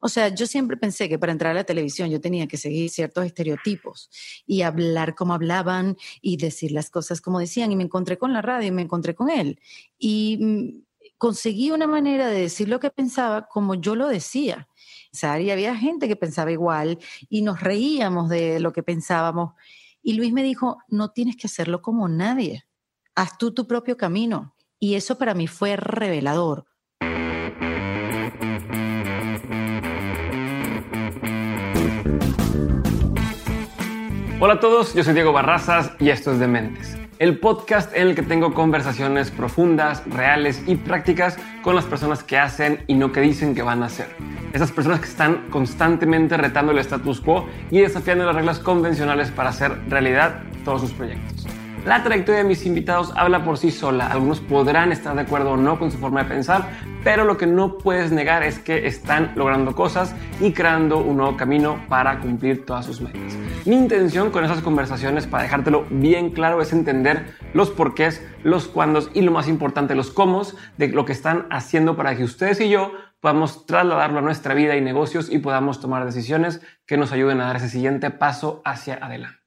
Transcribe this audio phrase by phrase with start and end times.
[0.00, 2.88] O sea, yo siempre pensé que para entrar a la televisión yo tenía que seguir
[2.88, 4.10] ciertos estereotipos
[4.46, 7.70] y hablar como hablaban y decir las cosas como decían.
[7.70, 9.60] Y me encontré con la radio y me encontré con él.
[9.98, 10.82] Y mm,
[11.18, 14.68] conseguí una manera de decir lo que pensaba como yo lo decía.
[15.12, 16.98] O sea, había gente que pensaba igual
[17.28, 19.52] y nos reíamos de lo que pensábamos.
[20.02, 22.64] Y Luis me dijo, no tienes que hacerlo como nadie.
[23.14, 24.54] Haz tú tu propio camino.
[24.78, 26.69] Y eso para mí fue revelador
[34.42, 38.14] Hola a todos, yo soy Diego Barrazas y esto es Dementes, el podcast en el
[38.14, 43.20] que tengo conversaciones profundas, reales y prácticas con las personas que hacen y no que
[43.20, 44.06] dicen que van a hacer.
[44.54, 49.50] Esas personas que están constantemente retando el status quo y desafiando las reglas convencionales para
[49.50, 51.29] hacer realidad todos sus proyectos.
[51.86, 54.06] La trayectoria de mis invitados habla por sí sola.
[54.08, 56.68] Algunos podrán estar de acuerdo o no con su forma de pensar,
[57.02, 61.38] pero lo que no puedes negar es que están logrando cosas y creando un nuevo
[61.38, 63.34] camino para cumplir todas sus metas.
[63.64, 69.10] Mi intención con esas conversaciones, para dejártelo bien claro, es entender los porqués, los cuándos
[69.14, 70.30] y lo más importante, los cómo
[70.76, 74.76] de lo que están haciendo para que ustedes y yo podamos trasladarlo a nuestra vida
[74.76, 78.94] y negocios y podamos tomar decisiones que nos ayuden a dar ese siguiente paso hacia
[78.94, 79.40] adelante.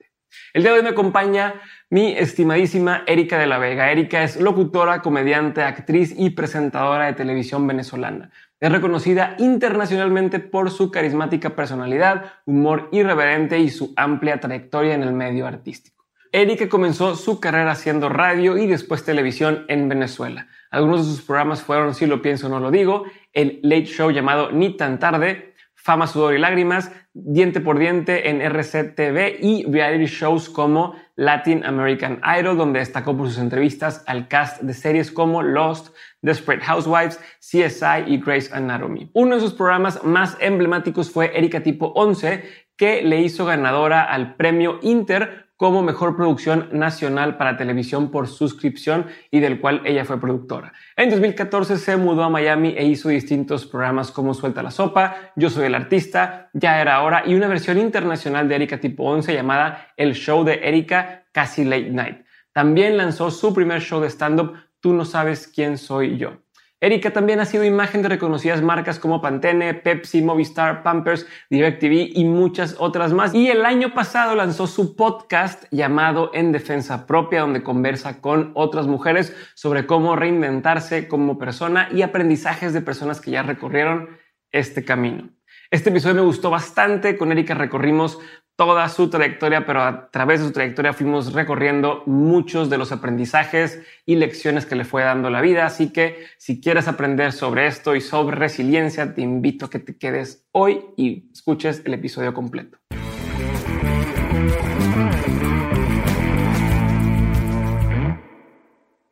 [0.54, 1.56] El día de hoy me acompaña
[1.94, 3.92] mi estimadísima Erika de la Vega.
[3.92, 8.32] Erika es locutora, comediante, actriz y presentadora de televisión venezolana.
[8.60, 15.14] Es reconocida internacionalmente por su carismática personalidad, humor irreverente y su amplia trayectoria en el
[15.14, 16.08] medio artístico.
[16.32, 20.48] Erika comenzó su carrera haciendo radio y después televisión en Venezuela.
[20.72, 24.52] Algunos de sus programas fueron, si lo pienso no lo digo, el late show llamado
[24.52, 25.53] Ni tan tarde,
[25.84, 32.22] Fama, Sudor y Lágrimas, Diente por Diente en RCTV y reality shows como Latin American
[32.40, 38.06] Idol, donde destacó por sus entrevistas al cast de series como Lost, Desperate Housewives, CSI
[38.08, 39.12] y Grey's Anatomy.
[39.14, 42.44] Uno de sus programas más emblemáticos fue Erika Tipo 11,
[42.78, 49.08] que le hizo ganadora al premio Inter como mejor producción nacional para televisión por suscripción
[49.32, 50.74] y del cual ella fue productora.
[50.96, 55.50] En 2014 se mudó a Miami e hizo distintos programas como Suelta la Sopa, Yo
[55.50, 59.94] Soy el Artista, Ya Era Hora y una versión internacional de Erika Tipo 11 llamada
[59.96, 62.26] El Show de Erika Casi Late Night.
[62.52, 66.43] También lanzó su primer show de stand-up Tú no sabes quién soy yo.
[66.84, 72.26] Erika también ha sido imagen de reconocidas marcas como Pantene, Pepsi, Movistar, Pampers, DirecTV y
[72.26, 73.34] muchas otras más.
[73.34, 78.86] Y el año pasado lanzó su podcast llamado En Defensa Propia, donde conversa con otras
[78.86, 84.18] mujeres sobre cómo reinventarse como persona y aprendizajes de personas que ya recorrieron
[84.52, 85.30] este camino.
[85.72, 87.18] Este episodio me gustó bastante.
[87.18, 88.20] Con Erika recorrimos
[88.56, 93.82] toda su trayectoria, pero a través de su trayectoria fuimos recorriendo muchos de los aprendizajes
[94.06, 95.66] y lecciones que le fue dando la vida.
[95.66, 99.98] Así que si quieres aprender sobre esto y sobre resiliencia, te invito a que te
[99.98, 102.78] quedes hoy y escuches el episodio completo.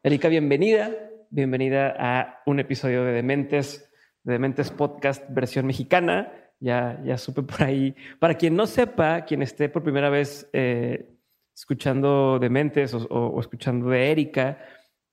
[0.03, 0.91] Erika, bienvenida.
[1.29, 3.90] Bienvenida a un episodio de Dementes,
[4.23, 6.31] de Dementes Podcast versión mexicana
[6.62, 7.94] ya, ya supe por ahí.
[8.20, 11.10] Para quien no sepa, quien esté por primera vez eh,
[11.54, 14.60] escuchando de Mentes o, escuchando de Erika,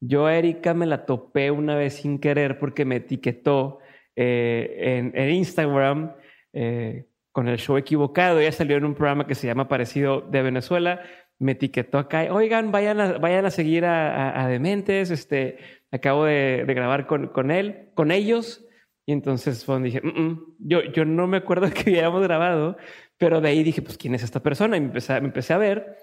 [0.01, 3.81] yo a Erika me la topé una vez sin querer porque me etiquetó
[4.15, 6.13] eh, en, Instagram
[6.53, 8.39] eh, con el show equivocado.
[8.39, 11.01] Ella salió en un programa que se llama Parecido de Venezuela.
[11.39, 12.33] Me etiquetó acá.
[12.33, 15.11] Oigan, vayan a, vayan a seguir a, Dementes.
[15.11, 15.59] Este,
[15.91, 18.68] acabo de, de grabar con, con él, con ellos.
[19.09, 22.77] Y entonces fue dije, mm, mm, yo, yo no me acuerdo que habíamos grabado,
[23.17, 24.77] pero de ahí dije, pues, ¿quién es esta persona?
[24.77, 25.97] Y me empecé, me empecé a ver.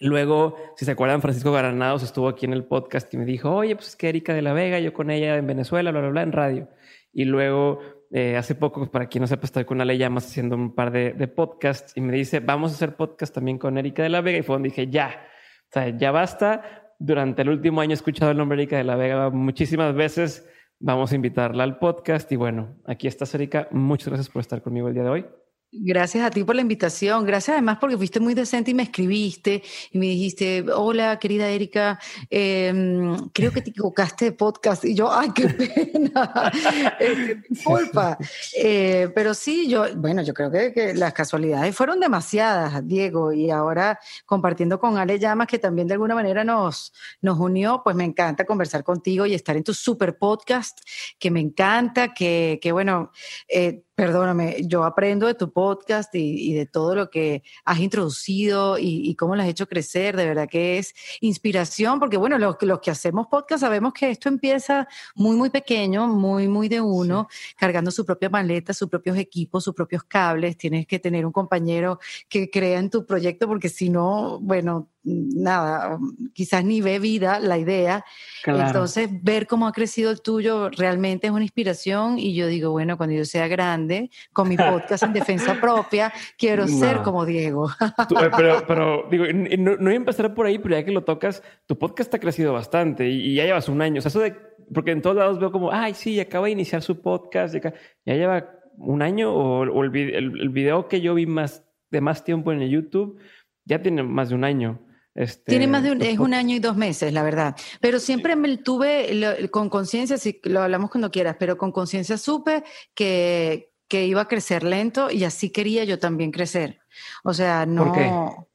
[0.00, 3.76] Luego, si se acuerdan, Francisco Garanados estuvo aquí en el podcast y me dijo, oye,
[3.76, 6.22] pues es que Erika de la Vega, yo con ella en Venezuela, bla, bla, bla,
[6.22, 6.68] en radio.
[7.12, 7.80] Y luego,
[8.10, 10.92] eh, hace poco, pues, para quien no sepa, estoy con Ale Llamas haciendo un par
[10.92, 14.22] de, de, podcasts y me dice, vamos a hacer podcast también con Erika de la
[14.22, 14.38] Vega.
[14.38, 15.26] Y fue donde dije, ya,
[15.68, 16.94] o sea, ya basta.
[16.98, 20.46] Durante el último año he escuchado el nombre Erika de la Vega muchísimas veces
[20.82, 23.68] Vamos a invitarla al podcast y bueno, aquí está Erika.
[23.70, 25.26] Muchas gracias por estar conmigo el día de hoy.
[25.72, 27.24] Gracias a ti por la invitación.
[27.24, 29.62] Gracias además porque fuiste muy decente y me escribiste
[29.92, 34.84] y me dijiste, hola querida Erika, em, creo que te equivocaste de podcast.
[34.84, 35.46] Y yo, ay, qué
[35.92, 36.50] pena,
[36.98, 38.18] este, disculpa.
[38.56, 44.00] Eh, pero sí, yo, bueno, yo creo que, las casualidades fueron demasiadas, Diego, y ahora
[44.26, 48.44] compartiendo con Ale Llamas, que también de alguna manera nos, nos unió, pues me encanta
[48.44, 50.80] conversar contigo y estar en tu super podcast,
[51.16, 53.12] que me encanta, que, que bueno,
[53.48, 59.14] eh, perdóname, yo aprendo de tu podcast y, de todo lo que has introducido y,
[59.16, 60.16] cómo lo has hecho crecer.
[60.16, 64.30] De verdad que es inspiración, porque bueno, los, los, que hacemos podcast sabemos que esto
[64.30, 69.64] empieza muy, muy pequeño, muy, muy de uno, cargando su propia maleta, sus propios equipos,
[69.64, 70.56] sus propios cables.
[70.56, 75.98] Tienes que tener un compañero que crea en tu proyecto, porque si no, bueno, nada,
[76.32, 78.04] quizás ni ve vida la idea.
[78.44, 82.96] Entonces, ver cómo ha crecido el tuyo realmente es una inspiración y yo digo, bueno,
[82.96, 87.70] cuando yo sea grande, con mi podcast en defensa propia, quiero ser como Diego.
[87.80, 89.24] Eh, pero, pero, digo,
[89.58, 92.52] no, voy a empezar por ahí, pero ya que lo tocas, tu podcast ha crecido
[92.52, 93.98] bastante y, ya llevas un año.
[93.98, 94.36] O sea, eso de,
[94.74, 97.72] porque en todos lados veo como, ay, sí, acaba de iniciar su podcast, ya,
[98.04, 102.62] lleva un año o, el, el, video que yo vi más de más tiempo en
[102.62, 103.18] el YouTube
[103.64, 104.80] ya tiene más de un año.
[105.14, 107.56] Este, Tiene más de un, es un año y dos meses, la verdad.
[107.80, 112.62] Pero siempre me tuve con conciencia, si lo hablamos cuando quieras, pero con conciencia supe
[112.94, 116.80] que, que iba a crecer lento y así quería yo también crecer.
[117.24, 118.46] O sea, no.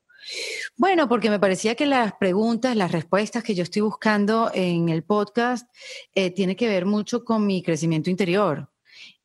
[0.76, 5.04] Bueno, porque me parecía que las preguntas, las respuestas que yo estoy buscando en el
[5.04, 5.70] podcast
[6.16, 8.70] eh, tiene que ver mucho con mi crecimiento interior.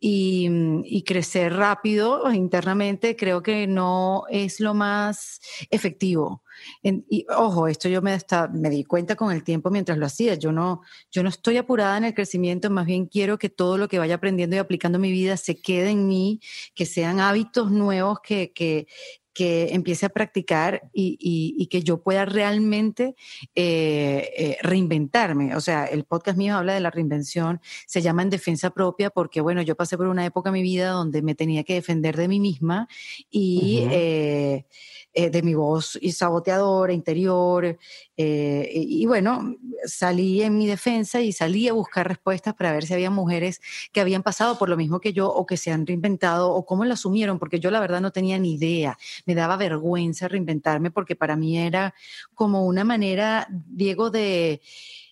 [0.02, 5.40] Mm, y, crecer rápido internamente creo que no es lo más
[5.70, 6.42] efectivo.
[6.82, 8.18] Y ojo, esto yo me,
[8.52, 10.34] me di cuenta con el tiempo mientras lo hacía.
[10.34, 13.88] Yo no, yo no estoy apurada en el crecimiento, más bien quiero que todo lo
[13.88, 16.40] que vaya aprendiendo y aplicando en mi vida se quede en mí,
[16.74, 18.86] que sean hábitos nuevos que, que,
[19.32, 23.14] que empiece a practicar y, que yo pueda realmente
[23.54, 25.54] eh, eh, reinventarme.
[25.54, 29.40] O sea, el podcast mío habla de la reinvención, se llama en defensa propia porque,
[29.40, 32.28] bueno, yo pasé por una época en mi vida donde me tenía que defender de
[32.28, 32.88] mí misma
[33.30, 33.86] y...
[33.90, 34.66] Eh,
[35.12, 37.78] de mi voz y saboteadora interior.
[38.16, 42.94] Eh, y, bueno, salí en mi defensa y salí a buscar respuestas para ver si
[42.94, 43.60] había mujeres
[43.92, 46.84] que habían pasado por lo mismo que yo o que se han reinventado o cómo
[46.84, 48.98] lo asumieron, porque yo la verdad no tenía ni idea.
[49.26, 51.94] Me daba vergüenza reinventarme porque para mí era
[52.34, 54.60] como una manera, Diego, de,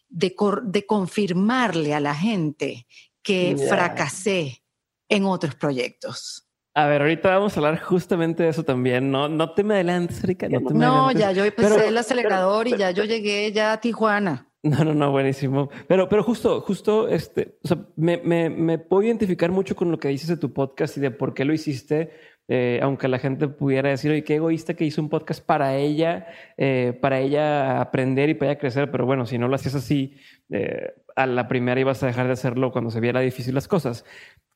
[0.08, 2.86] de, confirmarle a la gente
[3.22, 4.62] que fracasé
[5.08, 6.47] en otros proyectos.
[6.78, 9.10] A ver, ahorita vamos a hablar justamente de eso también.
[9.10, 10.46] No, no te me adelantes, Rica.
[10.48, 14.46] No, ya yo empecé el acelerador y ya yo llegué ya a Tijuana.
[14.62, 15.70] No, no, no, buenísimo.
[15.88, 19.98] Pero, pero justo, justo, este, o sea, me, me, me puedo identificar mucho con lo
[19.98, 22.12] que dices de tu podcast y de por qué lo hiciste.
[22.50, 26.26] Eh, aunque la gente pudiera decir, oye, qué egoísta que hizo un podcast para ella,
[26.56, 30.16] eh, para ella aprender y para ella crecer, pero bueno, si no lo hacías así,
[30.48, 34.06] eh, a la primera ibas a dejar de hacerlo cuando se viera difícil las cosas.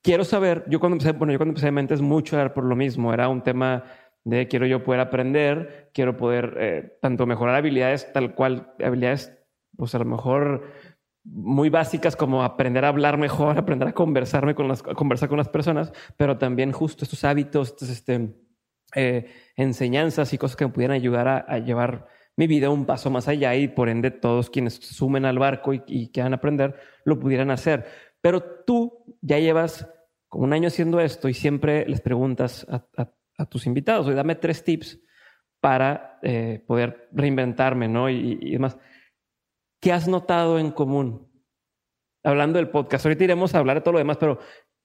[0.00, 2.76] Quiero saber, yo cuando empecé, bueno, yo cuando empecé en Mentes mucho era por lo
[2.76, 3.84] mismo, era un tema
[4.24, 9.36] de quiero yo poder aprender, quiero poder tanto mejorar habilidades tal cual, habilidades
[9.76, 10.64] pues a lo mejor
[11.24, 15.48] muy básicas como aprender a hablar mejor, aprender a conversarme con las, conversar con las
[15.48, 18.34] personas, pero también justo estos hábitos, estos, este,
[18.94, 23.28] eh, enseñanzas y cosas que me pudieran ayudar a, llevar mi vida un paso más
[23.28, 27.50] allá y por ende todos quienes sumen al barco y, y quieran aprender lo pudieran
[27.50, 27.86] hacer.
[28.20, 29.86] Pero tú ya llevas
[30.32, 34.64] como un año haciendo esto y siempre les preguntas a, tus invitados, oye, dame tres
[34.64, 34.98] tips
[35.60, 38.08] para eh, poder reinventarme, ¿no?
[38.08, 38.78] Y, demás.
[39.82, 41.28] ¿Qué has notado en común?
[42.22, 44.38] Hablando del podcast, ahorita iremos a hablar de todo lo demás, pero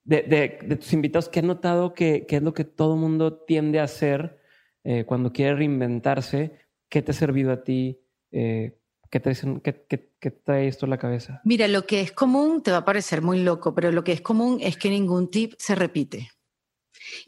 [0.04, 4.42] de, tus invitados, ¿qué has notado que, es lo que todo mundo tiende a hacer
[4.84, 6.58] eh, cuando quiere reinventarse?
[6.90, 8.02] ¿Qué te ha servido a ti?
[8.32, 8.80] Eh,
[9.12, 11.42] ¿Qué trae, esto en la cabeza?
[11.46, 14.22] Mira, lo que es común te va a parecer muy loco, pero lo que es
[14.22, 16.32] común es que ningún tip se repite.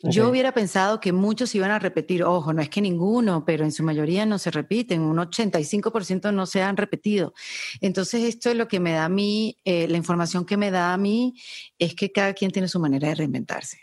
[0.03, 3.71] Yo hubiera pensado que muchos iban a repetir, ojo, no es que ninguno, pero en
[3.71, 7.33] su mayoría no se repiten, un 85% no se han repetido.
[7.81, 10.93] Entonces, esto es lo que me da a mí, eh, la información que me da
[10.93, 11.35] a mí
[11.77, 13.79] es que cada quien tiene su manera de reinventarse.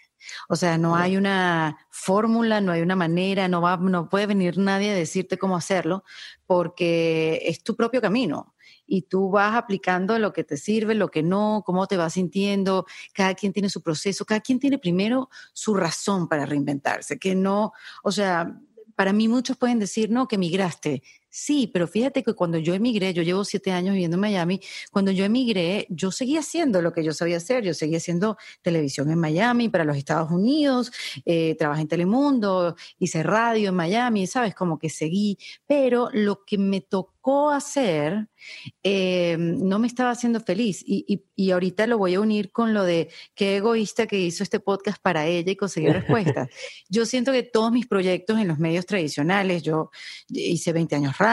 [0.49, 4.59] O sea, no hay una fórmula, no hay una manera, no, va, no puede venir
[4.59, 6.05] nadie a decirte cómo hacerlo,
[6.47, 8.56] porque es tu propio camino
[8.87, 12.87] y tú vas aplicando lo que te sirve, lo que no, cómo te vas sintiendo,
[13.12, 17.73] cada quien tiene su proceso, cada quien tiene primero su razón para reinventarse, que no,
[18.02, 18.59] o sea,
[18.95, 21.02] para mí muchos pueden decir, no, que migraste.
[21.38, 24.59] Sí, pero fíjate que cuando yo emigré, yo llevo siete años viviendo en Miami,
[24.90, 29.11] cuando yo emigré, yo seguía haciendo lo que yo sabía hacer, yo seguía haciendo televisión
[29.11, 30.90] en Miami para los Estados Unidos,
[31.26, 34.55] eh, trabajé en Telemundo, hice radio en Miami, ¿sabes?
[34.55, 38.28] Como que seguí, pero lo que me tocó hacer
[38.83, 42.85] eh, no me estaba haciendo feliz y, y, ahorita lo voy a unir con lo
[42.85, 46.49] de qué egoísta que hizo este podcast para ella y conseguir respuestas.
[46.88, 49.90] yo siento que todos mis proyectos en los medios tradicionales, yo
[50.28, 51.25] hice 20 años radio,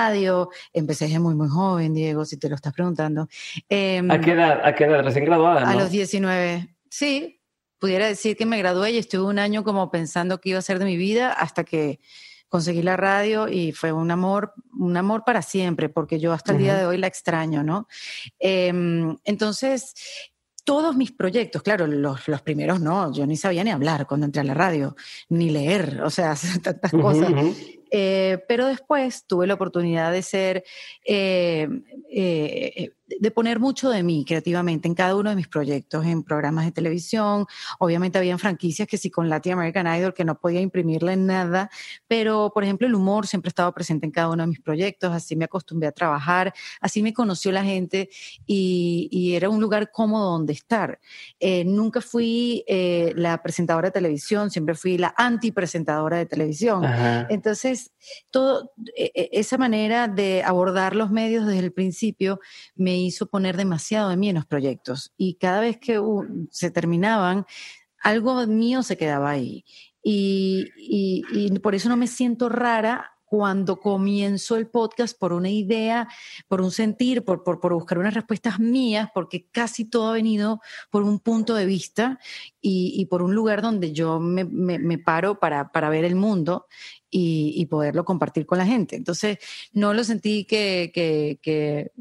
[0.74, 3.28] empecé desde muy, muy joven, Diego, si te lo estás preguntando.
[3.70, 4.62] Em, ¿A qué edad?
[4.64, 5.04] ¿A qué edad?
[5.04, 5.70] ¿Recién graduada?
[5.70, 7.42] A los 19, sí,
[7.80, 10.80] pudiera decir que me gradué y estuve un año como pensando qué iba a ser
[10.80, 12.00] de mi vida hasta que
[12.48, 16.60] conseguí la radio y fue un amor, un amor para siempre, porque yo hasta el
[16.60, 17.88] día de hoy la extraño, ¿no?
[18.38, 19.96] Em, entonces,
[20.64, 24.42] todos mis proyectos, claro, los, los, primeros no, yo ni sabía ni hablar cuando entré
[24.42, 24.96] a la radio,
[25.30, 27.34] ni leer, o sea, tantas cosas.
[27.96, 30.64] Eh, pero después tuve la oportunidad de ser,
[31.06, 31.68] eh,
[32.10, 36.66] eh, de poner mucho de mí creativamente en cada uno de mis proyectos, en programas
[36.66, 37.46] de televisión.
[37.80, 41.70] Obviamente había franquicias que sí con Latin American Idol que no podía imprimirle nada,
[42.08, 45.36] pero por ejemplo el humor siempre estaba presente en cada uno de mis proyectos, así
[45.36, 48.10] me acostumbré a trabajar, así me conoció la gente
[48.46, 51.00] y, era un lugar cómodo donde estar.
[51.66, 52.64] nunca fui
[53.16, 56.84] la presentadora de televisión, siempre fui la antipresentadora de televisión.
[57.30, 57.92] Entonces,
[58.30, 62.40] todo, e, e, esa manera de abordar los medios desde el principio
[62.76, 65.14] me hizo poner demasiado de mí en los proyectos.
[65.18, 66.02] Y cada vez que
[66.50, 67.46] se terminaban,
[68.02, 69.66] algo mío se quedaba ahí.
[70.04, 76.08] y, y, por eso no me siento rara cuando comienzo el podcast por una idea,
[76.48, 81.02] por un sentir, por, por, buscar unas respuestas mías, porque casi todo ha venido por
[81.02, 82.20] un punto de vista
[82.62, 86.68] y, por un lugar donde yo me, me, paro para, para, ver el mundo
[87.10, 88.96] y, poderlo compartir con la gente.
[88.96, 89.40] Entonces,
[89.72, 91.92] no lo sentí que, que, que,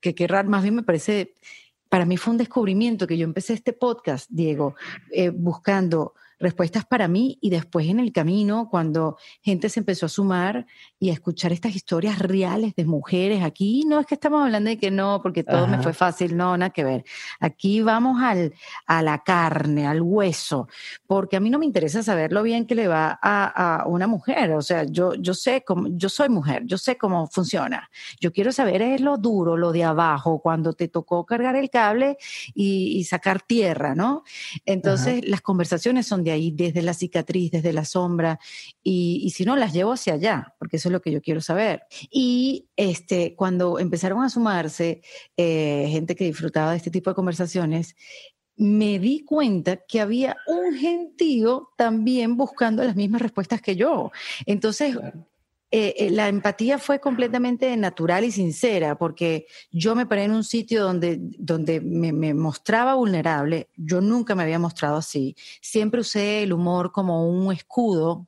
[0.00, 1.34] que, que raro, más bien me parece,
[1.88, 4.74] para mí fue un descubrimiento que yo empecé este podcast, Diego,
[5.10, 10.08] eh, buscando respuestas para mí y después en el camino, cuando gente se empezó a
[10.08, 10.66] sumar
[10.98, 14.78] y a escuchar estas historias reales de mujeres aquí, no es que estamos hablando de
[14.78, 17.04] que no, porque todo me fue fácil, no, nada que ver.
[17.40, 18.54] Aquí vamos al,
[18.86, 20.68] a la carne, al hueso,
[21.06, 24.06] porque a mí no me interesa saber lo bien que le va a, a una
[24.06, 27.90] mujer, o sea, yo, yo sé cómo, yo soy mujer, yo sé cómo funciona.
[28.20, 32.16] Yo quiero saber es lo duro, lo de abajo, cuando te tocó cargar el cable
[32.54, 34.22] y, sacar tierra, ¿no?
[34.66, 38.38] Entonces, las conversaciones son ahí, desde la cicatriz, desde la sombra,
[38.82, 41.82] y, si no, las llevo hacia allá, porque eso es lo que yo quiero saber.
[42.10, 45.02] Y este, cuando empezaron a sumarse
[45.36, 47.96] eh, gente que disfrutaba de este tipo de conversaciones,
[48.56, 54.10] me di cuenta que había un gentío también buscando las mismas respuestas que yo.
[54.46, 54.96] Entonces,
[55.70, 60.44] eh, eh, la empatía fue completamente natural y sincera, porque yo me paré en un
[60.44, 63.68] sitio donde, donde me, mostraba vulnerable.
[63.76, 65.36] Yo nunca me había mostrado así.
[65.60, 68.26] Siempre usé el humor como un escudo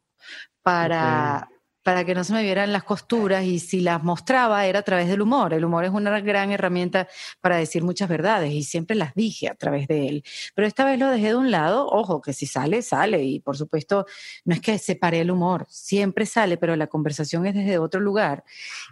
[0.62, 1.48] para,
[1.90, 5.08] para que no se me vieran las costuras y si las mostraba era a través
[5.08, 5.52] del humor.
[5.52, 7.08] El humor es una gran herramienta
[7.40, 10.24] para decir muchas verdades y siempre las dije a través de él.
[10.54, 13.56] Pero esta vez lo dejé de un lado, ojo, que si sale, sale y por
[13.56, 14.06] supuesto
[14.44, 18.44] no es que separé el humor, siempre sale, pero la conversación es desde otro lugar.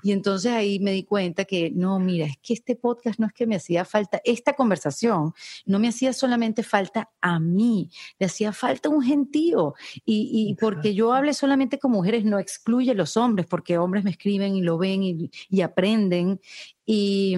[0.02, 3.32] Y entonces ahí me di cuenta que no, mira, es que este podcast no es
[3.32, 5.34] que me hacía falta, esta conversación
[5.66, 9.74] no me hacía solamente falta a mí, le hacía falta un gentío
[10.04, 14.10] y, y porque yo hable solamente con mujeres no excluye los hombres, porque hombres me
[14.10, 16.40] escriben y lo ven y, aprenden.
[16.84, 17.36] Y,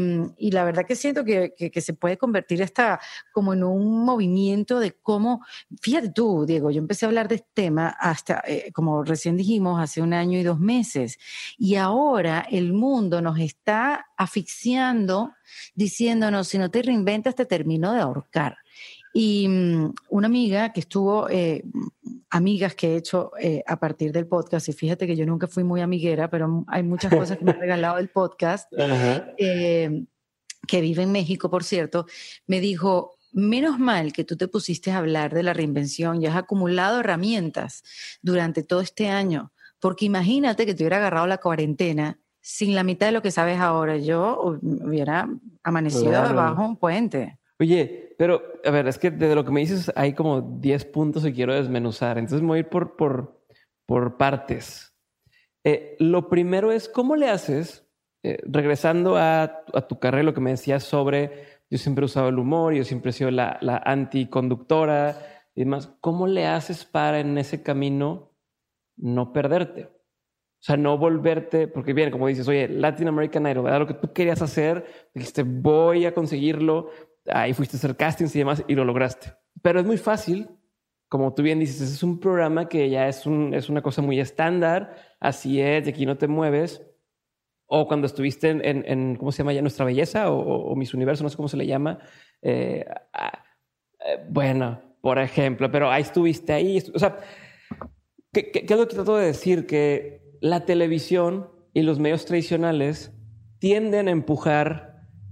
[0.51, 3.01] la verdad que siento que, se puede convertir hasta
[3.33, 5.45] como en un movimiento de cómo,
[5.81, 9.81] fíjate tú, Diego, yo empecé a hablar de este tema hasta, eh, como recién dijimos,
[9.81, 11.19] hace un año y dos meses.
[11.59, 15.33] Y ahora el mundo nos está asfixiando,
[15.75, 18.59] diciéndonos, si no te reinventas, te termino de ahorcar.
[19.13, 21.65] Y mm, una amiga que estuvo, eh,
[22.31, 25.65] amigas que he hecho eh, a partir del podcast, y fíjate que yo nunca fui
[25.65, 28.73] muy amiguera, pero hay muchas cosas que me ha regalado el podcast,
[29.39, 30.05] eh,
[30.67, 32.07] que vive en México, por cierto,
[32.47, 36.37] me dijo, menos mal que tú te pusiste a hablar de la reinvención y has
[36.37, 37.83] acumulado herramientas
[38.23, 43.07] durante todo este año, porque imagínate que te hubiera agarrado la cuarentena sin la mitad
[43.07, 43.97] de lo que sabes ahora.
[43.97, 45.29] Yo hubiera
[45.63, 47.40] amanecido abajo un puente.
[47.61, 51.23] Oye, pero a ver, es que de lo que me dices hay como 10 puntos
[51.23, 52.17] que quiero desmenuzar.
[52.17, 53.45] Entonces me voy a ir por, por,
[53.87, 54.97] por partes.
[55.63, 57.87] Eh, lo primero es, ¿cómo le haces?
[58.23, 62.31] Eh, regresando a, a, tu carrera, lo que me decías sobre, yo siempre he usado
[62.31, 67.21] el humor, yo siempre he sido la, la anticonductora y demás, ¿cómo le haces para
[67.21, 68.33] en ese camino
[68.97, 69.85] no perderte?
[69.85, 73.81] O sea, no volverte, porque bien, como dices, oye, Latin American Idol, ¿verdad?
[73.81, 76.91] Lo que tú querías hacer, dijiste, voy a conseguirlo,
[77.27, 79.35] ahí fuiste a hacer castings y demás y lo lograste.
[79.63, 80.49] Pero es muy fácil,
[81.09, 84.21] como tú bien dices, es un programa que ya es, un, es una cosa muy
[84.21, 86.83] estándar, así es, de aquí no te mueves.
[87.67, 89.63] O cuando estuviste en, en, ¿cómo se llama ya?
[89.63, 92.01] Nuestra Belleza o, Mis Universo, no sé cómo se le llama.
[92.43, 96.83] Eh, eh, bueno, por ejemplo, pero ahí estuviste ahí.
[96.93, 97.19] O sea,
[98.33, 99.67] ¿qué, qué, qué es lo que trato de decir?
[99.67, 103.13] Que la televisión y los medios tradicionales
[103.61, 104.90] tienden a empujar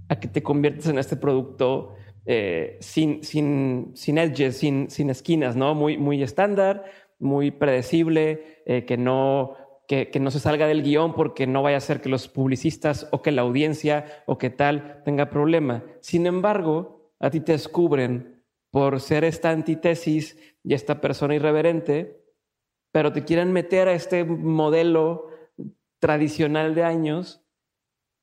[0.09, 5.55] a que te conviertas en este producto eh, sin, sin, sin edges, sin, sin esquinas,
[5.55, 5.73] ¿no?
[5.73, 6.85] Muy, muy estándar,
[7.17, 9.55] muy predecible, eh, que, no,
[9.87, 13.07] que, que, no se salga del guion porque no vaya a ser que los publicistas
[13.11, 15.83] o que la audiencia o que tal tenga problema.
[16.01, 22.21] Sin embargo, a ti te descubren por ser esta antítesis y esta persona irreverente,
[22.91, 25.27] pero te quieren meter a este modelo
[25.99, 27.38] tradicional de años.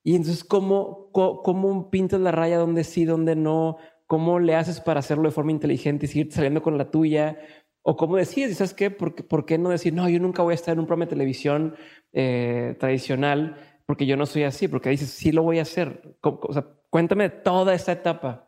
[0.06, 3.78] Y entonces, ¿cómo, cómo, pintas la raya donde sí, donde no?
[4.06, 7.40] ¿Cómo le haces para hacerlo de forma inteligente y seguir saliendo con la tuya?
[7.82, 8.92] O cómo decides, ¿sabes qué?
[8.92, 11.10] ¿Por, ¿Por, qué no decir, no, yo nunca voy a estar en un programa de
[11.10, 11.74] televisión
[12.12, 14.68] eh, tradicional porque yo no soy así?
[14.68, 16.16] Porque dices, sí lo voy a hacer.
[16.20, 18.45] O sea, cuéntame toda esta etapa.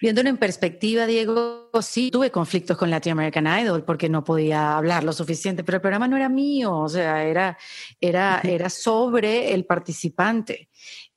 [0.00, 5.04] Viéndolo en perspectiva, Diego, sí tuve conflictos con Latin American Idol porque no podía hablar
[5.04, 7.56] lo suficiente, pero el programa no era mío, o sea, era,
[8.00, 10.68] era, era sobre el participante.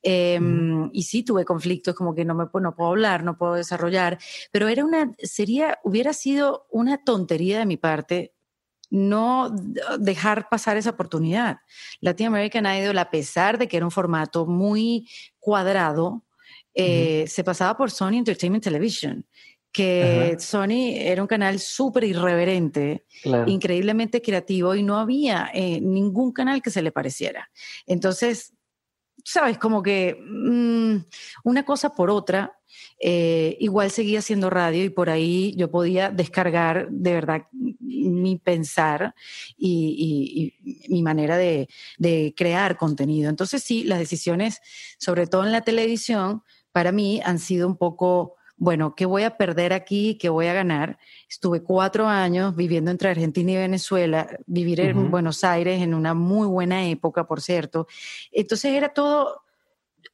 [0.02, 4.18] Em, y sí tuve conflictos como que no me no puedo hablar, no puedo desarrollar,
[4.52, 8.34] pero era una, sería, hubiera sido una tontería de mi parte
[8.90, 9.50] no
[9.98, 11.58] dejar pasar esa oportunidad.
[12.00, 15.08] Latin American Idol, a pesar de que era un formato muy
[15.40, 16.23] cuadrado,
[16.74, 19.24] eh, se pasaba por Sony Entertainment Television,
[19.74, 23.06] que Sony era un canal súper irreverente,
[23.46, 27.50] increíblemente creativo y no había eh, ningún canal que se le pareciera.
[27.84, 28.54] Entonces,
[29.24, 30.96] sabes, como que mm,
[31.42, 32.56] una cosa por otra,
[33.00, 39.14] eh, igual seguía haciendo radio y por ahí yo podía descargar de verdad mi pensar
[39.56, 40.54] y,
[40.88, 43.28] mi manera de, de, crear contenido.
[43.28, 44.60] Entonces sí, las decisiones,
[44.98, 46.42] sobre todo en la televisión,
[46.74, 50.18] para mí han sido un poco, bueno, ¿qué voy a perder aquí?
[50.18, 50.98] ¿Qué voy a ganar?
[51.28, 56.48] Estuve cuatro años viviendo entre Argentina y Venezuela, vivir en Buenos Aires en una muy
[56.48, 57.86] buena época, por cierto.
[58.32, 59.44] Entonces era todo,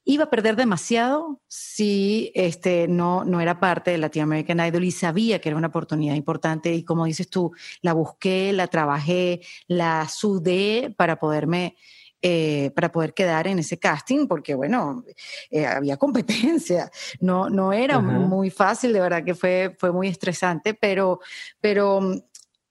[0.04, 4.90] iba a perder demasiado si este, no, no era parte de Latin American Idol y
[4.90, 10.06] sabía que era una oportunidad importante y como dices tú, la busqué, la trabajé, la
[10.10, 11.76] sudé para poderme
[12.22, 15.04] eh, para poder quedar en ese casting, porque bueno,
[15.50, 20.74] eh, había competencia, no, no era muy fácil, de verdad que fue, fue muy estresante,
[20.74, 21.20] pero,
[21.60, 22.18] pero mm,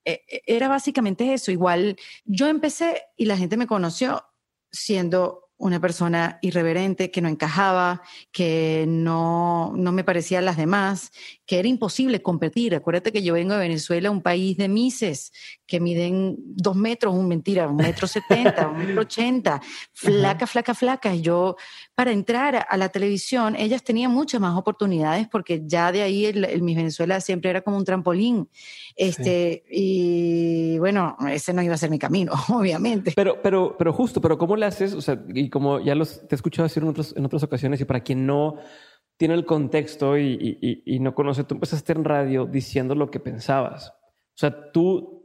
[0.05, 1.51] e, e, era básicamente eso.
[1.51, 4.23] Igual yo empecé y la gente me conoció
[4.71, 11.11] siendo una persona irreverente, que no encajaba, que no, no me parecía a las demás,
[11.45, 12.73] que era imposible competir.
[12.73, 15.33] Acuérdate que yo vengo de Venezuela, un país de mises,
[15.69, 19.61] que miden dos metros, un mentira, un metro setenta, un metro ochenta,
[19.93, 21.13] flaca, flaca, flaca.
[21.13, 21.55] Y yo,
[21.93, 26.61] para entrar a la televisión, ellas tenían muchas más oportunidades porque ya de ahí el,
[26.63, 28.49] Miss Venezuela siempre era como un trampolín.
[28.95, 33.13] Este, Y bueno, ese no iba a ser mi camino, obviamente.
[33.15, 34.93] Pero, pero, pero justo, pero ¿cómo le haces?
[34.93, 37.79] O sea, y como ya los, te he escuchado decir en, otros, en otras ocasiones,
[37.79, 38.57] y para quien no
[39.19, 43.89] tiene el contexto y, no conoce, tú empezaste en radio diciendo lo que pensabas.
[43.89, 45.18] O sea, tú,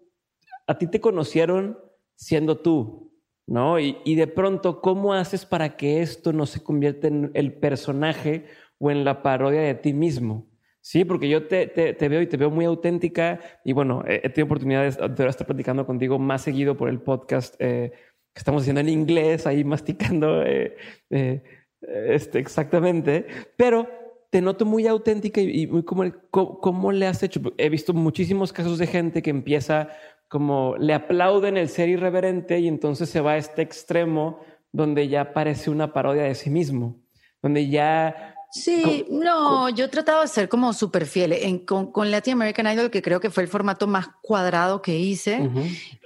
[0.67, 1.79] a ti te conocieron
[2.17, 3.13] siendo tú,
[3.47, 3.79] ¿no?
[3.79, 8.47] Y, de pronto, ¿cómo haces para que esto no se convierta en el personaje
[8.79, 10.47] o en la parodia de ti mismo?
[10.81, 14.99] Sí, porque yo te, veo y te veo muy auténtica y bueno, he, tenido oportunidades
[14.99, 17.93] de estar platicando contigo más seguido por el podcast eh,
[18.35, 20.77] que estamos haciendo en inglés, ahí masticando eh,
[21.09, 21.43] eh,
[21.81, 23.89] este, exactamente, pero
[24.35, 27.41] te noto muy auténtica y, muy como, ¿cómo, le has hecho?
[27.57, 29.91] He visto muchísimos casos de gente que empieza
[30.35, 34.41] como le aplauden el ser irreverente y entonces se va a este extremo
[34.73, 37.01] donde ya parece una parodia de sí mismo,
[37.41, 38.35] donde ya...
[38.51, 41.35] Sí, no, yo he tratado de ser como súper fiel.
[41.35, 44.99] En, con, con, Latin American Idol, que creo que fue el formato más cuadrado que
[44.99, 45.49] hice,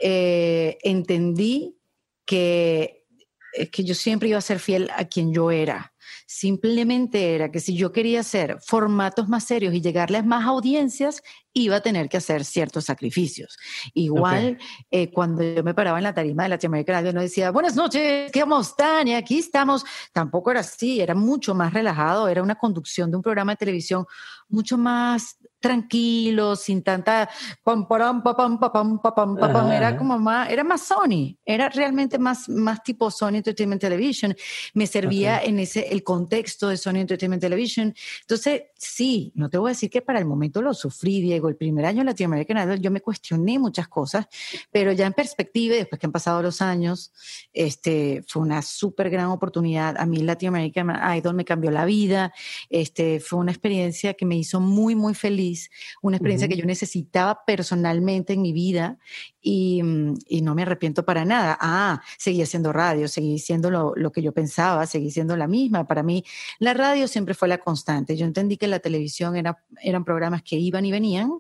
[0.03, 1.79] eh, entendí
[2.27, 3.07] que,
[3.55, 5.95] eh, que yo siempre iba a ser fiel a quien yo era.
[6.27, 11.77] Simplemente era que si yo quería hacer formatos más serios y llegarles más audiencias, iba
[11.77, 13.57] a tener que hacer ciertos sacrificios.
[13.95, 14.59] Igual,
[14.91, 18.31] eh, cuando yo me paraba en la tarima de Latinoamérica, yo no decía, buenas noches,
[18.33, 19.19] ¿qué vamos, Tania?
[19.19, 19.85] Aquí estamos.
[20.13, 24.07] Tampoco era así, era mucho más relajado, era una conducción de un programa de televisión
[24.49, 27.29] mucho más tranquilo, sin tanta
[27.63, 32.49] pam, pam, pam, pam, pam, pam, era como más, era más Sony, era realmente más,
[32.49, 34.35] más tipo Sony Entertainment Television.
[34.75, 37.95] Me servía en ese, el contexto de Sony Entertainment Television.
[38.21, 41.49] Entonces, sí, no te voy a decir que para el momento lo sufrí, Diego.
[41.49, 44.27] El primer año en Latinoamérica yo me cuestioné muchas cosas,
[44.71, 47.13] pero ya en perspectiva, después que han pasado los años,
[47.53, 49.97] este, fue una súper gran oportunidad.
[49.99, 52.33] A mí Latin American Idol me cambió la vida.
[52.71, 55.71] Este, fue una experiencia que me hizo muy, muy feliz
[56.03, 58.99] una experiencia que yo necesitaba personalmente en mi vida
[59.41, 61.57] y, mm, y, no me arrepiento para nada.
[61.61, 65.87] Ah, seguí haciendo radio, seguí siendo lo, lo, que yo pensaba, seguí siendo la misma.
[65.87, 66.25] Para mí,
[66.59, 68.17] la radio siempre fue la constante.
[68.17, 71.33] Yo entendí que la televisión era, eran programas que iban y venían,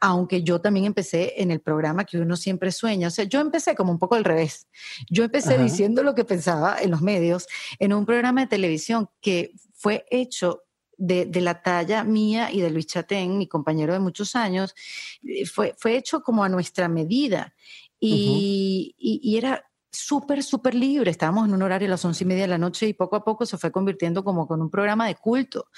[0.00, 3.08] aunque yo también empecé en el programa que uno siempre sueña.
[3.08, 4.66] O sea, yo empecé como un poco al revés.
[5.08, 7.46] Yo empecé diciendo lo que pensaba en los medios,
[7.78, 10.64] en un programa de televisión que fue hecho
[10.96, 14.74] de, la talla mía y de Luis Chatén, mi compañero de muchos años,
[15.22, 17.54] eh, fue, fue hecho como a nuestra medida.
[18.00, 21.10] y, y, era súper, súper libre.
[21.10, 23.24] Estábamos en un horario a las once y media de la noche y poco a
[23.24, 25.68] poco se fue convirtiendo como con un programa de culto,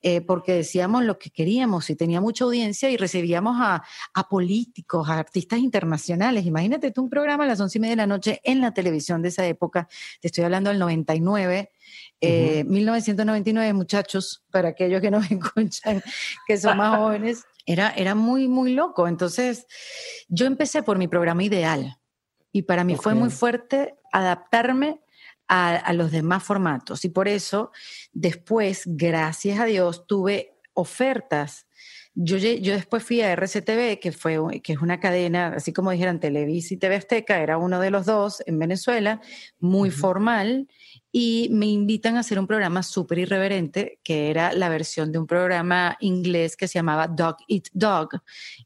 [0.00, 3.82] eh, porque decíamos lo que queríamos y tenía mucha audiencia y recibíamos a,
[4.14, 6.46] a, políticos, a artistas internacionales.
[6.46, 9.22] Imagínate tú un programa a las once y media de la noche en la televisión
[9.22, 9.88] de esa época,
[10.20, 11.70] te estoy hablando del 99.
[12.20, 16.02] 1999, eh, muchachos, para aquellos que nos escuchan,
[16.46, 19.08] que son más jóvenes, era, era muy, muy loco.
[19.08, 19.66] Entonces,
[20.28, 21.98] yo empecé por mi programa ideal,
[22.54, 25.00] y para mí fue muy fuerte adaptarme
[25.48, 27.04] a, los demás formatos.
[27.04, 27.72] Y por eso,
[28.12, 31.66] después, gracias a Dios, tuve ofertas.
[32.16, 36.20] Yo, yo después fui a RCTV, que, fue, que es una cadena, así como dijeran
[36.20, 39.20] Televisa y TV Azteca, era uno de los dos en Venezuela,
[39.58, 40.68] muy formal,
[41.10, 45.26] y me invitan a hacer un programa súper irreverente, que era la versión de un
[45.26, 48.10] programa inglés que se llamaba Dog Eat Dog.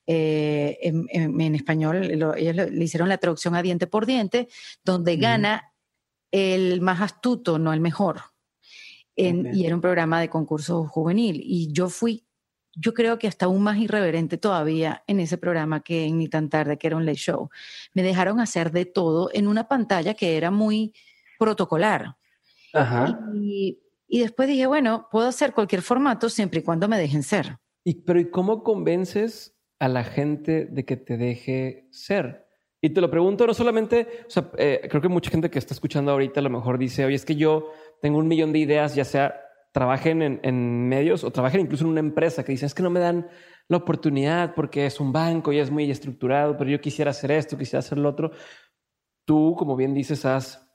[0.07, 2.05] Eh, en, español,
[2.37, 4.49] ellos le hicieron la traducción a diente por diente,
[4.85, 5.73] donde gana
[6.31, 8.21] el más astuto, no el mejor.
[9.17, 11.41] Y era un programa de concurso juvenil.
[11.43, 12.25] Y yo fui,
[12.81, 16.49] yo creo que hasta aún más irreverente todavía en ese programa que en Ni tan
[16.49, 17.51] tarde, que era un late show.
[17.93, 20.93] Me dejaron hacer de todo en una pantalla que era muy
[21.39, 22.17] protocolar.
[23.35, 27.59] Y, después dije, bueno, puedo hacer cualquier formato siempre y cuando me dejen ser.
[27.85, 32.47] Y, pero ¿y cómo convences a la gente de que te deje ser?
[32.81, 35.75] Y te lo pregunto no solamente, o sea, eh, creo que mucha gente que está
[35.75, 38.95] escuchando ahorita a lo mejor dice, oye, es que yo tengo un millón de ideas,
[38.95, 39.35] ya sea
[39.79, 42.91] trabajen en, en, medios o trabajen incluso en una empresa que dicen, es que no
[42.91, 43.29] me dan
[43.69, 47.57] la oportunidad porque es un banco y es muy estructurado, pero yo quisiera hacer esto,
[47.57, 48.33] quisiera hacer lo otro.
[49.25, 50.69] Tú, como bien dices, has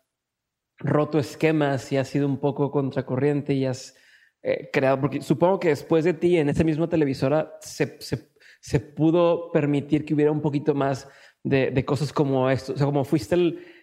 [0.77, 3.93] roto esquemas y has sido un poco contracorriente y has
[4.41, 8.79] eh, creado, porque supongo que después de ti en esa misma televisora se, se, se
[8.79, 11.09] pudo permitir que hubiera un poquito más
[11.43, 13.35] de, de cosas como esto, o sea, como fuiste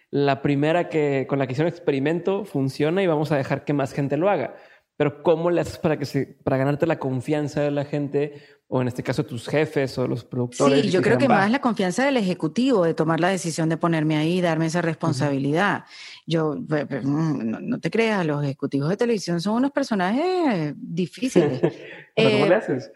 [0.09, 3.93] la primera que con la que hicieron experimento, funciona y vamos a dejar que más
[3.93, 4.55] gente lo haga.
[5.01, 8.83] Pero ¿cómo le haces para, que se, para ganarte la confianza de la gente o
[8.83, 10.83] en este caso tus jefes o los productores.
[10.83, 14.15] Sí, yo creo que más la confianza del ejecutivo de tomar la decisión de ponerme
[14.15, 15.85] ahí, darme esa responsabilidad.
[16.27, 21.61] Yo, mm, no, te creas, los ejecutivos de televisión son unos personajes difíciles.
[22.15, 22.91] ¿Cómo le eh, haces?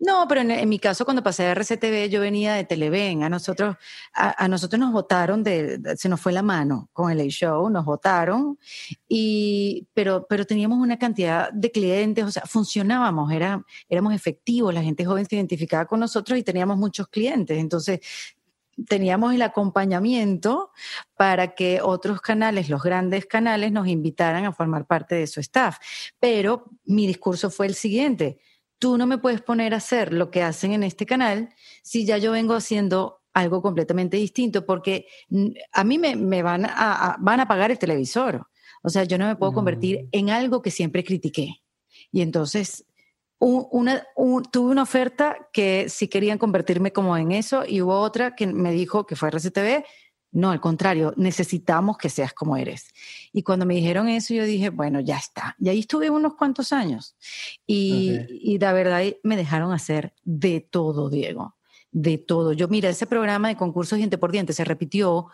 [0.00, 3.24] No, pero en, mi caso, cuando pasé a RCTV, yo venía de Televen.
[3.24, 3.76] A nosotros,
[4.14, 8.58] a, nosotros nos votaron, de, se nos fue la mano con el show, nos votaron,
[9.08, 14.82] y, pero, pero teníamos una cantidad de clientes, o sea, funcionábamos, era, éramos efectivos, la
[14.82, 17.58] gente joven se identificaba con nosotros y teníamos muchos clientes.
[17.58, 17.98] Entonces,
[18.86, 20.70] teníamos el acompañamiento
[21.16, 25.78] para que otros canales, los grandes canales, nos invitaran a formar parte de su staff.
[26.20, 28.38] Pero mi discurso fue el siguiente
[28.78, 31.50] tú no me puedes poner a hacer lo que hacen en este canal
[31.82, 35.06] si ya yo vengo haciendo algo completamente distinto, porque
[35.72, 38.48] a mí me, van, a, van a pagar el televisor.
[38.82, 40.08] O sea, yo no me puedo convertir mm.
[40.12, 41.62] en algo que siempre critiqué.
[42.10, 42.84] Y entonces
[43.40, 44.04] una,
[44.50, 48.72] tuve una oferta que sí querían convertirme como en eso y hubo otra que me
[48.72, 49.84] dijo que fue RCTV,
[50.38, 52.90] no, al contrario, necesitamos que seas como eres.
[53.32, 55.56] Y cuando me dijeron eso, yo dije, bueno, ya está.
[55.58, 57.16] Y ahí estuve unos cuantos años.
[57.66, 61.56] Y, y la verdad, me dejaron hacer de todo, Diego.
[61.90, 62.52] De todo.
[62.52, 65.26] Yo, mira, ese programa de concursos diente por diente se repitió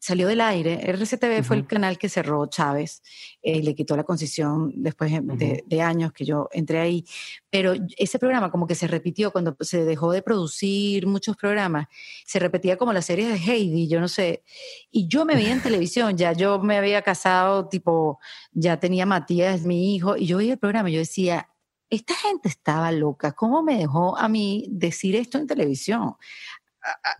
[0.00, 0.80] salió del aire.
[0.90, 3.02] RCTV fue el canal que cerró Chávez,
[3.42, 7.04] eh, le quitó la concesión después de, años que yo entré ahí.
[7.50, 11.86] Pero ese programa como que se repitió cuando se dejó de producir muchos programas,
[12.26, 14.42] se repetía como la serie de Heidi, yo no sé.
[14.90, 18.18] Y yo me veía en televisión, ya yo me había casado, tipo,
[18.52, 21.48] ya tenía Matías, mi hijo, y yo veía el programa y yo decía,
[21.90, 26.16] esta gente estaba loca, ¿cómo me dejó a mí decir esto en televisión?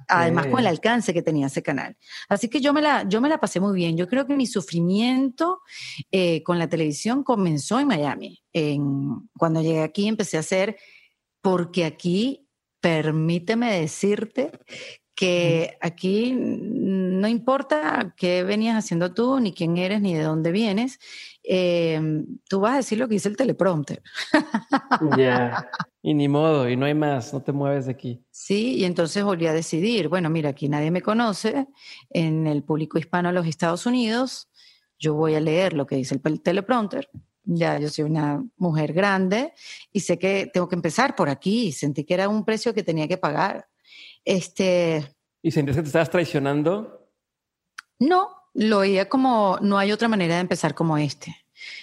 [0.09, 1.97] Además con el alcance que tenía ese canal.
[2.29, 3.97] Así que yo me la, yo me la pasé muy bien.
[3.97, 5.61] Yo creo que mi sufrimiento
[6.11, 8.43] eh, con la televisión comenzó en Miami.
[8.53, 10.77] En, cuando llegué aquí empecé a hacer,
[11.41, 12.47] porque aquí,
[12.81, 14.53] permíteme decirte
[15.15, 21.01] que aquí no importa qué venías haciendo tú, ni quién eres, ni de dónde vienes,
[21.51, 22.01] eh,
[22.49, 24.03] tú vas a decir lo que dice el teleprompter.
[25.17, 25.69] Ya,
[26.03, 28.23] y ni modo, y no hay más, no te mueves de aquí.
[28.31, 31.67] Sí, y entonces volví a decidir, bueno, mira, aquí nadie me conoce,
[32.11, 34.49] en el público hispano de los Estados Unidos,
[34.99, 37.09] yo voy a leer lo que dice el teleprompter,
[37.51, 39.55] ya yo soy una mujer grande
[39.91, 41.73] y sé que tengo que empezar por aquí.
[41.73, 43.67] Sentí que era un precio que tenía que pagar.
[44.23, 45.17] Este.
[45.41, 47.09] ¿Y sentías que te estabas traicionando?
[47.99, 51.37] No, lo veía como no hay otra manera de empezar como este.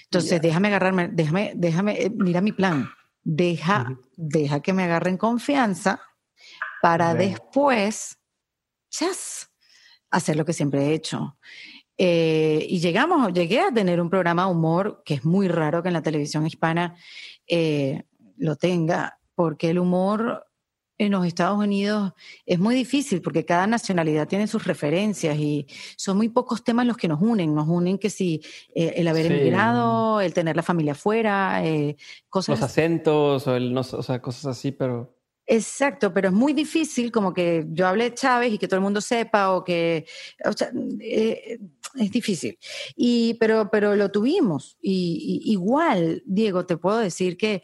[0.03, 2.89] Entonces, déjame agarrarme, déjame, déjame, eh, mira mi plan.
[3.23, 5.99] Deja, deja que me agarren confianza
[6.81, 8.19] para después,
[8.89, 9.49] chas,
[10.11, 11.37] hacer lo que siempre he hecho.
[11.97, 15.89] Eh, y llegamos, llegué a tener un programa de humor que es muy raro que
[15.89, 16.95] en la televisión hispana
[17.47, 18.03] eh,
[18.37, 20.45] lo tenga, porque el humor
[20.97, 22.13] en los Estados Unidos
[22.45, 26.97] es muy difícil porque cada nacionalidad tiene sus referencias y son muy pocos temas los
[26.97, 27.53] que nos unen.
[27.53, 28.41] Nos unen que si
[28.73, 31.61] eh, el haber emigrado, el tener la familia afuera,
[32.29, 32.59] cosas.
[32.59, 35.15] Los acentos o, el, o sea, cosas así, pero.
[35.47, 38.83] Exacto, pero es muy difícil como que yo hable de Chávez y que todo el
[38.83, 40.05] mundo sepa o que,
[40.43, 41.59] o sea, eh,
[41.95, 42.57] es difícil.
[42.95, 44.75] Y, pero, pero lo tuvimos.
[44.81, 47.63] Y, igual, Diego, te puedo decir que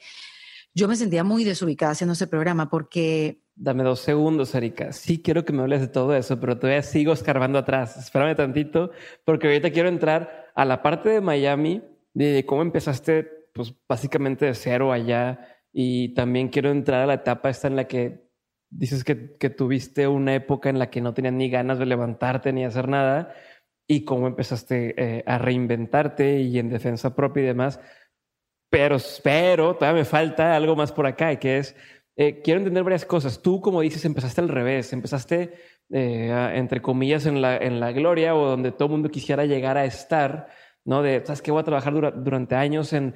[0.73, 3.41] yo me sentía muy desubicada haciendo ese programa porque...
[3.55, 4.91] Dame dos segundos, Erika.
[4.91, 7.97] Sí quiero que me hables de todo eso, pero todavía sigo escarbando atrás.
[7.97, 8.91] Espérame tantito,
[9.25, 14.55] porque ahorita quiero entrar a la parte de Miami, de cómo empezaste, pues básicamente de
[14.55, 18.29] cero allá y también quiero entrar a la etapa esta en la que
[18.69, 22.53] dices que, que tuviste una época en la que no tenías ni ganas de levantarte
[22.53, 23.33] ni hacer nada
[23.87, 27.79] y cómo empezaste eh, a reinventarte y en defensa propia y demás.
[28.71, 31.75] Pero, pero todavía me falta algo más por acá, que es,
[32.15, 33.41] eh, quiero entender varias cosas.
[33.41, 35.53] Tú, como dices, empezaste al revés, empezaste,
[35.89, 39.77] eh, entre comillas, en la, en la gloria o donde todo el mundo quisiera llegar
[39.77, 40.47] a estar,
[40.85, 41.03] ¿no?
[41.03, 41.51] De, ¿sabes qué?
[41.51, 43.13] Voy a trabajar durante años en,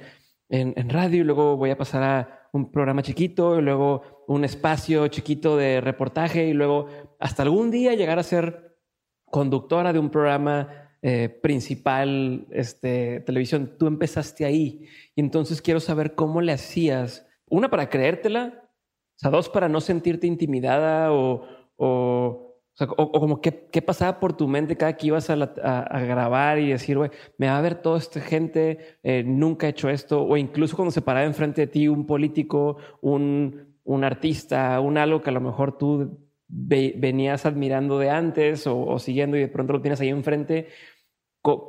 [0.50, 4.44] en, en radio y luego voy a pasar a un programa chiquito y luego un
[4.44, 6.88] espacio chiquito de reportaje y luego
[7.18, 8.76] hasta algún día llegar a ser
[9.24, 13.76] conductora de un programa eh, principal, este, televisión.
[13.78, 19.30] Tú empezaste ahí y entonces quiero saber cómo le hacías, una para creértela, o sea,
[19.30, 22.46] dos para no sentirte intimidada o, o
[22.80, 26.70] o, como qué, qué, pasaba por tu mente cada que ibas a, a, grabar y
[26.70, 30.36] decir, güey, me va a ver toda esta gente, eh, nunca he hecho esto, o
[30.36, 35.30] incluso cuando se paraba enfrente de ti un político, un, un artista, un algo que
[35.30, 39.80] a lo mejor tú venías admirando de antes o, o, siguiendo y de pronto lo
[39.80, 40.68] tienes ahí enfrente.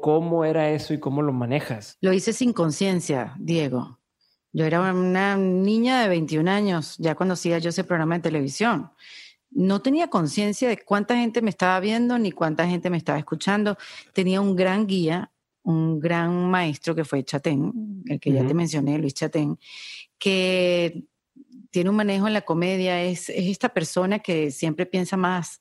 [0.01, 1.97] ¿Cómo era eso y cómo lo manejas?
[2.01, 3.99] Lo hice sin conciencia, Diego.
[4.51, 8.91] Yo era una niña de 21 años, ya cuando hacía yo ese programa de televisión
[9.51, 13.77] no tenía conciencia de cuánta gente me estaba viendo ni cuánta gente me estaba escuchando.
[14.13, 15.31] Tenía un gran guía,
[15.63, 19.57] un gran maestro que fue Chatén, el que ya te mencioné, Luis Chatén,
[20.17, 21.05] que
[21.71, 25.59] tiene un manejo en la comedia, es, es esta persona que siempre piensa más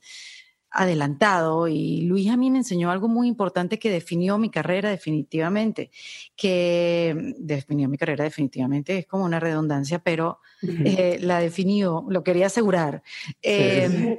[0.77, 5.91] adelantado y Luis a mí me enseñó algo muy importante que definió mi carrera definitivamente,
[6.37, 12.47] que definió mi carrera definitivamente, es como una redundancia, pero eh, la definió, lo quería
[12.47, 13.03] asegurar.
[13.41, 14.19] Em,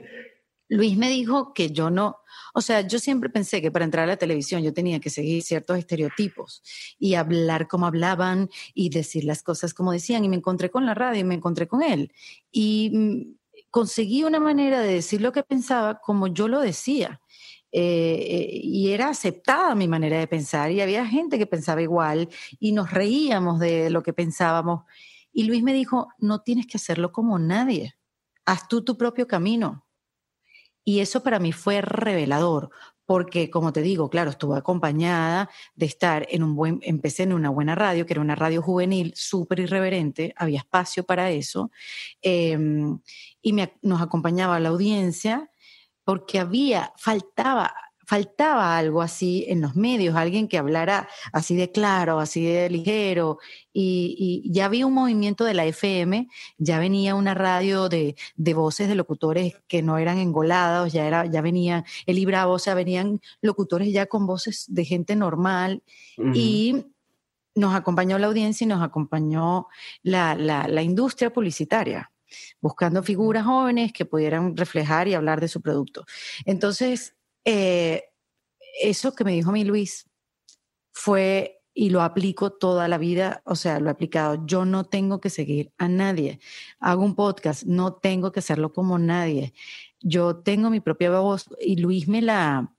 [0.70, 2.18] Luis me dijo que yo no,
[2.54, 5.44] o sea, yo siempre pensé que para entrar a la televisión yo tenía que seguir
[5.44, 6.64] ciertos estereotipos
[7.00, 10.94] y hablar como hablaban y decir las cosas como decían y me encontré con la
[10.94, 12.12] radio y me encontré con él.
[12.52, 13.38] Y mm,
[13.78, 17.22] conseguí una manera de decir lo que pensaba como yo lo decía.
[17.72, 22.28] Eh, y era aceptada mi manera de pensar y había gente que pensaba igual
[22.60, 24.86] y nos reíamos de lo que pensábamos.
[25.32, 27.94] Y Luis me dijo, no tienes que hacerlo como nadie,
[28.46, 29.86] haz tú tu propio camino.
[30.84, 32.72] Y eso para mí fue revelador,
[33.08, 37.50] porque como te digo, claro, estuve acompañada de estar en un buen, empecé en una
[37.50, 41.72] buena radio, que era una radio juvenil súper irreverente, había espacio para eso,
[42.22, 43.00] em,
[43.42, 45.50] y nos acompañaba la audiencia
[46.04, 47.74] porque había, faltaba
[48.08, 53.38] faltaba algo así en los medios, alguien que hablara así de claro, así de ligero,
[53.74, 58.96] y, ya había un movimiento de la FM, ya venía una radio de, voces de
[58.96, 63.92] locutores que no eran engolados, ya, era, ya venía el Libra o sea, venían locutores
[63.92, 65.84] ya con voces de gente normal,
[66.34, 66.86] y
[67.56, 69.68] nos acompañó la audiencia y nos acompañó
[70.02, 72.10] la, la industria publicitaria
[72.62, 76.06] buscando figuras jóvenes que pudieran reflejar y hablar de su producto.
[76.46, 77.17] Entonces,
[77.50, 78.04] eh,
[78.82, 80.10] eso que me dijo mi Luis
[80.92, 85.22] fue, y lo aplico toda la vida, o sea, lo he aplicado, yo no tengo
[85.22, 86.42] que seguir a nadie.
[86.80, 89.54] Hago un podcast, no tengo que hacerlo como nadie.
[90.02, 92.76] Yo tengo mi propia voz y Luis me la,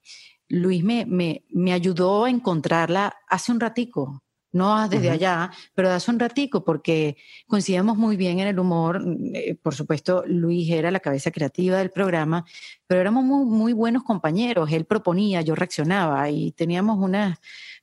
[0.48, 6.11] Luis me, me, me ayudó a encontrarla hace un ratico no desde allá, pero hace
[6.11, 9.02] un ratico, porque coincidíamos muy bien en el humor.
[9.34, 12.44] Eh, por supuesto, Luis era la cabeza creativa del programa,
[12.87, 14.70] pero éramos muy, muy buenos compañeros.
[14.72, 17.38] Él proponía, yo reaccionaba y teníamos unas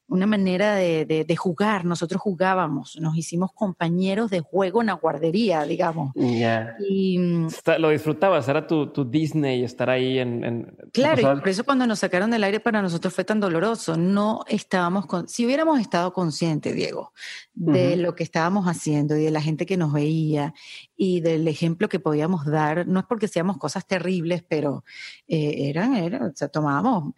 [0.07, 1.83] una manera de, de, jugar.
[1.85, 6.11] Nosotros jugábamos, nos hicimos compañeros de juego en la guardería, digamos.
[6.15, 7.47] Y mm,
[7.79, 10.75] lo disfrutabas, era tu, tu, Disney estar ahí en.
[10.93, 13.97] claro, y por eso cuando nos sacaron del aire para nosotros fue tan doloroso.
[13.97, 17.11] No estábamos con, si hubiéramos estado conscientes, Diego,
[17.53, 20.53] de lo que estábamos haciendo y de la gente que nos veía
[20.95, 24.83] y del ejemplo que podíamos dar, no es porque seamos cosas terribles, pero
[25.27, 27.13] eh, eran, eran, o sea, tomábamos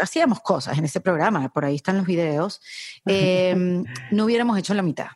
[0.00, 2.60] hacíamos cosas en ese programa, por ahí están los videos,
[3.04, 5.08] em, no hubiéramos hecho la mitad,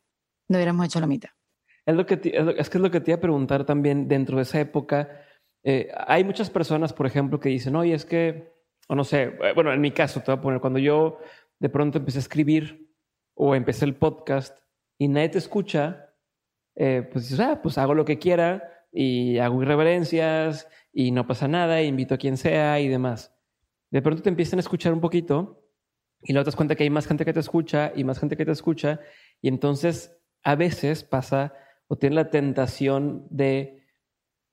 [0.49, 1.31] no hubiéramos hecho la mitad.
[1.87, 4.43] Es, lo que es, que es lo que te iba a preguntar también dentro de
[4.43, 5.09] esa época.
[5.63, 8.53] Eh, hay muchas personas, por ejemplo, que dicen, oye, es que,
[8.89, 11.19] o no sé, eh, bueno, en mi caso te voy a poner, cuando yo
[11.59, 12.91] de pronto empecé a escribir
[13.35, 14.59] o empecé el podcast
[14.99, 16.15] y nadie te escucha,
[16.77, 21.49] eh, pues dices, ah, pues hago lo que quiera y hago irreverencias y no pasa
[21.49, 23.34] nada, invito a quien sea y demás
[23.95, 25.63] de pronto te empiezan a escuchar un poquito
[26.21, 28.37] y luego te das cuenta que hay más gente que te escucha y más gente
[28.37, 28.99] que te escucha
[29.41, 31.55] y entonces a veces pasa
[31.87, 33.85] o tienes la tentación de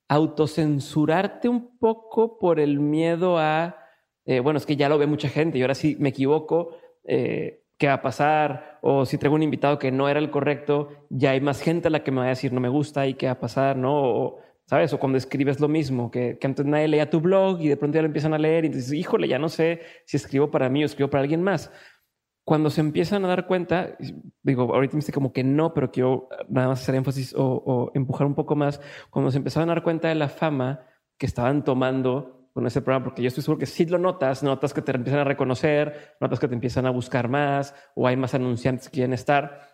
[0.10, 3.78] autocensurarte un poco por el miedo a,
[4.26, 7.64] eh, bueno, es que ya lo ve mucha gente y ahora sí me equivoco, eh,
[7.80, 8.78] ¿qué va a pasar?
[8.84, 11.92] O si traigo un invitado que no era el correcto, ya hay más gente a
[11.92, 14.36] la que me va a decir no me gusta y qué va a pasar, ¿no?
[14.72, 14.94] ¿Sabes?
[14.94, 17.96] O cuando escribes lo mismo, que, que, antes nadie leía tu blog y de pronto
[17.96, 20.82] ya lo empiezan a leer y dices, híjole, ya no sé si escribo para mí
[20.82, 21.70] o escribo para alguien más.
[22.46, 23.98] Cuando se empiezan a dar cuenta,
[24.42, 27.92] digo, ahorita me dice como que no, pero quiero nada más hacer énfasis o, o
[27.96, 28.80] empujar un poco más,
[29.10, 33.04] cuando se empezaron a dar cuenta de la fama que estaban tomando con ese programa,
[33.04, 36.40] porque yo estoy seguro que si lo notas, notas que te empiezan a reconocer, notas
[36.40, 39.68] que te empiezan a buscar más o hay más anunciantes que quieren estar.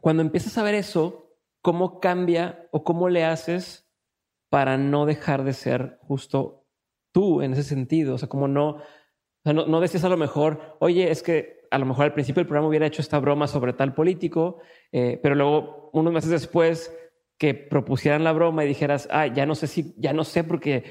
[0.00, 3.89] Cuando empiezas a ver eso, ¿cómo cambia o cómo le haces
[4.50, 6.66] para no dejar de ser justo
[7.12, 8.16] tú en ese sentido.
[8.16, 8.82] O sea, como no,
[9.44, 12.48] no, no decías a lo mejor, oye, es que a lo mejor al principio del
[12.48, 14.58] programa hubiera hecho esta broma sobre tal político,
[14.92, 16.94] eh, pero luego unos meses después
[17.38, 20.84] que propusieran la broma y dijeras, ah, ya no sé si, ya no sé porque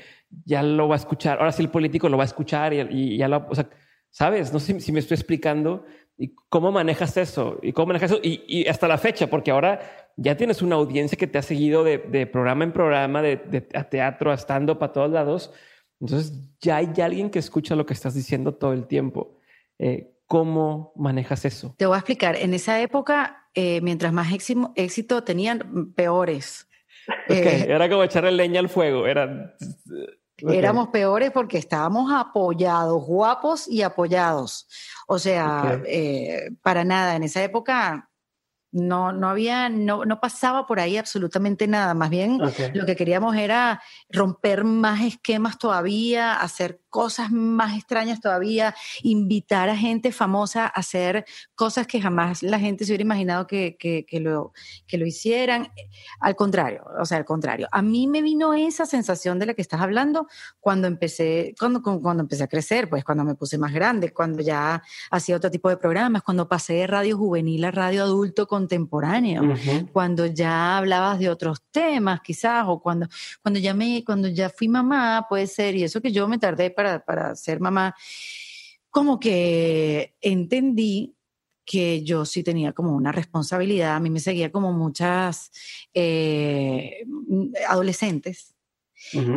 [0.45, 3.27] ya lo va a escuchar, ahora sí el político lo va a escuchar y, ya
[3.27, 3.69] lo, o sea,
[4.09, 5.85] sabes, no sé si, me estoy explicando
[6.21, 9.79] y cómo manejas eso y cómo manejas eso y, y hasta la fecha, porque ahora
[10.21, 14.33] ya tienes una audiencia que te ha seguido de, programa en programa, de, teatro a
[14.33, 15.53] estando para todos lados.
[16.01, 19.37] Entonces ya hay alguien que escucha lo que estás diciendo todo el tiempo.
[19.79, 21.73] Eh, ¿Cómo manejas eso?
[21.77, 22.35] Te voy a explicar.
[22.35, 24.27] En esa época, eh, mientras más
[24.75, 26.65] éxito, tenían, peores.
[27.27, 29.07] Eh, era como echarle leña al fuego.
[29.07, 29.55] Era...
[30.47, 34.67] Éramos peores porque estábamos apoyados, guapos y apoyados.
[35.07, 35.81] O sea,
[36.61, 37.15] para nada.
[37.15, 38.09] En esa época
[38.71, 41.93] no, no había, no, no pasaba por ahí absolutamente nada.
[41.93, 42.39] Más bien
[42.73, 49.77] lo que queríamos era romper más esquemas todavía, hacer cosas más extrañas todavía, invitar a
[49.77, 51.25] gente famosa a hacer
[51.55, 54.53] cosas que jamás la gente se hubiera imaginado que, que, lo,
[54.87, 55.71] que lo hicieran.
[56.19, 57.67] Al contrario, o sea, al contrario.
[57.71, 60.27] A mí me vino esa sensación de la que estás hablando
[60.59, 64.81] cuando empecé, cuando, cuando empecé a crecer, pues cuando me puse más grande, cuando ya
[65.11, 69.43] hacía otro tipo de programas, cuando pasé de radio juvenil a radio adulto contemporáneo,
[69.91, 73.07] cuando ya hablabas de otros temas quizás, o cuando,
[73.41, 76.71] cuando ya me, cuando ya fui mamá, puede ser, y eso que yo me tardé
[77.05, 77.95] para, ser mamá,
[78.89, 81.15] como que entendí
[81.65, 85.51] que yo sí tenía como una responsabilidad, a mí me seguía como muchas
[85.93, 87.05] eh,
[87.67, 88.55] adolescentes.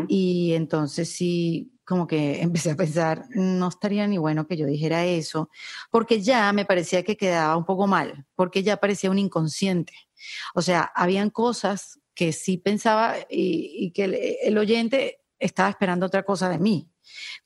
[0.08, 5.04] Y entonces sí, como que empecé a pensar, no estaría ni bueno que yo dijera
[5.04, 5.50] eso,
[5.90, 9.92] porque ya me parecía que quedaba un poco mal, porque ya parecía un inconsciente.
[10.54, 16.48] O sea, habían cosas que sí pensaba y, que el, oyente estaba esperando otra cosa
[16.48, 16.91] de mí.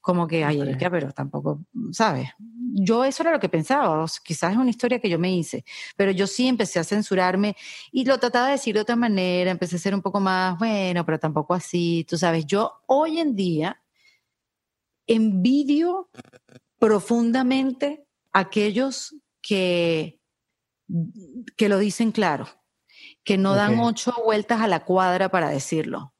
[0.01, 1.61] Como que, ay, Erika, pero tampoco,
[1.93, 2.29] ¿sabes?
[2.39, 5.65] Yo eso era lo que pensaba, quizás es una historia que yo me hice,
[5.97, 7.57] pero yo sí empecé a censurarme
[7.91, 11.05] y lo trataba de decir de otra manera, empecé a ser un poco más, bueno,
[11.05, 13.83] pero tampoco así, tú sabes, yo hoy en día
[15.07, 16.11] envidio
[16.79, 20.21] profundamente a aquellos que,
[21.57, 22.49] que lo dicen claro,
[23.25, 26.13] que no dan ocho vueltas a la cuadra para decirlo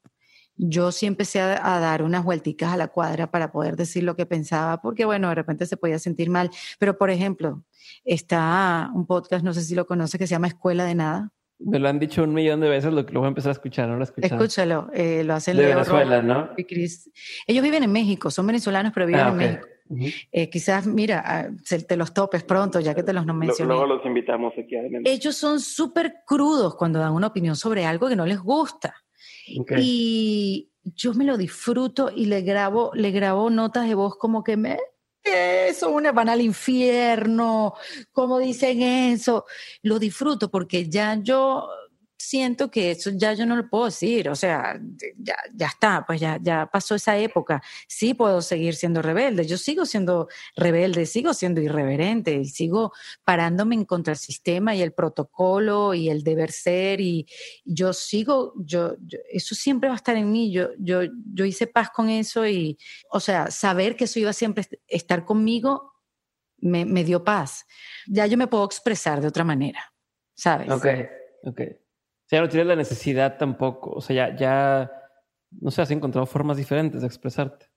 [0.57, 4.25] yo sí empecé a, dar unas vuelticas a la cuadra para poder decir lo que
[4.25, 6.49] pensaba, porque bueno, de repente se podía sentir mal.
[6.79, 7.63] Pero, por ejemplo,
[8.03, 11.31] está un podcast, no sé si lo conoce, que se llama Escuela de Nada.
[11.59, 13.89] Me lo han dicho un millón de veces, lo, lo voy a empezar a escuchar,
[13.89, 16.49] no lo Escúchalo, eh, lo hacen de Venezuela, ¿no?
[16.55, 19.67] Ellos viven en México, son venezolanos, pero viven ah, en México.
[20.31, 21.49] Eh, quizás, mira, ah,
[21.87, 23.69] te los topes pronto, ya que te los no mencioné.
[23.73, 25.09] Luego los invitamos aquí adelante.
[25.09, 28.93] Ellos son súper crudos cuando dan una opinión sobre algo que no les gusta.
[29.79, 34.57] Y yo me lo disfruto y le grabo, le grabo notas de voz como que
[34.57, 34.77] me,
[35.23, 37.73] eso, una van al infierno,
[38.11, 39.45] ¿cómo dicen eso?
[39.81, 41.69] Lo disfruto porque ya yo
[42.17, 44.79] siento que eso ya yo no lo puedo decir, o sea,
[45.17, 47.61] ya, ya está, pues ya, ya pasó esa época.
[47.87, 52.91] Sí puedo seguir siendo rebelde, yo sigo siendo rebelde, sigo siendo irreverente y sigo
[53.23, 57.27] parándome en contra el sistema y el protocolo y el deber ser y
[57.63, 58.95] yo sigo, yo,
[59.31, 61.01] eso siempre va a estar en mí, yo, yo,
[61.33, 62.79] yo hice paz con eso y,
[63.11, 65.93] o sea, saber que eso iba a siempre estar conmigo
[66.59, 67.67] me, me dio paz.
[68.07, 69.93] Ya yo me puedo expresar de otra manera,
[70.33, 70.71] ¿sabes?
[70.71, 70.87] Ok,
[71.43, 71.61] ok
[72.29, 73.91] sea, no tienes la necesidad tampoco.
[73.91, 74.91] O sea, ya, ya,
[75.61, 77.67] no sé, has encontrado formas diferentes de expresarte.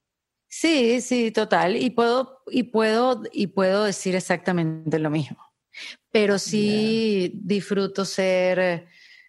[0.47, 1.77] Sí, sí, total.
[1.77, 5.37] Y puedo, y puedo, y puedo decir exactamente lo mismo.
[6.11, 8.87] Pero sí disfruto ser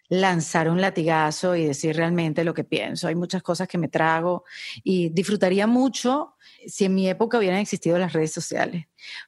[0.09, 3.07] lanzar un latigazo y decir realmente lo que pienso.
[3.07, 4.43] Hay muchas cosas que me trago
[4.83, 6.35] y disfrutaría mucho
[6.65, 8.85] si en mi época hubieran existido las redes sociales.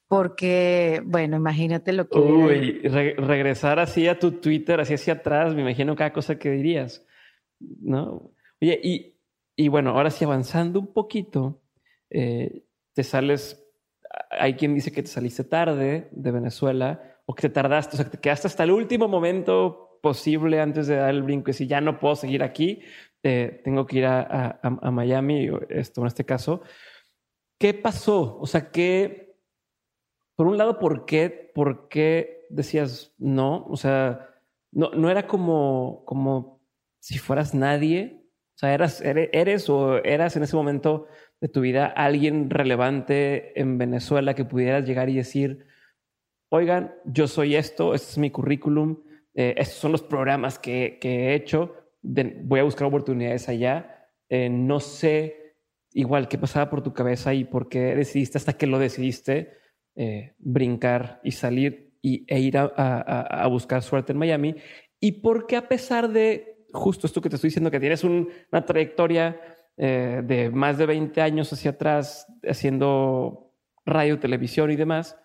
[0.08, 2.20] Porque, bueno, imagínate lo que...
[2.20, 7.06] Uy, regresar así a tu Twitter, así hacia atrás, me imagino cada cosa que dirías.
[7.60, 8.32] ¿No?
[8.62, 9.18] Oye, y,
[9.56, 11.62] y bueno, ahora sí avanzando un poquito,
[12.10, 12.64] eh,
[12.94, 13.66] te sales,
[14.30, 18.06] hay quien dice que te saliste tarde de Venezuela o que te tardaste, o sea,
[18.06, 21.66] que te quedaste hasta el último momento posible antes de dar el brinco y si
[21.66, 22.84] ya no puedo seguir aquí,
[23.24, 26.62] eh, tengo que ir a, a, Miami, esto en este caso.
[27.60, 28.38] ¿Qué pasó?
[28.40, 29.36] O sea, que,
[30.36, 33.66] por un lado, ¿por qué, por qué decías no?
[33.66, 34.30] O sea,
[34.72, 36.62] no, no era como, como
[37.00, 38.22] si fueras nadie.
[38.56, 41.08] O sea, eras, eres o eras en ese momento
[41.42, 45.66] de tu vida alguien relevante en Venezuela que pudieras llegar y decir,
[46.50, 49.02] oigan, yo soy esto, este es mi currículum,
[49.36, 54.08] eh, estos son los programas que, he hecho, voy a buscar oportunidades allá.
[54.30, 55.58] Eh, no sé
[55.92, 59.54] igual qué pasaba por tu cabeza y por qué decidiste hasta que lo decidiste
[59.96, 64.56] eh, brincar y salir y, e ir a, buscar suerte en Miami.
[65.00, 68.66] Y por qué a pesar de justo esto que te estoy diciendo, que tienes una
[68.66, 69.40] trayectoria
[69.78, 73.54] de más de 20 años hacia atrás haciendo
[73.86, 75.18] radio, televisión y demás,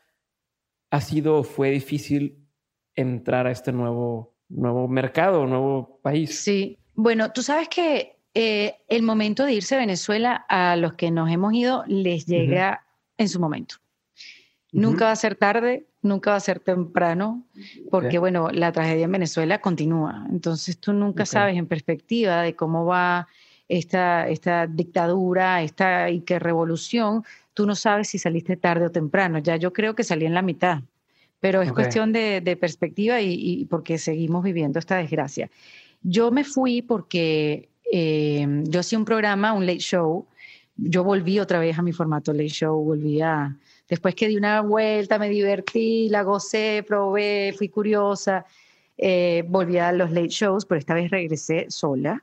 [0.91, 2.49] ha sido, fue difícil
[2.95, 6.38] entrar a este nuevo, nuevo mercado, nuevo país.
[6.38, 11.11] Sí, bueno, tú sabes que eh, el momento de irse a Venezuela a los que
[11.11, 12.84] nos hemos ido les llega
[13.16, 13.76] en su momento.
[14.72, 17.45] Nunca va a ser tarde, nunca va a ser temprano,
[17.91, 20.26] porque bueno, la tragedia en Venezuela continúa.
[20.30, 23.26] Entonces tú nunca sabes en perspectiva de cómo va
[23.66, 27.24] esta, esta dictadura, esta y qué revolución,
[27.55, 29.38] tú no sabes si saliste tarde o temprano.
[29.38, 30.82] Ya yo creo que salí en la mitad
[31.41, 35.51] pero es cuestión de, perspectiva y, porque seguimos viviendo esta desgracia.
[36.03, 40.26] Yo me fui porque eh, yo hacía un programa, un late show,
[40.76, 43.57] yo volví otra vez a mi formato late show, volví a,
[43.88, 48.45] después que di una vuelta, me divertí, la gocé, probé, fui curiosa,
[48.99, 52.22] eh, volví a los late shows, pero esta vez regresé sola.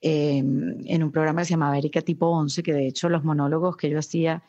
[0.00, 3.76] Eh, en un programa que se llamaba Erika Tipo 11, que de hecho los monólogos
[3.76, 4.42] que yo hacía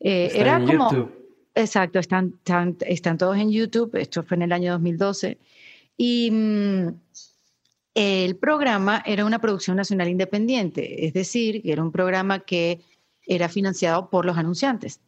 [0.00, 1.19] era como...
[1.54, 2.38] Exacto, están,
[2.86, 5.38] están, todos en YouTube, esto fue en el año 2012.
[5.96, 6.88] Y mm,
[7.94, 12.80] el programa era una producción nacional independiente, es decir, que era un programa que
[13.26, 15.00] era financiado por los anunciantes.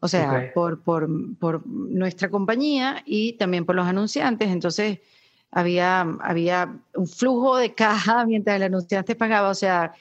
[0.00, 1.08] O sea, por, por,
[1.38, 4.50] por, nuestra compañía y también por los anunciantes.
[4.50, 4.98] Entonces,
[5.50, 9.48] había, había un flujo de caja mientras el anunciante pagaba.
[9.48, 9.94] O sea,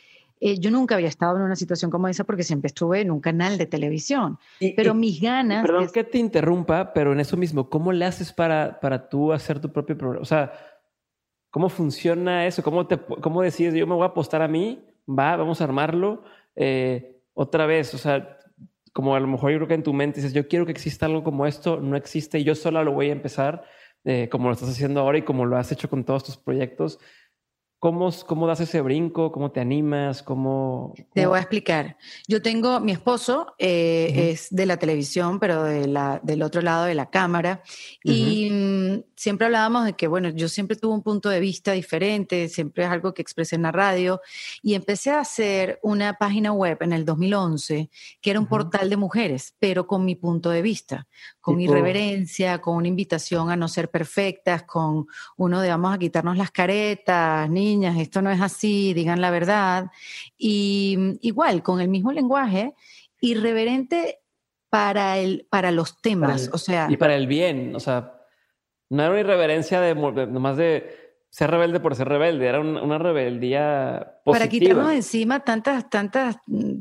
[0.45, 3.19] eh, yo nunca había estado en una situación como esa porque siempre estuve en un
[3.19, 4.37] canal de televisión.
[4.75, 5.65] pero mis ganas.
[5.65, 9.59] Perdón que te interrumpa, pero en eso mismo, ¿cómo le haces para, para tú hacer
[9.59, 10.21] tu propio programa?
[10.21, 10.53] O sea,
[11.49, 12.61] ¿cómo funciona eso?
[12.61, 14.85] ¿Cómo, te, cómo decides, yo me voy a apostar a mí?
[15.09, 16.23] Va, vamos a armarlo.
[16.55, 18.37] Eh, otra vez, o sea,
[18.93, 21.07] como a lo mejor yo creo que en tu mente dices, yo quiero que exista
[21.07, 23.63] algo como esto, no existe, yo sola lo voy a empezar,
[24.03, 26.99] eh, como lo estás haciendo ahora y como lo has hecho con todos tus proyectos.
[27.79, 29.31] ¿Cómo, ¿Cómo das ese brinco?
[29.31, 30.23] ¿Cómo te animas?
[30.23, 31.97] ¿Cómo, Te voy a explicar.
[32.27, 36.85] Yo tengo, mi esposo eh, es de la televisión, pero de la, del otro lado
[36.85, 37.61] de la cámara.
[38.01, 42.49] Y mm, siempre hablábamos de que, bueno, yo siempre tuve un punto de vista diferente,
[42.49, 44.21] siempre es algo que expresé en la radio.
[44.63, 47.89] Y empecé a hacer una página web en el 2011,
[48.21, 51.07] que era un portal de mujeres, pero con mi punto de vista,
[51.45, 55.05] con irreverencia, con una invitación a no ser perfectas, con
[55.37, 59.91] uno de vamos a quitarnos las caretas, niñas, esto no es así, digan la verdad.
[60.39, 62.73] Y mm, igual, con el mismo lenguaje,
[63.21, 64.21] irreverente
[64.71, 66.87] para, el, para los temas, o sea...
[66.89, 68.23] Y para el bien, o sea,
[68.89, 74.14] no era una irreverencia de, nomás de ser rebelde por ser rebelde, era una, rebeldía
[74.25, 74.39] Positiva.
[74.39, 76.37] Para quitarnos de encima tantas, tantas,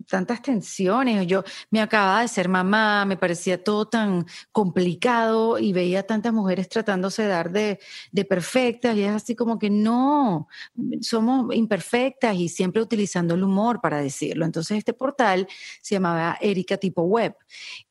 [0.08, 1.26] tantas tensiones.
[1.26, 6.70] Yo me acababa de ser mamá, me parecía todo tan complicado y veía tantas mujeres
[6.70, 7.78] tratándose de dar de,
[8.12, 10.48] de perfectas y es así como que no,
[11.02, 14.46] somos imperfectas y siempre utilizando el humor para decirlo.
[14.46, 15.46] Entonces este portal
[15.82, 17.34] se llamaba Erika Tipo Web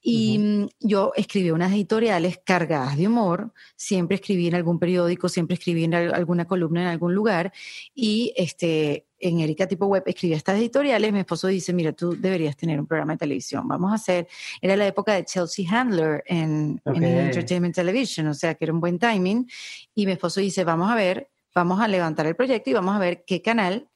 [0.01, 5.83] y yo escribí unas editoriales cargadas de humor, siempre escribí en algún periódico, siempre escribí
[5.83, 7.53] en al- alguna columna en algún lugar
[7.93, 12.55] y este en Erika Tipo Web escribí estas editoriales, mi esposo dice, mira, tú deberías
[12.57, 14.27] tener un programa de televisión, vamos a hacer,
[14.61, 17.01] era la época de Chelsea Handler en, en Ok.
[17.01, 19.47] Entertainment Television, o sea que era un buen timing,
[19.95, 22.99] y mi esposo dice, vamos a ver, vamos a levantar el proyecto y vamos a
[22.99, 23.87] ver qué canal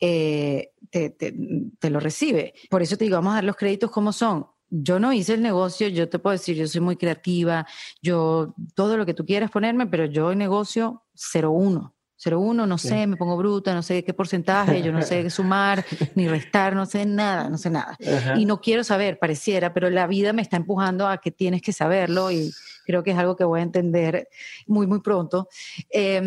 [0.00, 1.34] eh, te, te-
[1.78, 2.54] te lo recibe.
[2.68, 4.46] Por eso te digo, vamos a dar los créditos como son.
[4.68, 7.66] Yo no hice el negocio, yo te puedo decir, yo soy muy creativa,
[8.00, 11.94] yo todo lo que tú quieras ponerme, pero yo en negocio 01.
[12.24, 16.28] 01, no sé, me pongo bruta, no sé qué porcentaje, yo no sé sumar ni
[16.28, 17.96] restar, no sé nada, no sé nada.
[18.06, 18.38] Ajá.
[18.38, 21.72] Y no quiero saber, pareciera, pero la vida me está empujando a que tienes que
[21.72, 22.50] saberlo y
[22.84, 24.28] creo que es algo que voy a entender
[24.66, 25.48] muy, muy pronto.
[25.90, 26.20] Eh,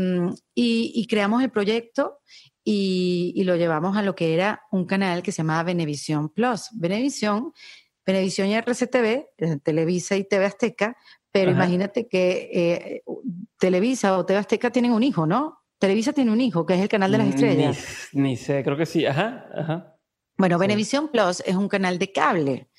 [0.53, 2.19] y, y creamos el proyecto
[2.63, 6.69] y, y lo llevamos a lo que era un canal que se llamaba Venevisión Plus.
[6.73, 7.53] Venevisión,
[8.05, 10.97] Venevisión y RCTV, Televisa y TV Azteca,
[11.31, 11.59] pero Ajá.
[11.59, 13.03] imagínate que eh,
[13.59, 15.64] Televisa o TV Azteca tienen un hijo, ¿no?
[15.86, 18.09] Televisa tiene un hijo, que es el canal de las estrellas.
[18.11, 19.05] Ni, ni sé, creo que sí.
[19.05, 19.95] Ajá, ajá.
[20.36, 20.57] Bueno.
[20.57, 22.69] Venevisión Plus es un canal de cable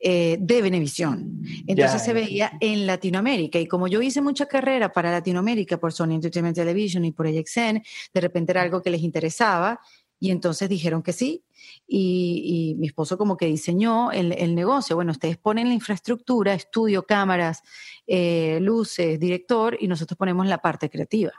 [0.00, 1.40] eh, de Venevisión.
[1.68, 3.60] Entonces se veía en Latinoamérica.
[3.60, 7.80] Y como yo hice mucha carrera para Latinoamérica por Sony Entertainment Television y por AXN,
[8.12, 9.80] de repente era algo que les interesaba.
[10.18, 11.44] Y entonces dijeron que sí.
[11.86, 14.96] Y, y mi esposo como que diseñó el, el negocio.
[14.96, 17.62] Bueno, ustedes ponen la infraestructura, estudio, cámaras,
[18.04, 21.32] eh, luces, director, y nosotros ponemos la parte creativa.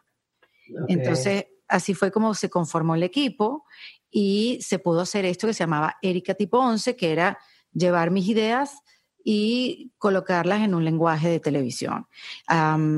[0.87, 3.65] Entonces, así fue como se conformó el equipo
[4.11, 7.37] y se pudo hacer esto que se llamaba Erika Tipo 11, que era
[7.73, 8.79] llevar mis ideas
[9.23, 12.07] y colocarlas en un lenguaje de televisión.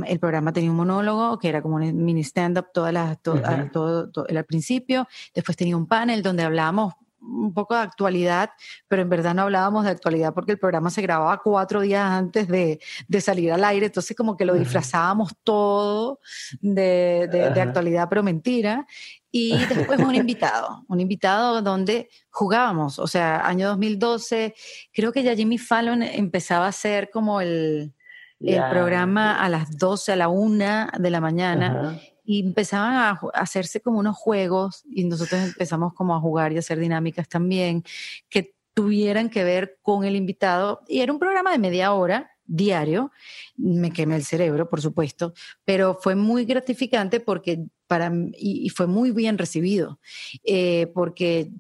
[0.05, 3.43] El programa tenía un monólogo que era como un mini stand-up todas las, to- Ujú.
[3.45, 5.07] a- todo, todo- al principio.
[5.34, 8.49] Después tenía un panel donde hablábamos un poco de actualidad,
[8.88, 12.47] pero en verdad no hablábamos de actualidad porque el programa se grababa cuatro días antes
[12.47, 16.19] de, de salir al aire, entonces como que lo disfrazábamos todo
[16.59, 18.86] de, de- actualidad, pero mentira.
[19.32, 24.53] Y después un invitado, un invitado donde jugábamos, o sea, año 2012,
[24.91, 27.93] creo que ya Jimmy Fallon empezaba a hacer como el,
[28.41, 31.99] el programa a las 12, a la 1 de la mañana.
[32.32, 36.59] Y empezaban a, hacerse como unos juegos y nosotros empezamos como a jugar y a
[36.59, 37.84] hacer dinámicas también
[38.29, 43.11] que tuvieran que ver con el invitado y era un programa de media hora diario,
[43.57, 45.34] me quemé el cerebro, por supuesto,
[45.65, 49.99] pero fue muy gratificante porque para y, y fue muy bien recibido,
[50.45, 51.51] eh, porque,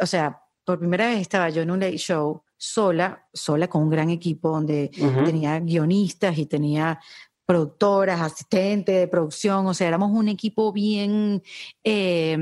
[0.00, 3.90] o sea, por primera vez estaba yo en un late show sola, sola con un
[3.90, 5.24] gran equipo donde Ujú.
[5.24, 6.98] tenía guionistas y tenía
[7.46, 11.42] productoras, asistentes de producción, o sea, éramos un equipo bien,
[11.84, 12.36] eh,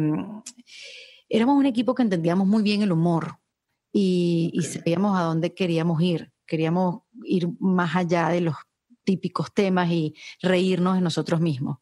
[1.28, 3.38] éramos un equipo que entendíamos muy bien el humor
[3.92, 4.72] y, y Ok.
[4.72, 8.56] sabíamos a dónde queríamos ir, queríamos ir más allá de los
[9.04, 11.78] típicos temas y reírnos de nosotros mismos.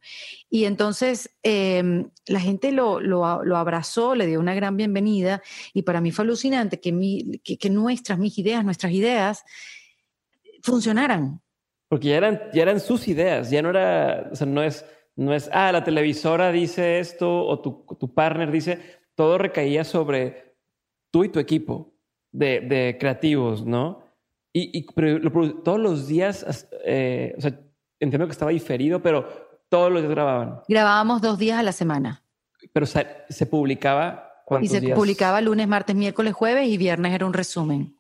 [0.51, 5.41] Y entonces eh, la gente lo, lo, lo abrazó, le dio una gran bienvenida
[5.73, 9.45] y para mí fue alucinante que, mi, que, que nuestras, mis ideas, nuestras ideas
[10.63, 11.42] funcionaran.
[11.93, 14.83] Porque ya eran, ya eran sus ideas, ya no era, o sea, no es,
[15.15, 18.79] no es, ah, la televisora dice esto o tu, tu partner dice,
[19.15, 20.55] todo recaía sobre
[21.11, 21.93] tú y tu equipo
[22.31, 24.01] de, de creativos, ¿no?
[24.55, 27.61] Y, y pero lo todos los días, as- eh, o sea,
[28.01, 29.29] entiendo que estaba diferido, pero
[29.69, 30.61] todos los días grababan.
[30.69, 32.25] Grabábamos dos días a la semana
[32.73, 34.99] Pero sa- se publicaba y cuántos se días.
[34.99, 37.99] publicaba lunes, martes, miércoles, jueves y viernes era un resumen.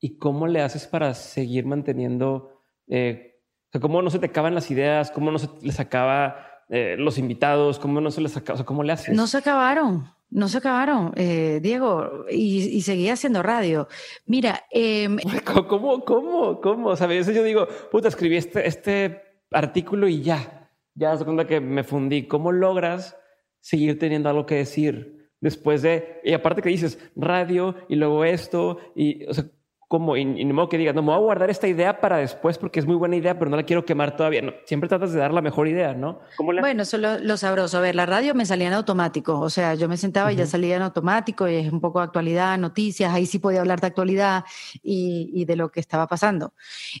[0.00, 2.51] ¿Y cómo le haces para seguir manteniendo,
[2.88, 6.46] eh, o sea, cómo no se te acaban las ideas, cómo no se les acaba
[6.68, 9.14] eh, los invitados, cómo no se les acaba, o sea, cómo le haces?
[9.14, 13.88] No se acabaron, no se acabaron, eh, Diego, y, y seguía haciendo radio.
[14.26, 15.18] Mira, em,
[15.68, 16.88] ¿Cómo, cómo, cómo?
[16.88, 21.24] O sea, a veces yo digo, puta, escribí este, este artículo y ya, ya se
[21.24, 22.26] cuenta que me fundí.
[22.26, 23.16] ¿Cómo logras
[23.60, 28.78] seguir teniendo algo que decir después de, y aparte que dices radio y luego esto,
[28.94, 29.44] y, o sea,
[29.92, 30.16] ¿cómo?
[30.16, 32.56] Y, y ni modo que digas, no, me voy a guardar esta idea para después
[32.56, 34.40] porque es muy buena idea, pero no la quiero quemar todavía.
[34.40, 36.20] No, siempre tratas de dar la mejor idea, ¿no?
[36.38, 37.76] ¿Cómo le bueno, eso es lo, lo sabroso.
[37.76, 40.46] A ver, la radio me salía en automático, o sea, yo me sentaba y ya
[40.46, 43.88] salía en automático y es un poco de actualidad, noticias, ahí sí podía hablar de
[43.88, 44.44] actualidad
[44.82, 46.54] y, y de lo que estaba pasando.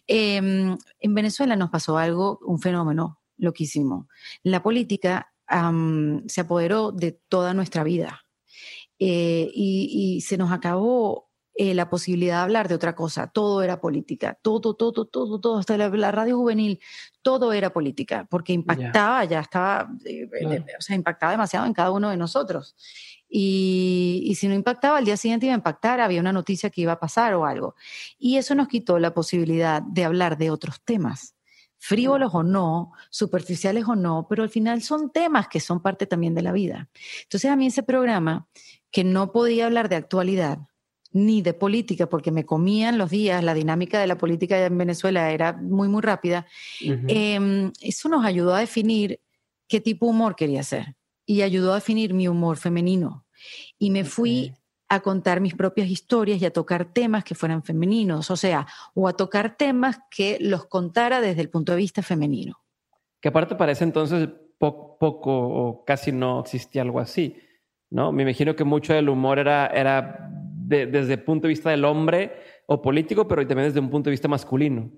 [0.06, 4.06] Em, en Venezuela nos pasó algo, un fenómeno loquísimo.
[4.42, 5.32] La política
[6.26, 8.26] se apoderó de toda nuestra vida.
[8.98, 11.31] eh, y, se nos acabó
[11.62, 13.28] eh, la posibilidad de hablar de otra cosa.
[13.28, 16.80] Todo era política, todo, todo, todo, todo, hasta la, radio juvenil,
[17.22, 22.16] todo era política, porque impactaba, ya estaba, o sea, impactaba demasiado en cada uno de
[22.16, 22.74] nosotros.
[23.28, 26.80] Y, y, si no impactaba, al día siguiente iba a impactar, había una noticia que
[26.80, 27.76] iba a pasar o algo.
[28.18, 31.36] Y eso nos quitó la posibilidad de hablar de otros temas
[31.78, 36.34] frívolos o no, superficiales o no, pero al final son temas que son parte también
[36.34, 36.88] de la vida.
[37.22, 38.48] Entonces a mí ese programa,
[38.92, 40.58] que no podía hablar de actualidad
[41.12, 45.30] ni de política, porque me comían los días, la dinámica de la política en Venezuela
[45.30, 46.46] era muy, muy rápida,
[46.80, 49.20] em, eso nos ayudó a definir
[49.68, 50.94] qué tipo de humor quería hacer
[51.26, 53.24] y ayudó a definir mi humor femenino.
[53.78, 54.52] Y me fui
[54.88, 59.08] a contar mis propias historias y a tocar temas que fueran femeninos, o sea, o
[59.08, 62.58] a tocar temas que los contara desde el punto de vista femenino.
[63.20, 67.36] Que aparte parece entonces poco, o casi no existía algo así,
[67.90, 68.12] ¿no?
[68.12, 70.30] Me imagino que mucho del humor era, era
[70.72, 72.32] desde el punto de vista del hombre
[72.66, 74.90] o político, pero también desde un punto de vista masculino.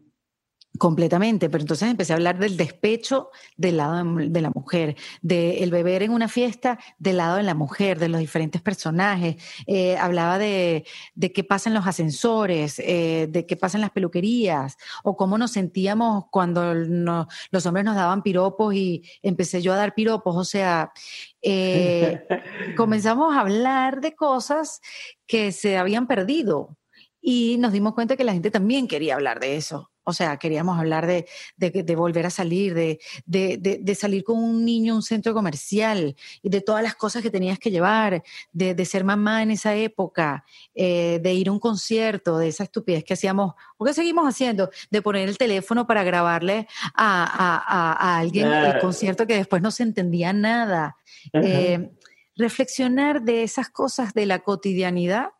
[0.77, 6.03] Completamente, pero entonces empecé a hablar del despecho del lado de la mujer, del beber
[6.03, 9.37] en una fiesta del lado de la mujer, de los diferentes personajes.
[9.69, 13.93] Eh, hablaba de, de, qué pasa en los ascensores, eh, de qué pasa en las
[13.93, 19.77] peluquerías, o cómo nos sentíamos cuando los hombres nos daban piropos y empecé yo a
[19.77, 20.35] dar piropos.
[20.37, 20.93] O sea,
[21.41, 22.27] eh,
[22.77, 24.81] comenzamos a hablar de cosas
[25.29, 26.77] que se habían perdido
[27.21, 29.93] y nos dimos cuenta que la gente también quería hablar de eso.
[30.05, 31.27] O sea, queríamos hablar de,
[31.57, 36.49] de, volver a salir, de, de, salir con un niño a un centro comercial y
[36.49, 40.45] de todas las cosas que tenías que llevar, de, ser mamá en esa época,
[40.75, 44.71] eh, de ir a un concierto, de esa estupidez que hacíamos, o que seguimos haciendo,
[44.91, 49.71] de poner el teléfono para grabarle a, a, a, alguien el concierto que después no
[49.71, 50.97] se entendía nada.
[51.33, 51.91] Eh,
[52.37, 55.31] reflexionar de esas cosas de la cotidianidad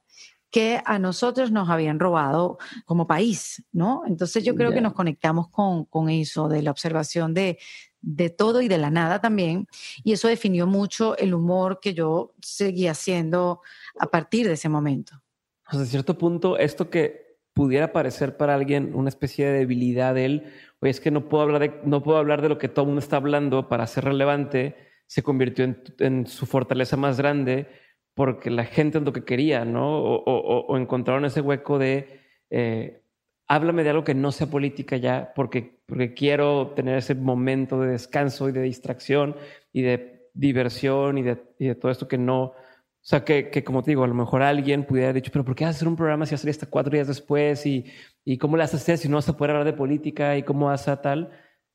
[0.55, 4.05] que a nosotros nos habían robado como país, ¿no?
[4.07, 7.59] Entonces yo creo que nos conectamos con, con eso, de la observación de,
[8.01, 9.67] de todo y de la nada también,
[10.05, 13.63] y eso definió mucho el humor que yo seguía haciendo
[13.99, 15.21] a partir de ese momento.
[15.65, 20.53] Hasta cierto punto, esto que pudiera parecer para alguien una especie de debilidad de él,
[20.79, 22.91] oye, es que no puedo hablar de, no puedo hablar de lo que todo el
[22.91, 24.77] mundo está hablando para ser relevante,
[25.09, 27.83] se convirtió en, en su fortaleza más grande
[28.15, 29.99] porque la gente es lo que quería, ¿no?
[29.99, 33.03] O, encontraron ese hueco de, eh,
[33.49, 37.93] háblame de algo que no sea política ya, porque, porque quiero tener ese momento de
[37.93, 39.37] descanso y de distracción
[39.73, 41.37] y de diversión y de,
[41.75, 42.55] todo esto que no, o
[43.01, 45.55] sea, que, que, como te digo, a lo mejor alguien pudiera haber dicho, pero ¿por
[45.55, 47.67] qué hacer un programa si va a salir hasta cuatro días después?
[47.67, 47.85] ¿Y,
[48.25, 50.37] y cómo le haces hacer si no vas a poder hablar de política?
[50.37, 51.31] ¿Y cómo hace tal?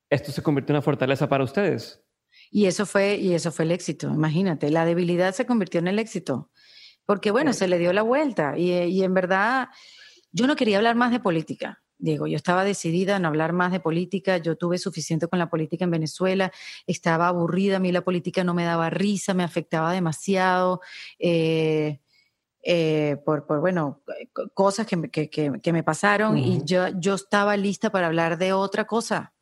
[0.09, 2.03] Esto se convirtió en una fortaleza para ustedes.
[2.51, 5.99] Y eso fue, y eso fue el éxito, imagínate, la debilidad se convirtió en el
[5.99, 6.49] éxito,
[7.05, 9.69] porque bueno, se le dio la vuelta y, y en verdad
[10.31, 11.81] yo no quería hablar más de política.
[11.99, 15.49] Diego, yo estaba decidida a no hablar más de política, yo tuve suficiente con la
[15.49, 16.51] política en Venezuela,
[16.87, 20.79] estaba aburrida, a mí la política no me daba risa, me afectaba demasiado.
[21.19, 21.99] Eh,
[22.63, 24.01] eh, por, por, bueno,
[24.53, 28.85] cosas que, que, que, me pasaron y yo, yo estaba lista para hablar de otra
[28.85, 29.33] cosa.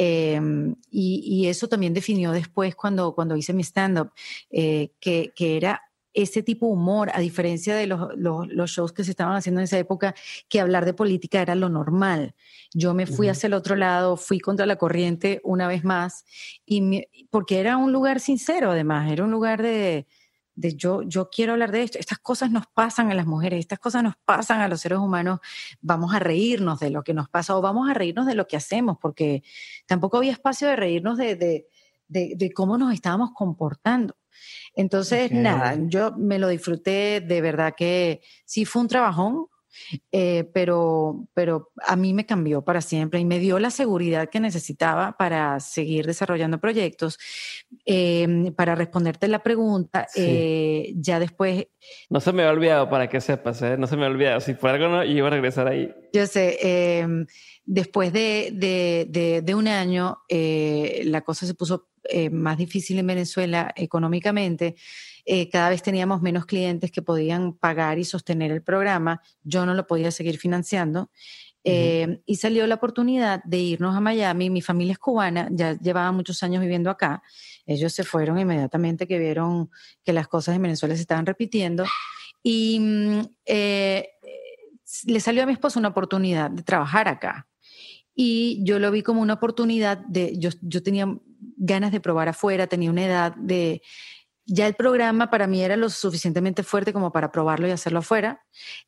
[0.00, 4.12] Em, y, eso también definió después cuando, cuando hice mi stand-up,
[4.48, 5.82] eh, que, que era
[6.14, 9.64] ese tipo de humor, a diferencia de los, los, shows que se estaban haciendo en
[9.64, 10.14] esa época,
[10.48, 12.36] que hablar de política era lo normal.
[12.72, 16.24] Yo me fui hacia el otro lado, fui contra la corriente una vez más,
[16.64, 20.06] y porque era un lugar sincero además, era un lugar de,
[20.58, 23.78] de yo, yo quiero hablar de esto, estas cosas nos pasan a las mujeres, estas
[23.78, 25.38] cosas nos pasan a los seres humanos,
[25.80, 28.56] vamos a reírnos de lo que nos pasa o vamos a reírnos de lo que
[28.56, 29.44] hacemos, porque
[29.86, 31.68] tampoco había espacio de reírnos de, de,
[32.08, 34.16] de, cómo nos estábamos comportando.
[34.74, 39.46] Entonces, nada, yo me lo disfruté, de verdad que sí fue un trabajón,
[40.12, 44.40] eh, pero, pero a mí me cambió para siempre y me dio la seguridad que
[44.40, 47.18] necesitaba para seguir desarrollando proyectos.
[47.84, 51.66] Em, para responderte la pregunta, eh, ya después...
[52.10, 53.76] No se me ha olvidado, para que sepas, ¿eh?
[53.78, 54.40] no se me ha olvidado.
[54.40, 55.94] Si por algo no, iba a regresar ahí.
[56.12, 56.58] Yo sé,
[57.00, 57.26] em,
[57.64, 61.88] después de, de, de, un año, la cosa se puso
[62.30, 64.76] más difícil en Venezuela económicamente.
[65.30, 69.74] Eh, cada vez teníamos menos clientes que podían pagar y sostener el programa, yo no
[69.74, 71.10] lo podía seguir financiando.
[71.64, 74.48] Eh, y salió la oportunidad de irnos a Miami.
[74.48, 77.22] Mi familia es cubana, ya llevaba muchos años viviendo acá.
[77.66, 79.68] Ellos se fueron inmediatamente que vieron
[80.02, 81.84] que las cosas en Venezuela se estaban repitiendo.
[82.42, 84.08] Y mm, eh,
[85.04, 87.46] le salió a mi esposo una oportunidad de trabajar acá.
[88.14, 91.06] Y yo lo vi como una oportunidad de, yo, yo tenía
[91.58, 93.82] ganas de probar afuera, tenía una edad de,
[94.50, 98.42] ya el programa para mí era lo suficientemente fuerte como para probarlo y hacerlo afuera.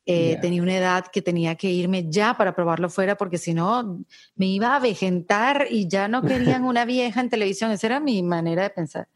[0.07, 4.03] Eh, tenía una edad que tenía que irme ya para probarlo afuera porque si no
[4.35, 7.69] me iba a vegetar y ya no querían una vieja en televisión.
[7.69, 9.07] Esa era mi manera de pensar.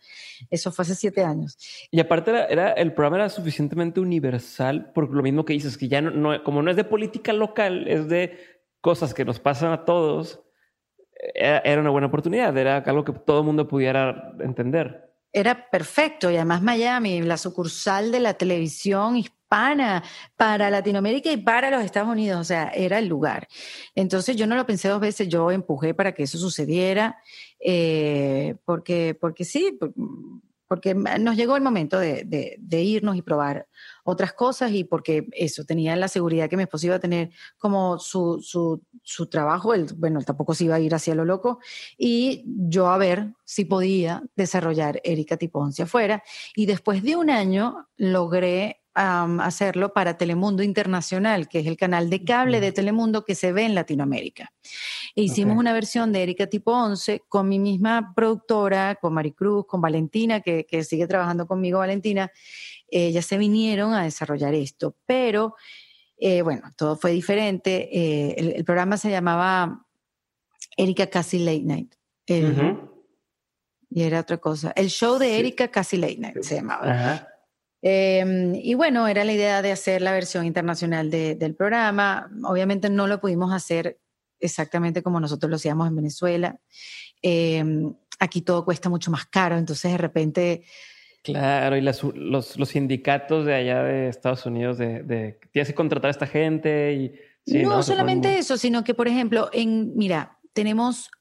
[0.51, 1.57] Eso fue hace siete años.
[1.89, 6.01] Y aparte era, el programa era suficientemente universal por lo mismo que dices, que ya
[6.01, 8.37] no, como no es de política local, es de
[8.81, 10.41] cosas que nos pasan a todos.
[11.33, 15.05] Era, era una buena oportunidad, era algo que todo el mundo pudiera entender
[15.36, 20.01] era perfecto y además Miami, la sucursal de la televisión hispana
[20.38, 23.49] para Latinoamérica y para los Estados Unidos, o sea, era el lugar.
[23.95, 27.19] Entonces yo no lo pensé dos veces, yo empujé para que eso sucediera,
[27.59, 29.77] eh, porque, porque sí,
[30.68, 33.68] porque nos llegó el momento de, irnos y probar
[34.03, 37.99] otras cosas y porque eso, tenía la seguridad que mi esposo iba a tener como
[37.99, 41.59] su, su, trabajo, él, bueno, él tampoco se iba a ir hacia lo loco,
[41.97, 46.24] y yo a ver si podía desarrollar Erika Tipón afuera.
[46.55, 52.23] Y después de un año logré hacerlo para Telemundo Internacional, que es el canal de
[52.23, 54.53] cable de Telemundo que se ve en Latinoamérica.
[55.15, 59.81] E hicimos una versión de Erika Tipo 11 con mi misma productora, con Maricruz, con
[59.81, 62.31] Valentina, que, sigue trabajando conmigo, Valentina.
[62.87, 65.55] Ellas se vinieron a desarrollar esto, pero
[66.17, 67.89] eh, bueno, todo fue diferente.
[67.91, 69.85] Eh, el, programa se llamaba
[70.77, 71.95] Erika Casi Late Night.
[73.89, 74.71] Y era otra cosa.
[74.75, 77.27] El show de Erika Casi Late Night se llamaba.
[77.88, 82.31] Em, y bueno, era la idea de hacer la versión internacional del programa.
[82.43, 83.99] Obviamente no lo pudimos hacer
[84.39, 86.59] exactamente como nosotros lo hacíamos en Venezuela.
[87.21, 90.63] Em, aquí todo cuesta mucho más caro, entonces de repente...
[91.21, 96.07] Claro, y los, los, sindicatos de allá de Estados Unidos de, de tienes que contratar
[96.07, 96.93] a esta gente
[97.45, 97.61] y...
[97.61, 101.11] no, solamente eso, sino que, por ejemplo, en, mira, tenemos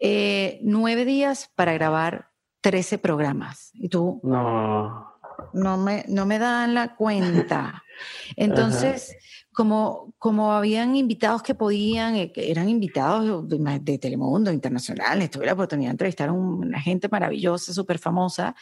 [0.00, 2.30] eh, nueve días para grabar
[2.62, 3.70] 13 programas.
[3.74, 4.20] Y tú...
[4.24, 5.15] No
[5.52, 7.82] no me, no me dan la cuenta.
[8.36, 9.16] Entonces,
[9.52, 15.88] como, como habían invitados que podían, eh, eran invitados de, Telemundo Internacional, tuve la oportunidad
[15.88, 18.54] de entrevistar a una gente maravillosa, súper famosa,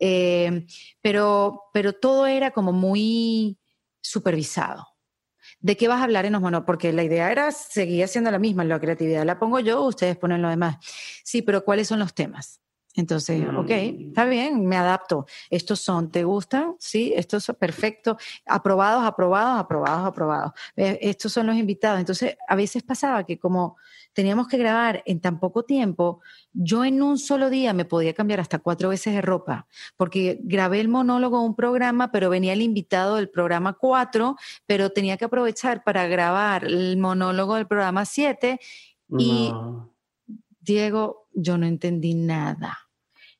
[0.00, 0.66] eh,
[1.02, 3.58] pero, pero todo era como muy
[4.00, 4.86] supervisado.
[5.60, 6.62] ¿De qué vas a hablar en los monos?
[6.64, 10.40] Porque la idea era seguir siendo la misma, la creatividad la pongo yo, ustedes ponen
[10.40, 10.76] lo demás.
[11.24, 12.60] Sí, pero ¿cuáles son los temas?
[12.98, 14.08] Entonces, ok, mm.
[14.08, 15.24] está bien, me adapto.
[15.50, 16.74] Estos son, ¿te gustan?
[16.80, 18.16] Sí, estos son perfectos.
[18.44, 20.52] Aprobados, aprobados, aprobados, aprobados.
[20.74, 22.00] Estos son los invitados.
[22.00, 23.76] Entonces, a veces pasaba que como
[24.14, 26.22] teníamos que grabar en tan poco tiempo,
[26.52, 30.80] yo en un solo día me podía cambiar hasta cuatro veces de ropa, porque grabé
[30.80, 34.34] el monólogo de un programa, pero venía el invitado del programa cuatro,
[34.66, 38.58] pero tenía que aprovechar para grabar el monólogo del programa siete.
[39.16, 39.52] Y,
[40.58, 42.87] Diego, yo no entendí nada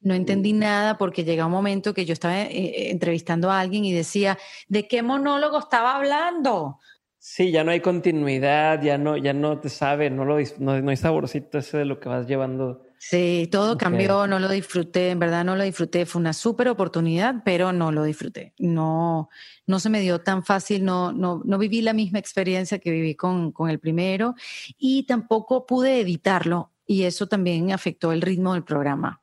[0.00, 3.84] no entendí nada porque llega un momento que yo estaba eh, eh, entrevistando a alguien
[3.84, 4.38] y decía,
[4.68, 6.78] ¿de qué monólogo estaba hablando?
[7.20, 10.96] Sí, ya no hay continuidad, ya no, ya no te sabe, no, lo, no, hay
[10.96, 12.86] saborcito ese de lo que vas llevando.
[12.98, 17.42] Sí, todo cambió, no lo disfruté, en verdad no lo disfruté, fue una súper oportunidad,
[17.44, 18.54] pero no lo disfruté.
[18.58, 19.28] No,
[19.66, 23.14] no se me dio tan fácil, no, no, no viví la misma experiencia que viví
[23.14, 24.34] con, con el primero
[24.78, 29.22] y tampoco pude editarlo y eso también afectó el ritmo del programa.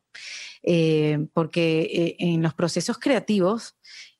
[0.68, 3.78] Eh, porque eh, en los procesos creativos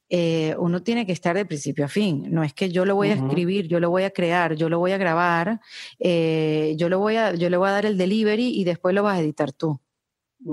[0.10, 2.32] eh, uno tiene que estar de principio a fin.
[2.32, 4.78] No es que yo lo voy a escribir, yo lo voy a crear, yo lo
[4.78, 5.60] voy a grabar,
[6.00, 9.18] yo, lo voy a, yo le voy a dar el delivery y después lo vas
[9.18, 9.82] a editar tú.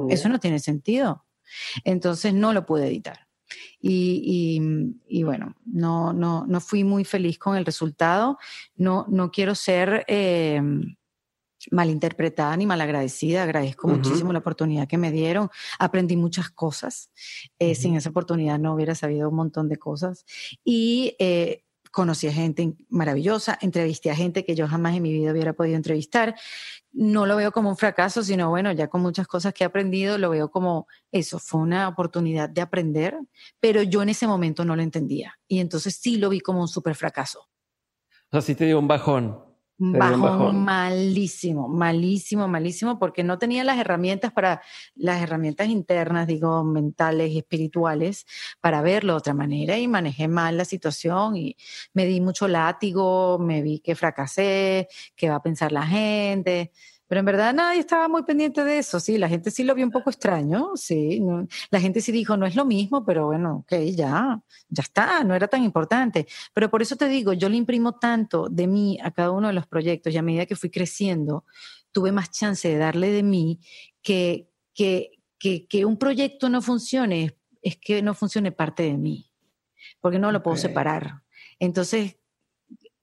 [0.08, 1.26] Eso no tiene sentido.
[1.84, 3.28] Entonces no lo pude editar.
[3.78, 4.58] Y,
[5.06, 8.38] y, bueno, no, no, no fui muy feliz con el resultado.
[8.76, 10.06] No, no quiero ser
[11.70, 13.42] malinterpretada ni malagradecida.
[13.42, 15.48] Agradezco muchísimo la oportunidad que me dieron.
[15.78, 17.10] Aprendí muchas cosas.
[17.58, 20.24] Eh, sin esa oportunidad no hubiera sabido un montón de cosas.
[20.64, 25.30] Y eh, conocí a gente maravillosa, entrevisté a gente que yo jamás en mi vida
[25.30, 26.34] hubiera podido entrevistar.
[26.90, 30.18] No lo veo como un fracaso, sino bueno, ya con muchas cosas que he aprendido,
[30.18, 33.16] lo veo como eso, fue una oportunidad de aprender,
[33.60, 35.38] pero yo en ese momento no lo entendía.
[35.46, 37.40] Y entonces sí lo vi como un súper fracaso.
[37.40, 39.51] O sea, sí te dio un bajón.
[39.78, 44.62] Bajón, malísimo, malísimo, malísimo, porque no tenía las herramientas para,
[44.94, 48.26] las herramientas internas, digo, mentales y espirituales,
[48.60, 51.56] para verlo de otra manera y manejé mal la situación y
[51.94, 56.70] me di mucho látigo, me vi que fracasé, qué va a pensar la gente.
[57.12, 59.84] Pero en verdad nadie estaba muy pendiente de eso, sí, la gente sí lo vio
[59.84, 61.20] un poco extraño, sí,
[61.70, 64.40] la gente sí dijo, no es lo mismo, pero bueno, ok, ya,
[64.70, 66.26] ya está, no era tan importante.
[66.54, 69.52] Pero por eso te digo, yo le imprimo tanto de mí a cada uno de
[69.52, 71.44] los proyectos y a medida que fui creciendo,
[71.90, 73.60] tuve más chance de darle de mí
[74.00, 79.30] que, que, que, que un proyecto no funcione es que no funcione parte de mí,
[80.00, 81.24] porque no lo puedo separar.
[81.58, 82.16] Entonces,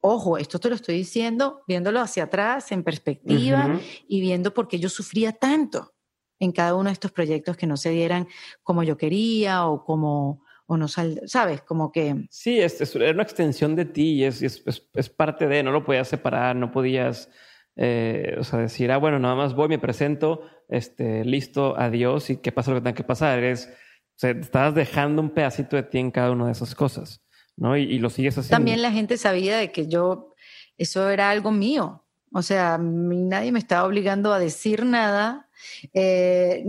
[0.01, 4.79] ojo, esto te lo estoy diciendo viéndolo hacia atrás, en perspectiva y viendo por qué
[4.79, 5.93] yo sufría tanto
[6.39, 8.27] en cada uno de estos proyectos que no se dieran
[8.63, 11.63] como yo quería o como o no sal, ¿sabes?
[11.63, 12.27] Como que...
[12.29, 15.83] Sí, es, es una extensión de ti y es, es, es, parte de, no lo
[15.83, 17.27] podías separar, no podías,
[17.75, 22.37] eh, o sea, decir, ah, bueno, nada más voy, me presento, este, listo, adiós y
[22.37, 23.43] qué pasa lo que tenga que pasar.
[23.43, 27.25] Es, o sea, estabas dejando un pedacito de ti en cada una de esas cosas,
[27.59, 27.77] ¿no?
[27.77, 28.55] Y, y lo sigues haciendo.
[28.55, 30.33] También la gente sabía de que yo,
[30.77, 32.03] eso era algo mío.
[32.31, 35.49] O sea, nadie me estaba obligando a decir nada
[35.93, 36.63] eh,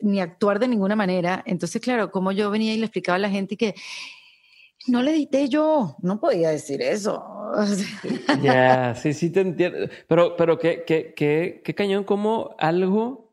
[0.00, 1.42] ni actuar de ninguna manera.
[1.46, 3.74] Entonces, claro, como yo venía y le explicaba a la gente que
[4.88, 7.24] no le edité yo, no podía decir eso.
[8.42, 9.88] Ya, sí, sí te entiendo.
[10.08, 13.30] Pero, pero qué, qué, qué, qué cañón como algo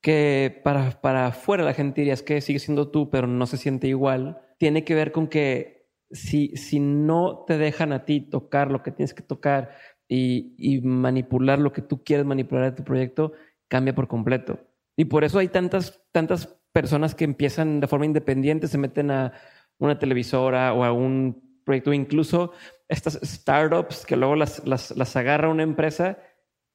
[0.00, 3.56] que para, para afuera la gente diría es que sigue siendo tú, pero no se
[3.56, 5.81] siente igual, tiene que ver con que
[6.12, 9.70] si, si no te dejan a ti tocar lo que tienes que tocar
[10.08, 13.32] y, manipular lo que tú quieres manipular de tu proyecto,
[13.68, 14.60] cambia por completo.
[14.96, 19.32] Y por eso hay tantas, tantas personas que empiezan de forma independiente, se meten a
[19.78, 22.52] una televisora o a un proyecto, incluso
[22.88, 26.18] estas startups que luego las, las, las agarra una empresa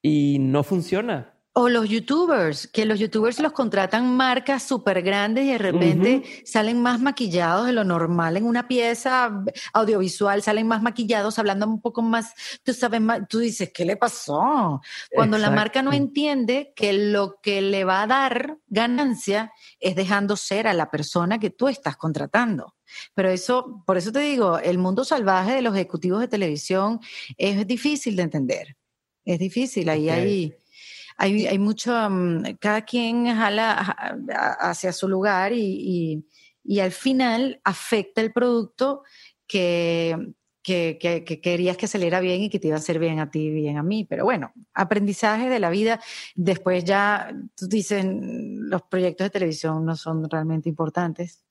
[0.02, 1.37] y no funciona.
[1.60, 6.80] O los youtubers, que los youtubers los contratan marcas súper grandes y de repente salen
[6.84, 9.44] más maquillados de lo normal en una pieza
[9.74, 13.98] audiovisual, salen más maquillados, hablando un poco más, tú sabes más, tú dices, ¿qué le
[13.98, 14.82] pasó?
[15.12, 20.38] Cuando la marca no entiende que lo que le va a dar ganancia es dejando
[20.38, 22.76] ser a la persona que tú estás contratando.
[23.16, 27.00] Pero eso, por eso te digo, el mundo salvaje de los ejecutivos de televisión
[27.36, 28.78] es difícil de entender.
[29.26, 30.54] Es difícil, ahí hay
[31.18, 33.74] hay, hay mucho, mm, cada quien jala
[34.60, 36.24] hacia su lugar y,
[36.64, 39.04] y, al final afecta el producto
[39.48, 43.32] que, que, que, querías que saliera bien y que te iba a hacer bien a
[43.32, 44.06] ti y bien a mí.
[44.06, 46.00] Pero bueno, aprendizaje de la vida.
[46.36, 51.44] Después ya, tú dices, los proyectos de televisión no son realmente importantes.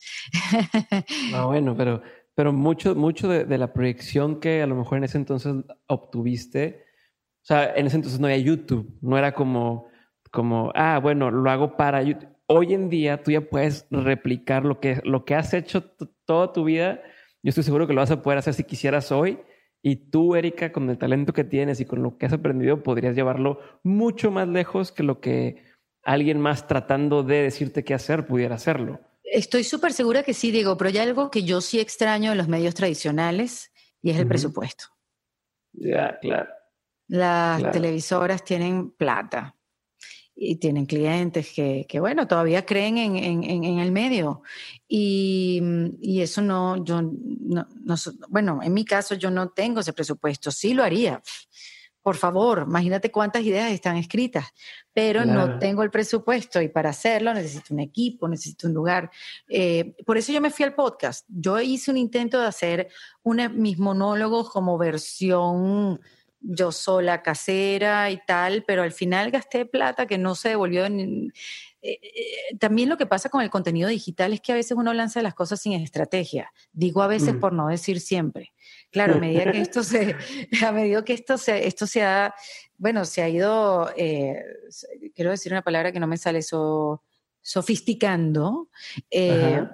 [1.35, 2.03] Ah, bueno, pero,
[2.35, 5.55] pero mucho, mucho de, de, la proyección que a lo mejor en ese entonces
[5.87, 6.86] obtuviste
[7.47, 9.87] o sea, en ese entonces no había YouTube, no era como,
[10.33, 12.29] como, ah, bueno, lo hago para YouTube.
[12.49, 15.85] Hoy en día tú ya puedes replicar lo que, lo que has hecho
[16.25, 17.01] toda tu vida.
[17.45, 19.39] Yo estoy seguro que lo vas a poder hacer si quisieras hoy.
[19.81, 23.15] Y tú, Erika, con el talento que tienes y con lo que has aprendido, podrías
[23.15, 25.63] llevarlo mucho más lejos que lo que
[26.03, 28.99] alguien más tratando de decirte qué hacer pudiera hacerlo.
[29.23, 32.49] Estoy súper segura que sí, Diego, pero hay algo que yo sí extraño de los
[32.49, 33.71] medios tradicionales
[34.03, 34.87] y es el presupuesto.
[35.75, 36.56] Ya, claro.
[37.09, 39.57] Las televisoras tienen plata
[40.39, 44.43] y tienen clientes que, que bueno, todavía creen en, en, en el medio.
[44.87, 45.63] Y,
[46.01, 47.95] y, eso no, yo, no, no,
[48.29, 51.23] bueno, en mi caso yo no tengo ese presupuesto, sí lo haría.
[52.03, 54.45] Por favor, imagínate cuántas ideas están escritas,
[54.93, 59.11] pero no tengo el presupuesto y para hacerlo necesito un equipo, necesito un lugar.
[59.49, 61.27] Eh, por eso yo me fui al podcast.
[61.27, 62.89] Yo hice un intento de hacer
[63.25, 65.99] una, mis monólogos como versión
[66.49, 70.85] yo sola casera y tal, pero al final gasté plata que no se devolvió.
[70.85, 71.33] En,
[71.83, 74.93] eh, eh, también lo que pasa con el contenido digital es que a veces uno
[74.93, 76.53] lanza las cosas sin estrategia.
[76.73, 77.41] Digo a veces mm.
[77.41, 78.53] por no decir siempre.
[78.91, 80.17] Claro, a medida que esto se,
[80.65, 82.35] a medida que esto se, esto se ha,
[82.79, 84.43] bueno, se ha ido, eh,
[85.15, 87.03] quiero decir una palabra que no me sale, so,
[87.41, 88.69] sofisticando.
[89.11, 89.65] Eh,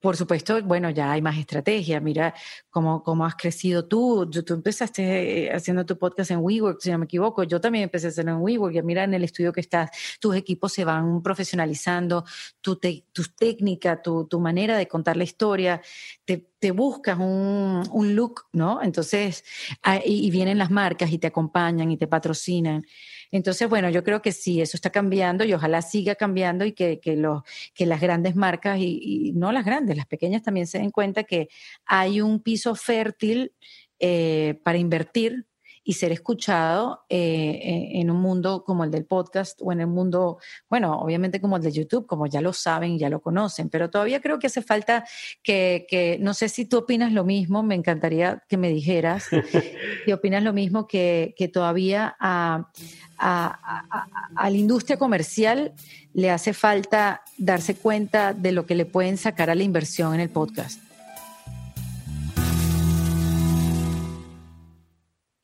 [0.00, 2.00] por supuesto, bueno, ya hay más estrategia.
[2.00, 2.34] Mira
[2.70, 4.28] cómo, cómo has crecido tú.
[4.30, 7.42] Tú empezaste eh, haciendo tu podcast en WeWork, si no me equivoco.
[7.42, 8.74] Yo también empecé a hacerlo en WeWork.
[8.74, 12.24] Y mira en el estudio que estás, tus equipos se van profesionalizando,
[12.62, 15.82] tu, tu técnica, tu, tu, manera de contar la historia,
[16.24, 18.82] te, te buscas un, un, look, ¿no?
[18.82, 19.44] Entonces,
[19.82, 22.86] ah, y vienen las marcas y te acompañan y te patrocinan.
[23.30, 27.00] Entonces, bueno, yo creo que sí, eso está cambiando y ojalá siga cambiando y que,
[27.00, 27.42] que, los,
[27.74, 31.48] que las grandes marcas y, no las grandes, las pequeñas también se den cuenta que
[31.84, 33.52] hay un piso fértil
[33.98, 35.46] eh, para invertir
[35.90, 40.38] y ser escuchado eh, en un mundo como el del podcast o en el mundo,
[40.68, 44.20] bueno, obviamente como el de YouTube, como ya lo saben, ya lo conocen, pero todavía
[44.20, 45.04] creo que hace falta
[45.42, 49.30] que, que no sé si tú opinas lo mismo, me encantaría que me dijeras,
[50.04, 52.70] si opinas lo mismo, que, que todavía a,
[53.18, 55.72] a, a, la industria comercial
[56.14, 60.20] le hace falta darse cuenta de lo que le pueden sacar a la inversión en
[60.20, 60.89] el podcast.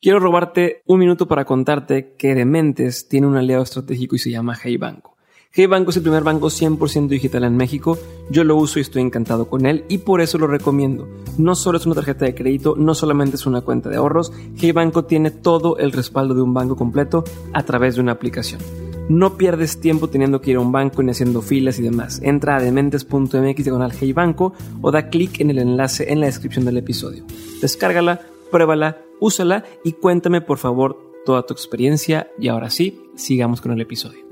[0.07, 4.55] Quiero robarte un minuto para contarte que Dementes tiene un aliado estratégico y se llama
[4.55, 5.17] Hey Banco.
[5.51, 7.99] Hey Banco es el primer banco 100% digital en México,
[8.29, 11.09] yo lo uso y estoy encantado con él y por eso lo recomiendo.
[11.37, 14.71] No solo es una tarjeta de crédito, no solamente es una cuenta de ahorros, Hey
[14.71, 18.61] Banco tiene todo el respaldo de un banco completo a través de una aplicación.
[19.09, 22.21] No pierdes tiempo teniendo que ir a un banco y haciendo filas y demás.
[22.23, 26.63] Entra a dementes.mx diagonal Hey Banco o da clic en el enlace en la descripción
[26.63, 27.25] del episodio.
[27.61, 33.71] Descárgala, pruébala, úsala y cuéntame por favor toda tu experiencia y ahora sí, sigamos con
[33.71, 34.25] el episodio.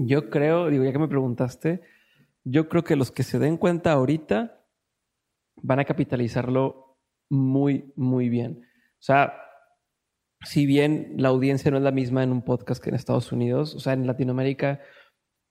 [0.00, 1.82] Yo creo, digo, ya que me preguntaste,
[2.44, 4.64] yo creo que los que se den cuenta ahorita
[5.62, 6.96] van a capitalizarlo
[7.28, 8.62] muy, muy bien.
[8.62, 9.34] O sea,
[10.44, 13.74] si bien la audiencia no es la misma en un podcast que en Estados Unidos,
[13.74, 14.80] o sea, en Latinoamérica,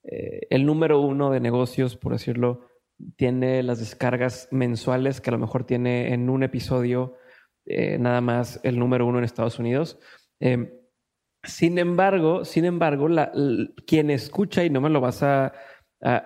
[0.03, 2.67] eh, el número uno de negocios, por decirlo,
[3.15, 7.15] tiene las descargas mensuales que a lo mejor tiene en un episodio
[7.65, 9.99] eh, nada más el número uno en Estados Unidos.
[10.39, 10.71] Em,
[11.43, 13.07] sin embargo, sin embargo,
[13.85, 15.53] quien escucha, y no me lo vas a,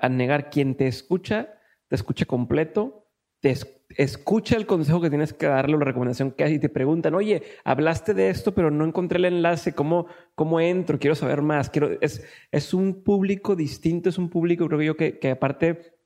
[0.09, 1.53] negar, quien te escucha,
[1.87, 3.07] te escucha completo,
[3.39, 3.55] te
[3.97, 7.43] escucha el consejo que tienes que darle, la recomendación que hay, y te preguntan, oye,
[7.63, 10.99] hablaste de esto, pero no encontré el enlace, ¿cómo, cómo entro?
[10.99, 11.71] Quiero saber más.
[12.01, 16.00] Es, es un público distinto, es un público, creo yo, que aparte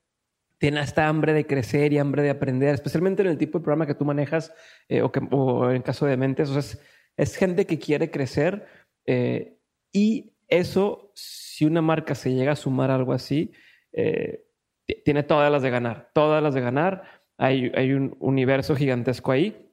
[0.57, 3.85] tiene esta hambre de crecer y hambre de aprender, especialmente en el tipo de programa
[3.85, 4.53] que tú manejas
[4.87, 6.49] eh, o, que, o en caso de mentes.
[6.49, 6.81] O sea, es,
[7.17, 8.65] es gente que quiere crecer
[9.05, 9.57] eh,
[9.91, 13.51] y eso, si una marca se llega a sumar algo así,
[13.91, 14.45] eh,
[15.03, 17.03] tiene todas las de ganar, todas las de ganar.
[17.37, 19.69] Hay, hay, un universo gigantesco ahí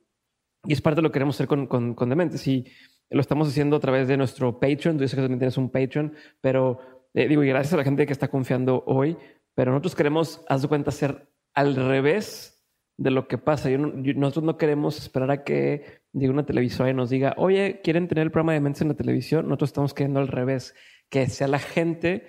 [0.65, 2.47] y es parte de lo que queremos hacer con, con, con Dementes.
[2.47, 2.67] Y
[3.11, 4.97] lo estamos haciendo a través de nuestro Patreon.
[4.97, 6.81] Tú dices que también tienes un Patreon, pero
[7.15, 9.17] digo, y gracias a la gente que está confiando hoy,
[9.55, 12.53] pero nosotros queremos, haz de cuenta, hacer al revés
[12.97, 13.69] de lo que pasa.
[13.71, 18.25] nosotros no queremos esperar a que diga una televisora y nos diga, oye, ¿quieren tener
[18.25, 19.47] el programa de mentes en la televisión?
[19.47, 20.75] Nosotros estamos queriendo al revés,
[21.09, 22.27] que sea la gente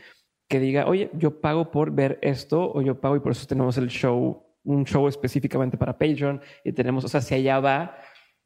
[0.47, 3.78] que diga, oye, yo pago por ver esto o yo pago y por eso tenemos
[3.78, 7.97] el show, un show específicamente para Patreon y tenemos, o sea, si allá va,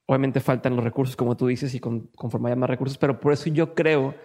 [0.05, 3.34] obviamente faltan los recursos, como tú dices, y con, conforme haya más recursos, pero por
[3.34, 4.15] eso yo creo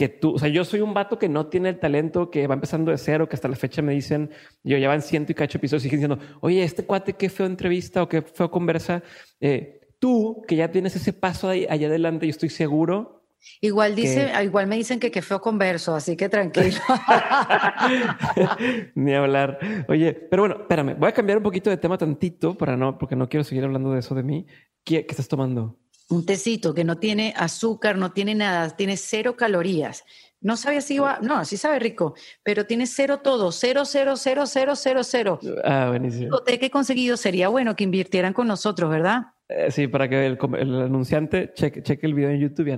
[0.00, 2.54] que tú, o sea, yo soy un vato que no tiene el talento, que va
[2.54, 4.30] empezando de cero, que hasta la fecha me dicen,
[4.64, 7.44] yo ya van ciento y cacho episodios, y siguen diciendo, oye, este cuate, qué feo
[7.44, 9.02] entrevista o qué feo conversa.
[9.42, 13.26] Eh, tú, que ya tienes ese paso ahí, allá adelante, yo estoy seguro.
[13.60, 16.80] Igual dice, igual me dicen que qué feo converso, así que tranquilo.
[18.94, 19.58] Ni hablar.
[19.86, 23.16] Oye, pero bueno, espérame, voy a cambiar un poquito de tema tantito para no, porque
[23.16, 24.46] no quiero seguir hablando de eso de mí.
[24.82, 25.76] ¿Qué, qué estás tomando?
[26.10, 30.04] Un tecito que no tiene azúcar, no tiene nada, tiene cero calorías.
[30.42, 34.46] No sabía si iba, no, sí sabe rico, pero tiene cero todo, cero, cero, cero,
[34.46, 35.40] cero, cero, cero.
[35.64, 36.40] Ah, buenísimo.
[36.40, 37.16] ¿De qué he conseguido?
[37.16, 39.22] Sería bueno que invirtieran con nosotros, ¿verdad?
[39.48, 40.38] Eh, sí, para que el,
[40.80, 42.72] anunciante cheque, cheque, el video en YouTube y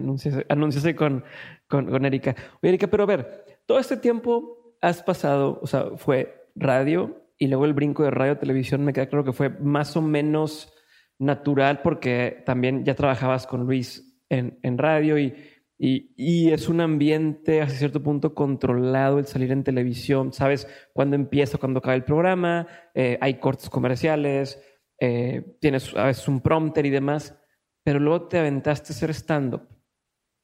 [0.49, 1.25] anúnciese, con,
[1.69, 2.35] con, con Erika.
[2.63, 7.47] Oye, Erika, pero a ver, todo este tiempo has pasado, o sea, fue radio y
[7.47, 10.73] luego el brinco de radio televisión, me queda claro que fue más o menos
[11.19, 15.35] natural porque también ya trabajabas con Luis en, en radio y,
[15.79, 20.33] y, y, es un ambiente hasta cierto punto controlado el salir en televisión.
[20.33, 24.63] Sabes cuándo empieza, cuándo acaba el programa, eh, hay cortes comerciales,
[25.01, 27.37] eh, tienes a veces un prompter y demás,
[27.83, 29.69] pero luego te aventaste a hacer stand-up.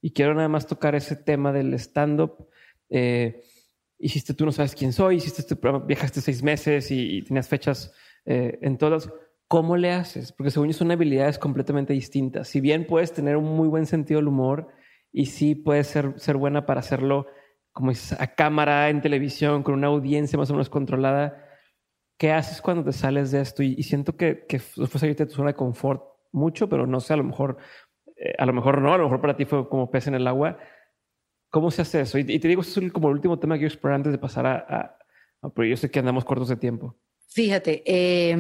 [0.03, 2.49] Y quiero nada más tocar ese tema del stand-up.
[2.91, 3.41] Eh,
[3.97, 7.49] hiciste tú no sabes quién soy, hiciste este programa, viajaste seis meses y, y tenías
[7.49, 7.93] fechas
[8.25, 9.09] en todas.
[9.49, 10.33] ¿Cómo le haces?
[10.33, 12.49] Porque según yo son habilidades completamente distintas.
[12.49, 14.69] Si bien puedes tener un muy buen sentido del humor
[15.11, 17.27] y sí puedes ser, ser buena para hacerlo,
[17.73, 21.47] como dices, a cámara, en televisión, con una audiencia más o menos controlada,
[22.19, 23.63] ¿qué haces cuando te sales de esto?
[23.63, 27.15] Y, siento que, que fue salirte de tu zona de confort mucho, pero no sé,
[27.15, 27.57] a lo mejor,
[28.17, 30.27] eh, a lo mejor no, a lo mejor para ti fue como pez en el
[30.27, 30.59] agua.
[31.51, 32.19] ¿Cómo se hace eso?
[32.19, 34.45] Y, te digo, eso es como el último tema que quiero explorar antes de pasar
[34.45, 34.99] a, a,
[35.41, 36.95] a, Pero yo sé que andamos cortos de tiempo.
[37.29, 38.37] Fíjate, eh,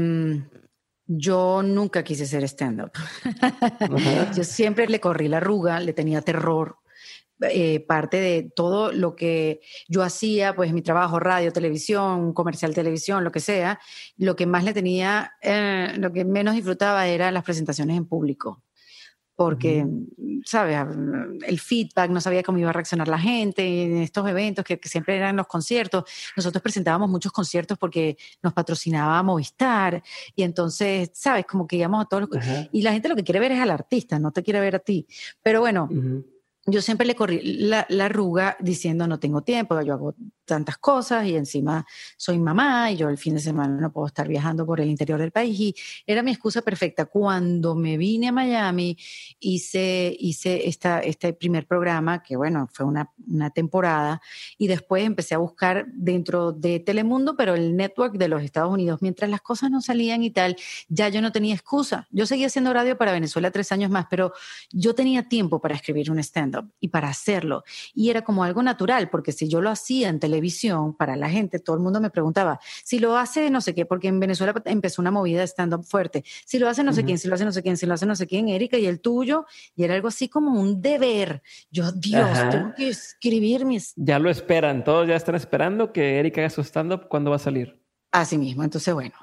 [1.08, 2.92] yo nunca quise ser stand-up.
[4.36, 6.76] yo siempre le corrí la arruga, le tenía terror.
[7.40, 13.22] Eh, parte de todo lo que yo hacía, pues mi trabajo, radio, televisión, comercial, televisión,
[13.22, 13.78] lo que sea,
[14.16, 18.64] lo que más le tenía, eh, lo que menos disfrutaba eran las presentaciones en público
[19.38, 19.86] porque,
[20.44, 20.76] ¿sabes?
[21.46, 25.16] El feedback, no sabía cómo iba a reaccionar la gente en estos eventos que, siempre
[25.16, 26.02] eran los conciertos.
[26.36, 30.02] Nosotros presentábamos muchos conciertos porque nos patrocinaba Movistar
[30.34, 31.46] y entonces, ¿sabes?
[31.46, 32.44] Como que íbamos a todos los...
[32.72, 34.80] Y la gente lo que quiere ver es al artista, no te quiere ver a
[34.80, 35.06] ti.
[35.40, 35.88] Pero bueno,
[36.66, 40.16] yo siempre le corrí la, arruga diciendo no tengo tiempo, yo hago
[40.48, 41.86] tantas cosas y encima
[42.16, 45.20] soy mamá y yo el fin de semana no puedo estar viajando por el interior
[45.20, 45.74] del país y
[46.06, 47.04] era mi excusa perfecta.
[47.04, 48.96] Cuando me vine a Miami
[49.38, 54.20] hice, hice esta, este primer programa que bueno, fue una, una temporada
[54.56, 59.00] y después empecé a buscar dentro de Telemundo, pero el network de los Estados Unidos,
[59.02, 60.56] mientras las cosas no salían y tal,
[60.88, 62.08] ya yo no tenía excusa.
[62.10, 64.32] Yo seguía haciendo radio para Venezuela tres años más, pero
[64.72, 67.64] yo tenía tiempo para escribir un stand-up y para hacerlo.
[67.94, 71.58] Y era como algo natural, porque si yo lo hacía en televisión para la gente,
[71.58, 75.02] todo el mundo me preguntaba, si lo hace no sé qué, porque en Venezuela empezó
[75.02, 77.52] una movida de stand-up fuerte, si lo hace no sé quién, si lo hace no
[77.52, 80.08] sé quién, si lo hace no sé quién, Erika, y el tuyo, y era algo
[80.08, 81.42] así como un deber.
[81.70, 83.92] Yo, Dios, tengo que escribir mis...
[83.96, 87.40] Ya lo esperan, todos ya están esperando que Erika haga su stand-up, ¿cuándo va a
[87.40, 87.82] salir?
[88.12, 89.16] Así mismo, entonces bueno,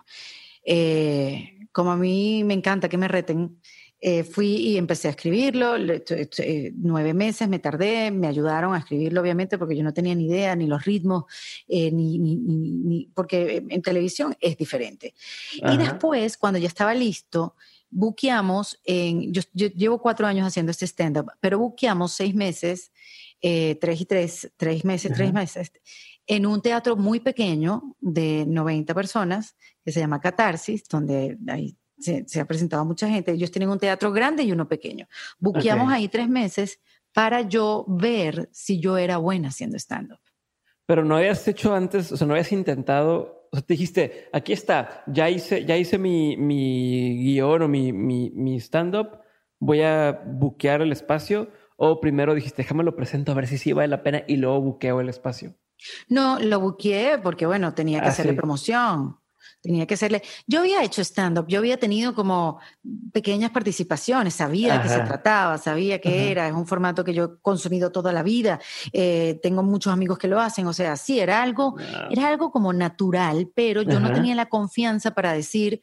[0.65, 3.61] eh, como a mí me encanta que me reten,
[4.07, 9.19] eh, fui y empecé a escribirlo, eh, nueve meses me tardé, me ayudaron a escribirlo
[9.19, 11.23] obviamente porque yo no tenía ni idea, ni los ritmos,
[11.67, 15.15] eh, ni, ni, ni, porque en televisión es diferente.
[15.55, 17.55] Y después, cuando ya estaba listo,
[17.89, 22.91] buqueamos, en, yo, llevo cuatro años haciendo este stand-up, pero buqueamos seis meses,
[23.41, 25.71] tres y tres, tres meses, tres meses,
[26.27, 32.39] en un teatro muy pequeño de 90 personas que se llama Catarsis, donde hay se,
[32.39, 33.31] ha presentado mucha gente.
[33.31, 35.07] Ellos tienen un teatro grande y uno pequeño.
[35.39, 36.79] Buqueamos ahí tres meses
[37.13, 40.19] para yo ver si yo era buena haciendo stand-up.
[40.85, 44.53] Pero no habías hecho antes, o sea, no habías intentado, o sea, te dijiste, aquí
[44.53, 49.19] está, ya hice, ya hice mi, mi guion o mi, mi, mi stand-up,
[49.59, 53.73] voy a buquear el espacio, o primero dijiste, déjame lo presento a ver si sí
[53.73, 55.55] vale la pena y luego buqueo el espacio.
[56.07, 59.17] No, lo buqueé porque, bueno, tenía que ah, hacerle promoción.
[59.65, 60.21] Tenía que serle.
[60.45, 62.59] Yo había hecho stand-up, yo había tenido como
[63.11, 67.23] pequeñas participaciones, sabía de qué se trataba, sabía que era, es un formato que yo
[67.23, 68.59] he consumido toda la vida,
[68.93, 71.77] eh, tengo muchos amigos que lo hacen, o sea, sí, era algo,
[72.11, 75.81] era algo como natural, pero yo no tenía la confianza para decir,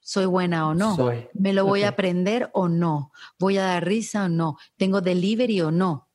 [0.00, 0.96] soy buena o no,
[1.34, 5.60] me lo voy a aprender o no, voy a dar risa o no, tengo delivery
[5.60, 6.08] o no.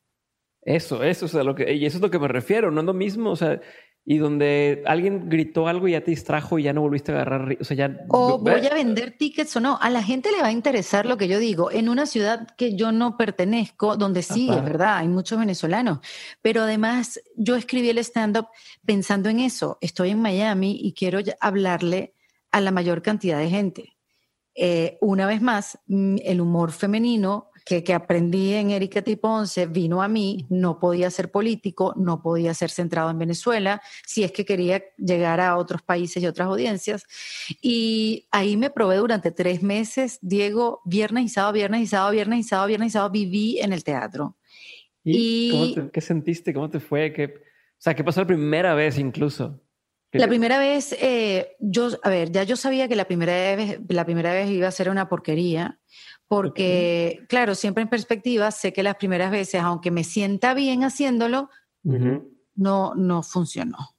[0.62, 2.86] Eso, eso es a lo que, y eso es lo que me refiero, no es
[2.86, 3.62] lo mismo, o sea,
[4.06, 7.58] y donde alguien gritó algo y ya te distrajo y ya no volviste a agarrar,
[7.60, 8.06] o sea, ya...
[8.10, 11.18] O voy a vender tickets o no, a la gente le va a interesar lo
[11.18, 15.08] que yo digo, en una ciudad que yo no pertenezco, donde sí, es verdad, hay
[15.08, 16.00] muchos venezolanos,
[16.42, 18.48] pero además yo escribí el stand-up
[18.86, 22.16] pensando en eso, estoy en Miami y quiero hablarle
[22.52, 23.96] a la mayor cantidad de gente.
[24.56, 30.02] Eh, una vez más, mm, el humor femenino que, aprendí en Erika Tipo 11 vino
[30.02, 34.44] a mí, no podía ser político, no podía ser centrado en Venezuela, si es que
[34.44, 37.06] quería llegar a otros países y otras audiencias.
[37.62, 42.40] Y ahí me probé durante tres meses, Diego, viernes y sábado, viernes y sábado, viernes
[42.40, 44.36] y sábado, viernes y sábado, viví en el teatro.
[45.04, 46.54] ¿Y, qué sentiste?
[46.54, 47.14] ¿Cómo te fue?
[47.14, 49.62] ¿Qué, o sea, ¿qué pasó la primera vez incluso?
[50.12, 54.06] La primera vez, eh, yo, a ver, ya yo sabía que la primera vez, la
[54.06, 55.80] primera vez iba a ser una porquería,
[56.30, 61.50] porque, claro, siempre en perspectiva, sé que las primeras veces, aunque me sienta bien haciéndolo,
[61.84, 63.96] no, no funcionó.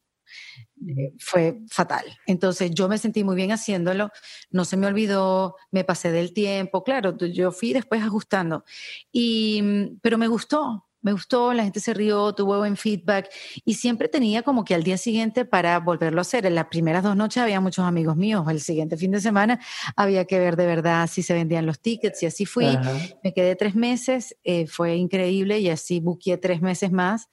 [0.87, 2.05] Eh, fue fatal.
[2.27, 4.11] Entonces yo me sentí muy bien haciéndolo,
[4.51, 8.65] no se me olvidó, me pasé del tiempo, claro, yo fui después ajustando,
[9.13, 13.31] y, pero me gustó, me gustó, la gente se rió, tuvo buen feedback
[13.65, 16.47] y siempre tenía como que al día siguiente para volverlo a hacer.
[16.47, 19.61] En las primeras dos noches había muchos amigos míos, el siguiente fin de semana
[19.97, 22.79] había que ver de verdad si se vendían los tickets y así fui.
[23.25, 27.29] Me quedé tres meses, eh, fue increíble y así buqueé tres meses más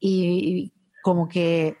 [0.00, 1.76] y, como que,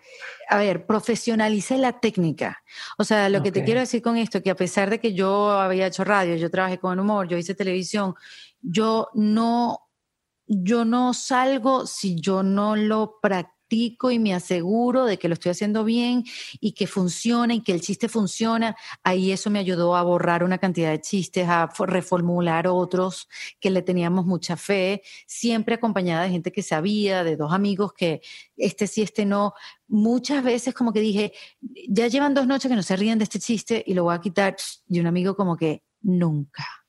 [0.50, 2.62] a ver, profesionalicé la técnica.
[2.98, 5.50] O sea, lo que te quiero decir con esto, que a pesar de que yo
[5.50, 8.14] había hecho radio, yo trabajé con humor, yo hice televisión,
[8.60, 9.83] yo no
[10.46, 13.54] yo no salgo si yo no lo practico
[14.10, 16.24] y me aseguro de que lo estoy haciendo bien
[16.60, 18.76] y que funciona y que el chiste funciona.
[19.02, 23.28] Ahí eso me ayudó a borrar una cantidad de chistes, a reformular otros
[23.60, 28.20] que le teníamos mucha fe, siempre acompañada de gente que sabía, de dos amigos que
[28.56, 29.54] este sí, este no.
[29.88, 31.32] Muchas veces como que dije,
[31.88, 34.20] ya llevan dos noches que no se ríen de este chiste y lo voy a
[34.20, 34.56] quitar.
[34.88, 36.83] Y un amigo como que nunca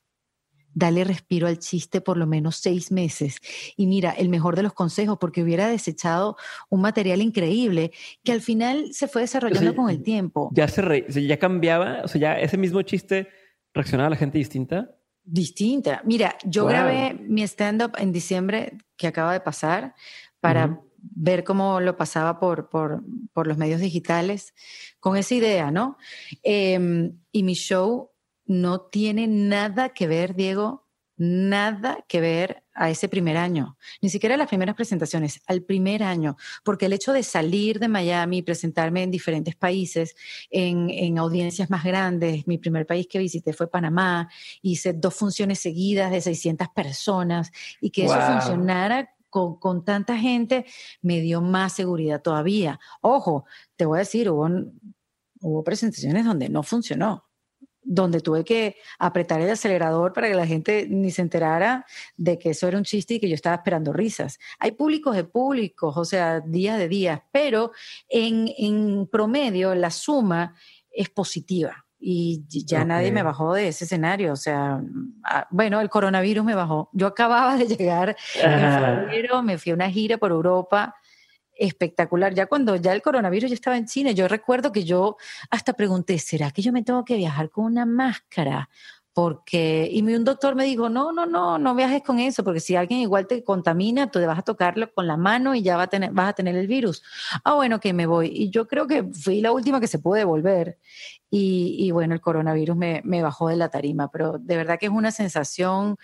[0.76, 3.38] dale respiro al chiste por lo menos seis meses.
[3.76, 6.36] Y mira, el mejor de los consejos, porque hubiera desechado
[6.68, 7.92] un material increíble
[8.22, 10.50] que al final se fue desarrollando con el tiempo.
[10.52, 13.28] Ya se re, ya cambiaba, o sea, ya ese mismo chiste
[13.72, 14.90] reaccionaba a la gente distinta.
[15.24, 16.02] Distinta.
[16.04, 19.94] Mira, yo grabé mi stand-up en diciembre que acaba de pasar
[20.40, 24.52] para ver cómo lo pasaba por, por, por, los medios digitales
[25.00, 25.96] con esa idea, ¿no?
[26.42, 28.10] Em, y mi show
[28.46, 30.86] no tiene nada que ver, Diego,
[31.16, 36.02] nada que ver a ese primer año, ni siquiera a las primeras presentaciones, al primer
[36.02, 40.14] año, porque el hecho de salir de Miami y presentarme en diferentes países,
[40.50, 44.28] en, audiencias más grandes, mi primer país que visité fue Panamá,
[44.60, 47.50] hice dos funciones seguidas de 600 personas
[47.80, 50.66] y que eso funcionara con, con, tanta gente
[51.00, 52.78] me dio más seguridad todavía.
[53.00, 53.46] Ojo,
[53.76, 54.48] te voy a decir, hubo,
[55.40, 57.25] hubo presentaciones donde no funcionó
[57.86, 61.86] donde tuve que apretar el acelerador para que la gente ni se enterara
[62.16, 64.38] de que eso era un chiste y que yo estaba esperando risas.
[64.58, 67.70] Hay públicos de públicos, o sea, días de días, pero
[68.08, 70.54] en, en promedio la suma
[70.90, 74.32] es positiva y ya nadie me bajó de ese escenario.
[74.32, 74.80] O sea,
[75.24, 76.90] ah, bueno, el coronavirus me bajó.
[76.92, 80.94] Yo acababa de llegar en febrero, me fui a una gira por Europa
[81.56, 82.34] espectacular.
[82.34, 85.16] Ya cuando ya el coronavirus ya estaba en China, yo recuerdo que yo
[85.50, 88.68] hasta pregunté, ¿será que yo me tengo que viajar con una máscara?
[89.16, 92.76] Porque, y un doctor me dijo, no, no, no, no viajes con eso, porque si
[92.76, 95.84] alguien igual te contamina, tú te vas a tocarlo con la mano y ya va
[95.84, 97.02] a tener, vas a tener el virus.
[97.42, 98.26] Ah, bueno, que me voy.
[98.30, 100.78] Y yo creo que fui la última que se pudo devolver.
[101.30, 105.10] Y, bueno, el coronavirus me, bajó de la tarima, pero de verdad que es una
[105.10, 105.96] sensación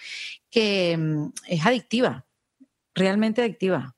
[0.50, 2.24] que mm, es adictiva,
[2.94, 3.94] realmente adictiva.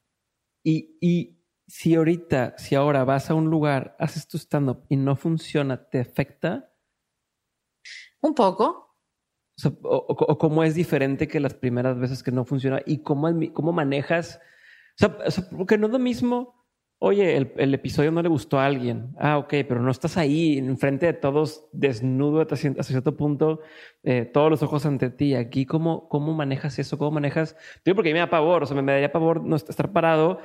[0.64, 1.33] Y
[1.74, 5.98] si ahorita, si ahora vas a un lugar, haces tu stand-up y no funciona, ¿te
[5.98, 6.72] afecta?
[8.20, 8.96] Un poco.
[9.82, 14.40] O, cómo es diferente que las primeras veces que no funciona y cómo, cómo manejas.
[15.00, 16.64] O sea, porque no es lo mismo,
[17.00, 19.12] oye, el, episodio no le gustó a alguien.
[19.18, 23.62] Ah, ok, pero no estás ahí enfrente de todos, desnudo hasta, cierto punto,
[24.04, 25.34] eh, todos los ojos ante ti.
[25.34, 26.98] Aquí, ¿cómo, ¿cómo manejas eso?
[26.98, 27.56] ¿Cómo manejas?
[27.84, 29.92] Digo, porque a mí me da pavor, o sea, me, me daría pavor no estar
[29.92, 30.38] parado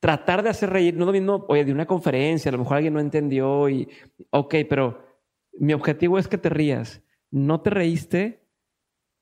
[0.00, 2.94] tratar de hacer reír, no lo mismo, oye, de una conferencia, a lo mejor alguien
[2.94, 3.88] no entendió y,
[4.30, 5.04] ok, pero
[5.58, 7.02] mi objetivo es que te rías.
[7.30, 8.46] No te reíste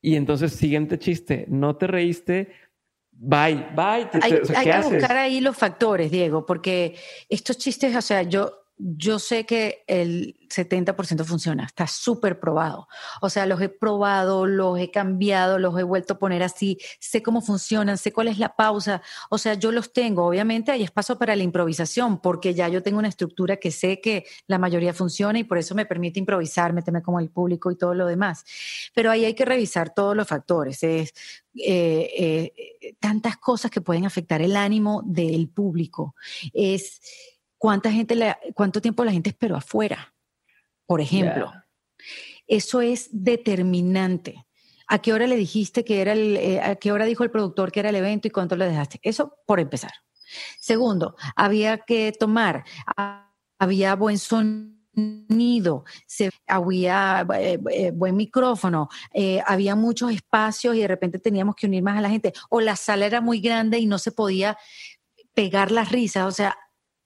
[0.01, 2.53] y entonces siguiente chiste, no te reíste,
[3.11, 4.09] bye, bye.
[4.21, 6.97] hay, hay que buscar ahí los factores, Diego, porque
[7.31, 12.89] estos chistes, o sea, yo yo sé que el 70% funciona, está súper probado.
[13.21, 17.23] O sea, los he probado, los he cambiado, los he vuelto a poner así, sé
[17.23, 19.01] cómo funcionan, sé cuál es la pausa.
[19.31, 20.27] O sea, yo los tengo.
[20.27, 24.27] Obviamente hay espacio para la improvisación, porque ya yo tengo una estructura que sé que
[24.47, 27.95] la mayoría funciona y por eso me permite improvisar, meterme como el público y todo
[27.95, 28.45] lo demás.
[28.95, 30.83] Pero ahí hay que revisar todos los factores.
[30.83, 31.15] Es
[31.57, 32.53] eh,
[32.83, 36.17] eh, tantas cosas que pueden afectar el ánimo del público.
[36.53, 37.01] Es
[37.59, 40.15] cuánta gente, cuánto tiempo la gente esperó afuera,
[40.87, 41.53] por ejemplo.
[42.47, 44.47] Eso es determinante.
[44.87, 47.73] ¿A qué hora le dijiste que era el, eh, a qué hora dijo el productor
[47.73, 49.01] que era el evento y cuánto le dejaste?
[49.03, 49.93] Eso por empezar.
[50.59, 52.65] Segundo, había que tomar,
[53.59, 58.89] había buen sonido, se, había eh, eh, buen micrófono,
[59.47, 62.77] había muchos espacios y de repente teníamos que unir más a la gente, o la
[62.77, 64.57] sala era muy grande y no se podía
[65.35, 66.57] pegar las risas, o sea,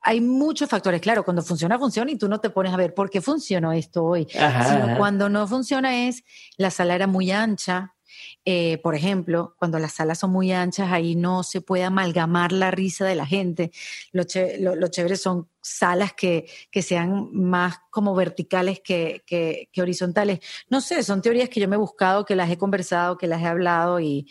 [0.08, 1.02] hay muchos factores.
[1.02, 4.04] Claro, cuando funciona, funciona y tú no te pones a ver por qué funcionó esto
[4.04, 4.26] hoy.
[4.30, 6.24] Sino cuando no funciona es
[6.56, 7.94] la sala era muy ancha.
[8.42, 12.70] Eh, por ejemplo, cuando las salas son muy anchas, ahí no se puede amalgamar la
[12.70, 13.70] risa de la gente.
[14.10, 20.40] Lo, chévere son salas que, que, sean más como verticales que, que, que, horizontales.
[20.70, 23.42] No sé, son teorías que yo me he buscado, que las he conversado, que las
[23.42, 24.26] he hablado y,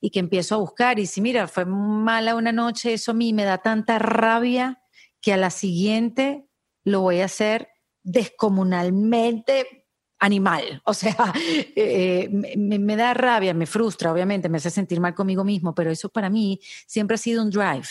[0.00, 0.98] y que empiezo a buscar.
[0.98, 4.79] Y si mira, fue mala una noche, eso a mí me da tanta rabia
[5.20, 6.46] que a la siguiente
[6.84, 7.68] lo voy a hacer
[8.02, 9.80] descomunalmente
[10.20, 10.82] animal.
[10.84, 11.16] O sea,
[11.76, 16.08] eh, me, da rabia, me frustra, obviamente, me hace sentir mal conmigo mismo, pero eso
[16.08, 17.88] para mí siempre ha sido un drive.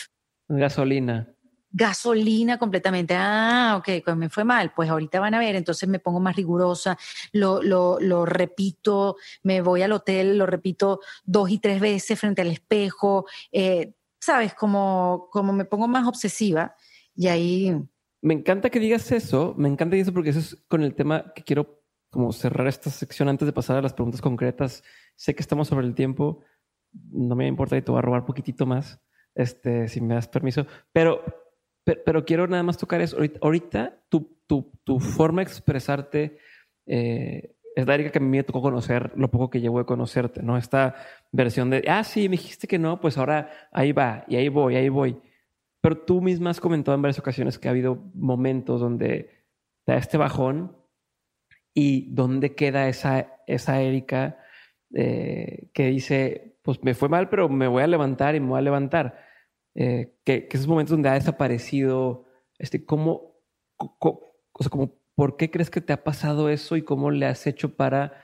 [0.48, 1.28] Gasolina.
[1.72, 3.14] Gasolina completamente.
[3.16, 4.72] Ah, ok, pues me fue mal.
[4.74, 6.98] Pues ahorita van a ver, entonces me pongo más rigurosa,
[7.32, 12.42] lo, lo, lo repito, me voy al hotel, lo repito dos y tres veces frente
[12.42, 13.26] al espejo.
[13.52, 14.54] Eh, ¿Sabes?
[14.54, 16.74] Como, como me pongo más obsesiva
[17.20, 17.76] y ahí...
[18.22, 21.42] Me encanta que digas eso, me encanta eso porque eso es con el tema que
[21.42, 24.82] quiero como cerrar esta sección antes de pasar a las preguntas concretas.
[25.16, 26.42] Sé que estamos sobre el tiempo,
[26.92, 29.00] no me importa y te voy a robar poquitito más,
[29.34, 31.22] este, si me das permiso, pero,
[31.84, 33.18] pero, quiero nada más tocar eso.
[33.42, 36.38] Ahorita, tu, tu, tu, forma de expresarte
[36.86, 39.84] eh, es la Erika que a mí me tocó conocer lo poco que llevo de
[39.84, 40.56] conocerte, ¿no?
[40.56, 40.94] Esta
[41.32, 44.76] versión de, ah, sí, me dijiste que no, pues ahora ahí va, y ahí voy,
[44.76, 45.20] ahí voy.
[45.80, 49.30] Pero tú misma has comentado en varias ocasiones que ha habido momentos donde
[49.86, 50.76] da este bajón
[51.74, 54.38] y dónde queda esa, esa Erika
[54.94, 58.58] eh, que dice, pues me fue mal, pero me voy a levantar y me voy
[58.58, 59.18] a levantar.
[59.74, 62.26] Eh, que, esos momentos donde ha desaparecido,
[62.58, 63.36] este, ¿cómo,
[63.78, 67.46] o sea, como, ¿por qué crees que te ha pasado eso y cómo le has
[67.46, 68.20] hecho para,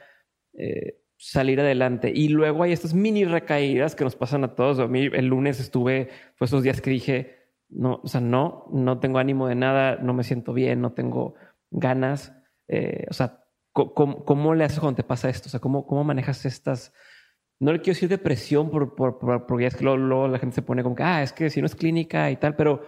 [0.58, 2.12] eh, salir adelante.
[2.14, 4.78] Y luego hay estas mini recaídas que nos pasan a todos.
[4.78, 7.36] A mí el lunes estuve, fue esos días que dije,
[7.68, 11.34] no, o sea, no, no tengo ánimo de nada, no me siento bien, no tengo
[11.70, 12.32] ganas.
[12.68, 15.48] Eh, o sea, ¿cómo, le haces cuando te pasa esto?
[15.48, 16.92] O sea, ¿cómo, cómo manejas estas...
[17.58, 20.82] No le quiero decir depresión por, por, porque es que luego, la gente se pone
[20.82, 22.82] como que, ah, es que si no es clínica y tal, pero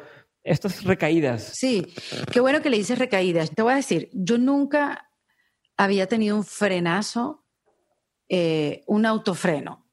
[0.45, 1.43] estas recaídas.
[1.55, 1.87] Sí,
[2.31, 3.51] qué bueno que le dices recaídas.
[3.51, 5.11] Te voy a decir, yo nunca
[5.77, 7.47] había tenido un frenazo,
[8.29, 9.87] eh, un autofreno.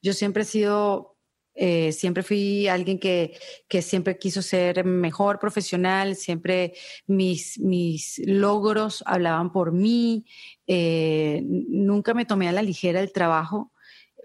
[0.00, 1.13] Yo siempre he sido
[1.56, 6.74] eh, siempre fui alguien que, que, siempre quiso ser mejor profesional, siempre
[7.06, 10.24] mis, mis logros hablaban por mí,
[10.66, 13.72] eh, nunca me tomé a la ligera el trabajo,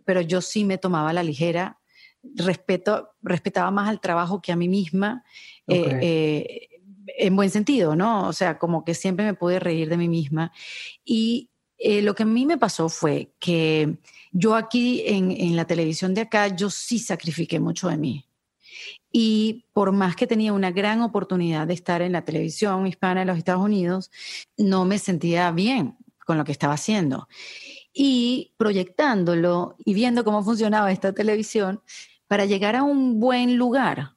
[0.06, 1.80] pero yo sí me tomaba a la ligera,
[2.24, 5.24] respeto, respetaba más al trabajo que a mí misma.
[5.68, 6.68] Eh,
[7.18, 8.28] en buen sentido, ¿no?
[8.28, 10.52] O sea, como que siempre me pude reír de mí misma.
[11.06, 11.50] Y
[11.80, 14.00] lo que a mí me pasó fue que
[14.32, 18.26] yo aquí en, la televisión de acá, yo sí sacrifiqué mucho de mí.
[19.12, 23.26] Y por más que tenía una gran oportunidad de estar en la televisión hispana de
[23.26, 24.12] los Estados Unidos,
[24.58, 27.28] no me sentía bien con lo que estaba haciendo.
[27.92, 31.82] Y proyectándolo y viendo cómo funcionaba esta televisión,
[32.28, 34.16] para llegar a un buen lugar,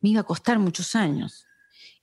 [0.00, 1.44] me iba a costar muchos años.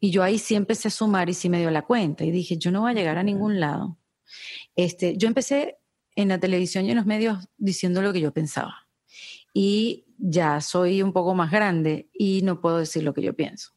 [0.02, 2.26] Y yo ahí sí empecé a sumar y sí me dio la cuenta.
[2.26, 3.98] Y dije, yo no voy a llegar a ningún lado.
[4.76, 5.78] Este, yo empecé
[6.16, 8.88] en la televisión y en los medios diciendo lo que yo pensaba.
[9.54, 13.72] Y ya soy un poco más grande y no puedo decir lo que yo pienso.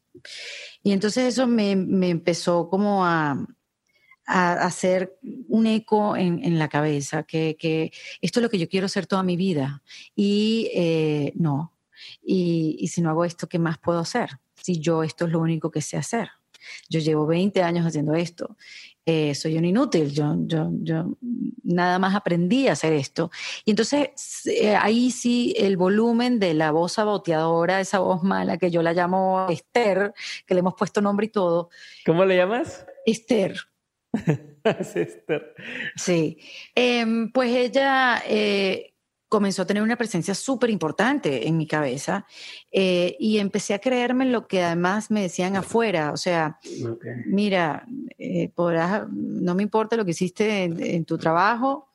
[0.83, 3.45] Y entonces eso me, empezó como a,
[4.25, 5.17] hacer
[5.47, 7.91] un eco en, la cabeza, que,
[8.21, 9.81] esto es lo que yo quiero hacer toda mi vida.
[10.15, 11.73] Y eh, no.
[12.21, 14.29] Y, y si no hago esto, ¿qué más puedo hacer?
[14.55, 16.29] Si yo esto es lo único que sé hacer.
[16.89, 18.55] Yo llevo 20 años haciendo esto
[19.09, 21.17] eh, soy un inútil, yo, yo, yo
[21.63, 23.31] nada más aprendí a hacer esto.
[23.65, 28.69] Y entonces eh, ahí sí el volumen de la voz saboteadora, esa voz mala que
[28.69, 30.13] yo la llamo Esther,
[30.45, 31.71] que le hemos puesto nombre y todo.
[32.05, 32.85] ¿Cómo le llamas?
[33.03, 33.55] Esther.
[34.63, 35.55] Esther.
[35.95, 36.37] Sí.
[36.75, 38.88] Em, pues ella eh,
[39.29, 42.25] comenzó a tener una presencia súper importante en mi cabeza
[42.71, 46.59] eh, y empecé a creerme en lo que además me decían afuera, o sea,
[47.27, 47.85] mira,
[48.17, 51.88] eh, podrás, no me importa lo que hiciste en, tu trabajo,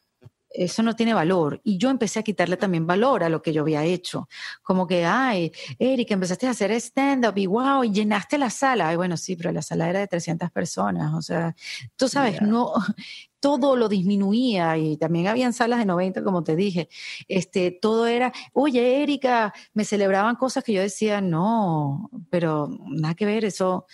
[0.55, 1.61] eso no tiene valor.
[1.65, 4.29] Y yo empecé a quitarle también valor a lo que yo había hecho.
[4.63, 8.89] Como que, ay, Erika, empezaste a hacer stand-up y wow, y llenaste la sala.
[8.89, 11.13] Ay, bueno, sí, pero la sala era de 300 personas.
[11.15, 11.55] O sea,
[11.97, 12.73] tú sabes, no,
[13.41, 16.89] todo lo disminuía y también habían salas de 90, como te dije.
[17.29, 23.27] Este, todo era, oye, Erika, me celebraban cosas que yo decía, no, pero nada que
[23.27, 23.87] ver, eso,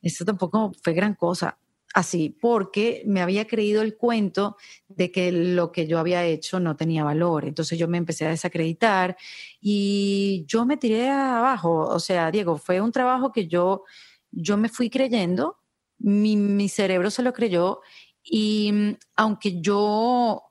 [0.00, 1.58] eso tampoco fue gran cosa.
[1.94, 4.56] Así, porque me había creído el cuento
[4.88, 7.44] de que lo que yo había hecho no tenía valor.
[7.44, 9.16] Entonces yo me empecé a desacreditar
[9.60, 11.86] y yo me tiré abajo.
[11.86, 13.84] O sea, Diego, fue un trabajo que yo,
[14.32, 15.60] yo me fui creyendo,
[15.98, 17.80] mi, mi cerebro se lo creyó
[18.24, 20.42] y mm, aunque yo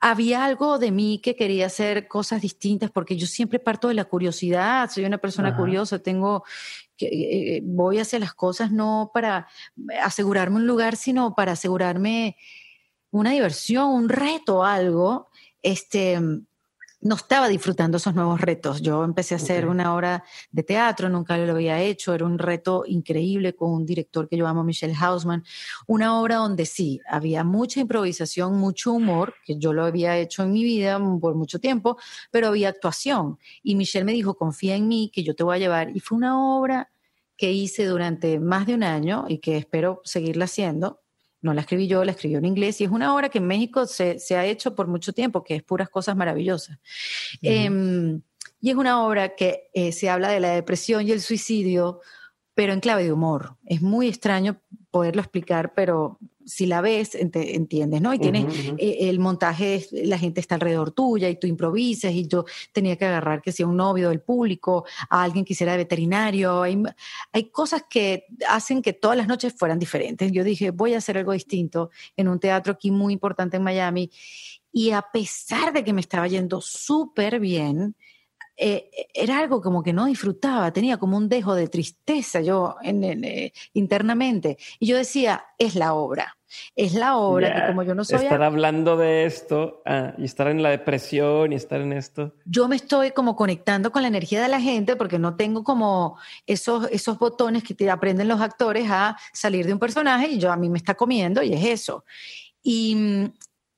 [0.00, 4.04] había algo de mí que quería hacer cosas distintas, porque yo siempre parto de la
[4.04, 6.44] curiosidad, soy una persona curiosa, tengo
[6.96, 9.48] que eh, voy hacia las cosas no para
[10.02, 12.36] asegurarme un lugar, sino para asegurarme
[13.10, 15.28] una diversión, un reto, algo.
[15.62, 16.18] Este,
[17.06, 18.82] no estaba disfrutando esos nuevos retos.
[18.82, 22.84] Yo empecé a hacer una obra de teatro, nunca lo había hecho, era un reto
[22.86, 25.44] increíble con un director que yo amo, Michelle Hausman,
[25.86, 30.52] una obra donde sí, había mucha improvisación, mucho humor, que yo lo había hecho en
[30.52, 31.96] mi vida por mucho tiempo,
[32.30, 33.38] pero había actuación.
[33.62, 35.96] Y Michelle me dijo, confía en mí, que yo te voy a llevar.
[35.96, 36.90] Y fue una obra
[37.36, 41.02] que hice durante más de un año y que espero seguirla haciendo
[41.42, 43.86] no la escribí yo, la escribió en inglés y es una obra que en México
[43.86, 46.78] se, ha hecho por mucho tiempo, que es puras cosas maravillosas.
[47.42, 48.20] Em,
[48.60, 52.00] y es una obra que eh, se habla de la depresión y el suicidio,
[52.54, 53.56] pero en clave de humor.
[53.64, 54.60] Es muy extraño
[54.90, 58.14] poderlo explicar, pero si la ves, entiendes, ¿no?
[58.14, 58.46] Y tienes
[58.78, 63.04] eh, el montaje, la gente está alrededor tuya y tú improvisas y yo tenía que
[63.04, 66.62] agarrar que sea un novio del público, a alguien que hiciera de veterinario.
[66.62, 66.80] Hay,
[67.32, 70.30] hay cosas que hacen que todas las noches fueran diferentes.
[70.30, 74.10] Yo dije, voy a hacer algo distinto en un teatro aquí muy importante en Miami.
[74.72, 77.96] Y a pesar de que me estaba yendo súper bien,
[78.58, 83.04] eh, era algo como que no disfrutaba, tenía como un dejo de tristeza yo en,
[83.24, 84.56] eh, internamente.
[84.78, 86.38] Y yo decía, es la obra,
[86.74, 88.22] es la obra que como yo no soy...
[88.22, 92.34] Estar hablando de esto ah, y estar en la depresión y estar en esto.
[92.46, 96.16] Yo me estoy como conectando con la energía de la gente porque no tengo como
[96.46, 100.50] esos, esos botones que te aprenden los actores a salir de un personaje y yo
[100.50, 102.04] a mí me está comiendo y es eso.
[102.62, 102.96] Y,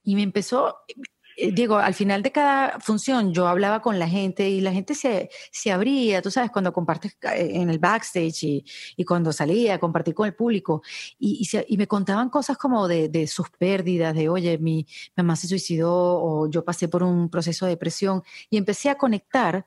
[0.04, 0.76] y me empezó,
[1.52, 5.30] Diego, al final de cada función yo hablaba con la gente y la gente se,
[5.52, 8.64] se abría, tú sabes, cuando compartes eh, en el backstage y,
[8.96, 10.82] y cuando salía a compartir con el público
[11.18, 14.86] y, y, me contaban cosas como de, de, sus pérdidas, de, oye, mi
[15.16, 19.66] mamá se suicidó o yo pasé por un proceso de depresión y empecé a conectar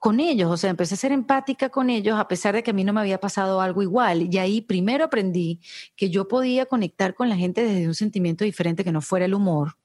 [0.00, 2.74] con ellos, o sea, empecé a ser empática con ellos a pesar de que a
[2.74, 4.34] mí no me había pasado algo igual.
[4.34, 5.60] Y ahí primero aprendí
[5.94, 9.34] que yo podía conectar con la gente desde un sentimiento diferente que no fuera el
[9.34, 9.76] humor.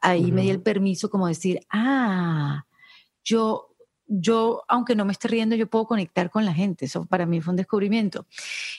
[0.00, 2.64] Ahí me di el permiso como decir, ah,
[3.24, 3.74] yo,
[4.06, 6.86] yo, aunque no me esté riendo, yo puedo conectar con la gente.
[6.86, 8.26] Eso para mí fue un descubrimiento.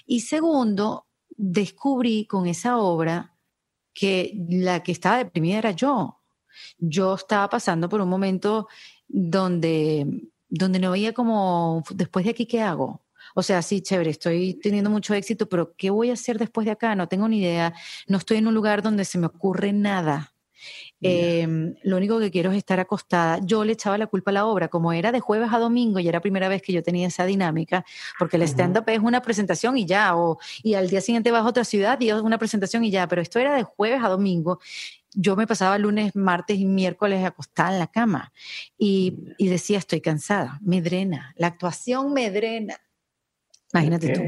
[0.06, 3.36] Y segundo, descubrí con esa obra
[3.94, 6.22] que la que estaba deprimida era yo.
[6.78, 8.68] Yo estaba pasando por un momento
[9.08, 13.04] donde donde no veía como, después de aquí, ¿qué hago?
[13.34, 16.72] O sea, sí, chévere, estoy teniendo mucho éxito, pero ¿qué voy a hacer después de
[16.72, 16.96] acá?
[16.96, 17.74] No tengo ni idea.
[18.08, 20.34] No estoy en un lugar donde se me ocurre nada.
[21.08, 23.40] Em, lo único que quiero es estar acostada.
[23.44, 26.08] Yo le echaba la culpa a la obra, como era de jueves a domingo y
[26.08, 27.86] era la primera vez que yo tenía esa dinámica,
[28.18, 31.48] porque el stand-up es una presentación y ya, o, y al día siguiente vas a
[31.48, 34.60] otra ciudad y es una presentación y ya, pero esto era de jueves a domingo.
[35.14, 38.34] Yo me pasaba lunes, martes y miércoles acostada en la cama
[38.78, 42.82] y, y decía, estoy cansada, me drena, la actuación me drena.
[43.74, 44.22] Imagínate tú.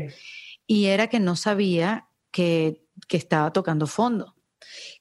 [0.67, 4.35] Y era que no sabía que, que estaba tocando fondo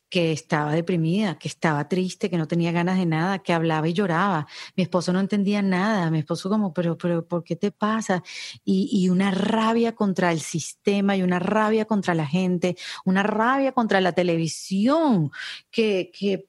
[0.08, 3.92] que estaba deprimida, que estaba triste, que no tenía ganas de nada, que hablaba y
[3.92, 4.46] lloraba.
[4.76, 8.22] Mi esposo no entendía nada, mi esposo como, pero, pero, ¿por qué te pasa?
[8.64, 13.72] Y, y una rabia contra el sistema y una rabia contra la gente, una rabia
[13.72, 15.30] contra la televisión,
[15.70, 16.48] que, que,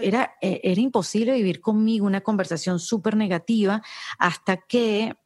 [0.00, 3.82] era, e, era imposible vivir conmigo una conversación súper negativa
[4.18, 5.16] hasta que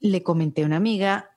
[0.00, 1.33] le comenté a una amiga,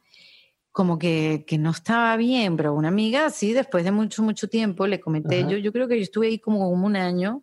[0.78, 4.86] como que, que, no estaba bien, pero una amiga, sí, después de mucho, mucho tiempo,
[4.86, 7.41] le comenté, yo, yo creo que yo estuve ahí como, un año.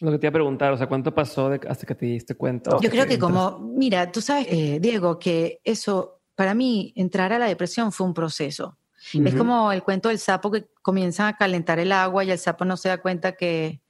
[0.00, 2.76] Lo que te iba a preguntar, o sea, ¿cuánto pasó hasta que te diste cuenta?
[2.82, 7.38] Yo creo que como, mira, tú sabes, eh, Diego, que eso, para mí, entrar a
[7.38, 8.76] la depresión fue un proceso.
[9.12, 12.64] Es como el cuento del sapo que comienza a calentar el agua y el sapo
[12.64, 13.80] no se da cuenta que,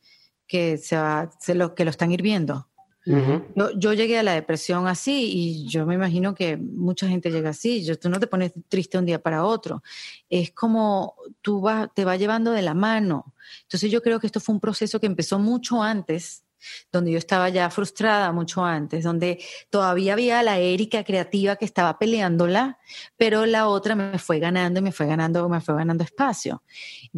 [0.46, 2.68] que, se va, se lo, que lo están hirviendo
[3.04, 7.84] yo, llegué a la depresión así y yo me imagino que mucha gente llega así.
[7.84, 9.82] Yo, tú no te pones triste un día para otro.
[10.28, 11.64] Es como tú
[11.94, 13.34] te va llevando de la mano.
[13.62, 16.44] Entonces yo creo que esto fue un proceso que empezó mucho antes
[16.90, 19.40] donde yo estaba ya frustrada mucho antes, donde
[19.70, 22.78] todavía había la Erika creativa que estaba peleándola,
[23.16, 26.62] pero la otra me fue ganando y me fue ganando, me fue ganando espacio.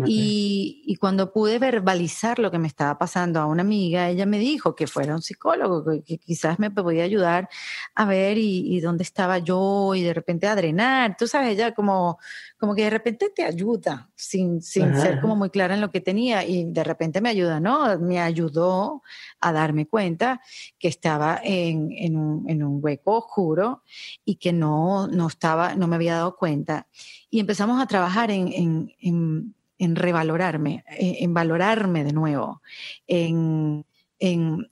[0.06, 4.38] Y, y, cuando pude verbalizar lo que me estaba pasando a una amiga, ella me
[4.38, 7.48] dijo que fuera un psicólogo, que, quizás me podía ayudar
[7.94, 11.16] a ver y, dónde estaba yo y de repente a drenar.
[11.16, 12.18] Tú sabes, ella como,
[12.58, 16.00] como que de repente te ayuda sin, sin ser como muy clara en lo que
[16.00, 17.98] tenía y de repente me ayuda, ¿no?
[17.98, 19.02] Me ayudó
[19.44, 20.40] a darme cuenta
[20.78, 23.82] que estaba en, en, un, en un, hueco oscuro
[24.24, 26.86] y que no, no, estaba, no me había dado cuenta.
[27.30, 32.62] Y empezamos a trabajar en, en, revalorarme, en, valorarme de nuevo,
[33.06, 33.84] en,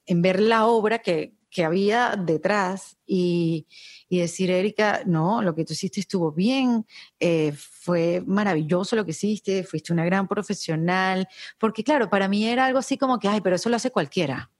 [0.08, 3.66] ver la obra que, que había detrás y,
[4.08, 6.86] y, decir, Erika, no, lo que tú hiciste estuvo bien,
[7.20, 11.28] eh, fue maravilloso lo que hiciste, fuiste una gran profesional,
[11.58, 14.51] porque claro, para mí era algo así como que, ay, pero eso lo hace cualquiera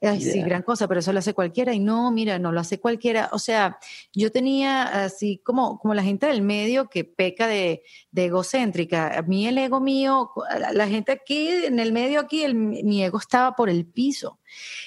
[0.00, 1.74] ay, sí, gran cosa, pero eso lo hace cualquiera.
[1.74, 3.28] Y no, mira, no lo hace cualquiera.
[3.32, 3.78] O sea,
[4.12, 9.18] yo tenía así como, como la gente del medio que peca de, de egocéntrica.
[9.18, 10.30] A mí el ego mío,
[10.72, 14.38] la gente aquí, en el medio aquí, el, mi ego estaba por el piso.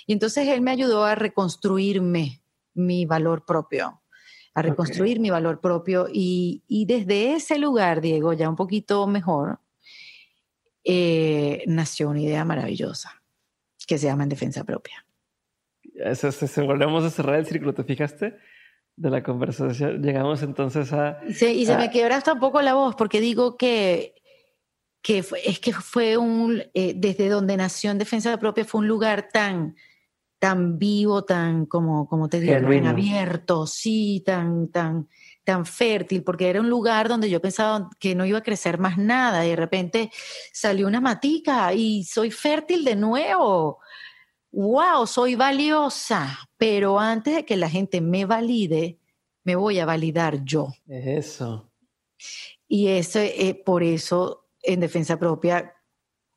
[0.08, 2.42] Y entonces él me ayudó a reconstruirme
[2.74, 4.00] mi valor propio
[4.56, 9.60] a reconstruir mi valor propio y, y, desde ese lugar, Diego, ya un poquito mejor,
[10.84, 13.22] eh, nació una idea maravillosa
[13.88, 15.03] que se llama en defensa propia.
[15.96, 18.38] Eso, se volvemos a cerrar el círculo, ¿te fijaste?
[18.96, 20.02] De la conversación.
[20.02, 21.20] Llegamos entonces a...
[21.34, 24.16] Sí, y se me quebra hasta un poco la voz porque digo que,
[25.02, 26.64] que es que fue un...
[26.74, 29.76] Eh, desde donde nació en defensa propia fue un lugar tan
[30.44, 35.08] tan vivo, tan, como, como te digo, tan abierto, sí, tan, tan,
[35.46, 38.98] tan fértil, porque era un lugar donde yo pensaba que no iba a crecer más
[38.98, 40.12] nada y de repente
[40.52, 43.80] salió una matica y soy fértil de nuevo.
[44.54, 45.08] ¡Wow!
[45.08, 49.00] Soy valiosa, pero antes de que la gente me valide,
[49.44, 50.68] me voy a validar yo.
[50.88, 51.72] Eso.
[52.68, 55.74] Y eso, eh, por eso, en defensa propia,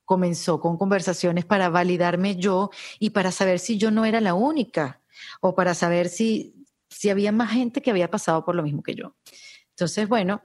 [0.03, 4.99] comenzó con conversaciones para validarme yo y para saber si yo no era la única
[5.39, 8.95] o para saber si, si había más gente que había pasado por lo mismo que
[8.95, 9.15] yo.
[9.69, 10.41] Entonces, bueno,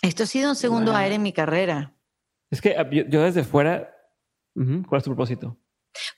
[0.00, 1.94] esto ha sido un segundo aire en mi carrera.
[2.50, 3.94] Es que ah, yo, desde fuera,
[4.54, 5.58] ¿cuál es tu propósito?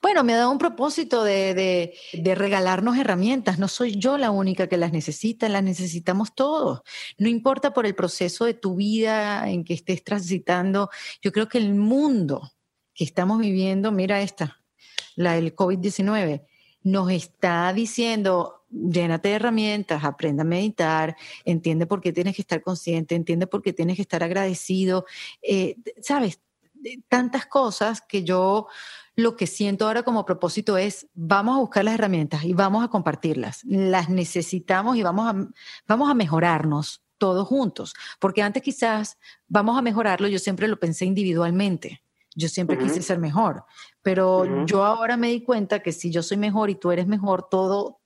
[0.02, 3.59] Bueno, me ha dado un propósito de, de, regalarnos herramientas.
[3.59, 6.82] No soy yo la única que las necesita, las necesitamos todos.
[7.18, 10.90] No importa por el proceso de tu vida en que estés transitando.
[11.22, 12.52] Yo creo que el mundo
[12.94, 14.60] que estamos viviendo, mira esta,
[15.14, 16.44] la del COVID-19,
[16.82, 22.62] nos está diciendo, llénate de herramientas, aprenda a meditar, entiende por qué tienes que estar
[22.62, 25.05] consciente, entiende por qué tienes que estar agradecido.
[25.42, 26.40] Eh, Sabes,
[27.09, 28.66] tantas cosas que yo
[29.18, 32.88] lo que siento ahora como propósito es, vamos a buscar las herramientas y vamos a
[32.88, 33.64] compartirlas.
[33.64, 35.48] Las necesitamos y vamos a,
[35.88, 39.18] vamos a mejorarnos todos juntos, porque antes quizás
[39.48, 42.00] vamos a mejorarlo, yo siempre lo pensé individualmente.
[42.36, 43.64] Yo siempre quise ser mejor,
[44.02, 47.48] pero yo ahora me di cuenta que si yo soy mejor y tú eres mejor,
[47.50, 47.98] todo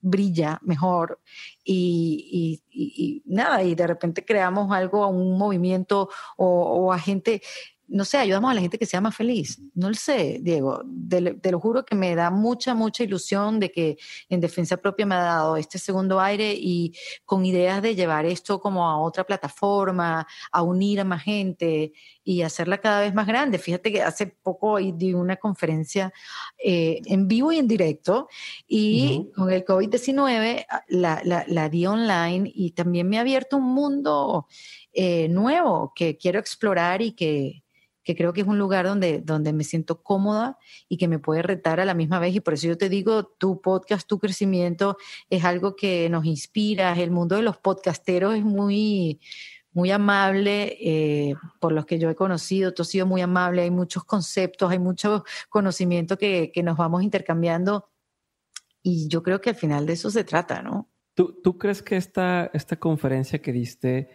[0.00, 1.22] brilla mejor.
[1.64, 7.40] Y, y, nada, y de repente creamos algo, un movimiento o, o a gente
[7.88, 9.60] no sé, ayudamos a la gente que sea más feliz.
[9.74, 10.82] No lo sé, Diego.
[11.08, 13.98] Te, lo juro que me da mucha, mucha ilusión de que
[14.28, 16.94] en defensa propia me ha dado este segundo aire y
[17.24, 21.92] con ideas de llevar esto como a otra plataforma, a unir a más gente
[22.24, 23.58] y hacerla cada vez más grande.
[23.58, 26.12] Fíjate que hace poco di una conferencia
[26.62, 28.28] eh, en vivo y en directo
[28.66, 34.46] y con el COVID-19 la, la, di online y también me ha abierto un mundo
[34.92, 37.64] eh, nuevo que quiero explorar y que
[38.04, 41.42] que creo que es un lugar donde, donde me siento cómoda y que me puede
[41.42, 42.34] retar a la misma vez.
[42.34, 44.98] Y por eso yo te digo, tu podcast, tu crecimiento
[45.30, 46.92] es algo que nos inspira.
[46.92, 49.20] El mundo de los podcasteros es muy,
[49.74, 53.70] muy amable, eh, por los que yo he conocido, tú has sido muy amable, hay
[53.70, 57.90] muchos conceptos, hay mucho conocimiento que, que nos vamos intercambiando
[58.82, 60.90] y yo creo que al final de eso se trata, ¿no?
[61.14, 64.10] ¿Tú, tú crees que esta, esta conferencia que diste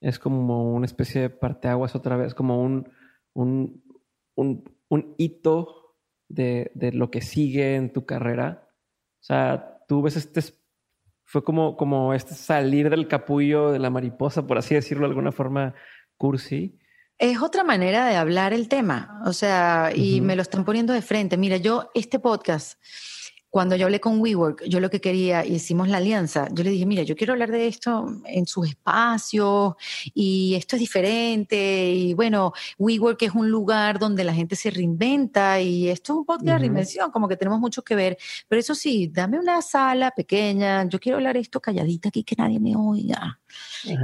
[0.00, 2.90] es como una especie de parteaguas otra vez, como un,
[3.34, 3.82] un,
[4.34, 5.96] un, hito
[6.28, 8.68] de, de, lo que sigue en tu carrera?
[9.20, 10.40] O sea, tú ves este,
[11.24, 15.32] fue como, como este salir del capullo de la mariposa, por así decirlo de alguna
[15.32, 15.74] forma
[16.16, 16.78] cursi.
[17.18, 21.02] Es otra manera de hablar el tema, o sea, y me lo están poniendo de
[21.02, 21.36] frente.
[21.36, 22.80] Mira, yo este podcast
[23.54, 26.70] cuando yo hablé con WeWork, yo lo que quería, y hicimos la alianza, yo le
[26.70, 29.74] dije, mira, yo quiero hablar de esto en sus espacios
[30.12, 35.60] y esto es diferente y bueno, WeWork es un lugar donde la gente se reinventa
[35.60, 38.18] y esto es un podcast de reinvención, como que tenemos mucho que ver,
[38.48, 42.58] pero eso sí, dame una sala pequeña, yo quiero hablar esto calladita aquí que nadie
[42.58, 43.38] me oiga.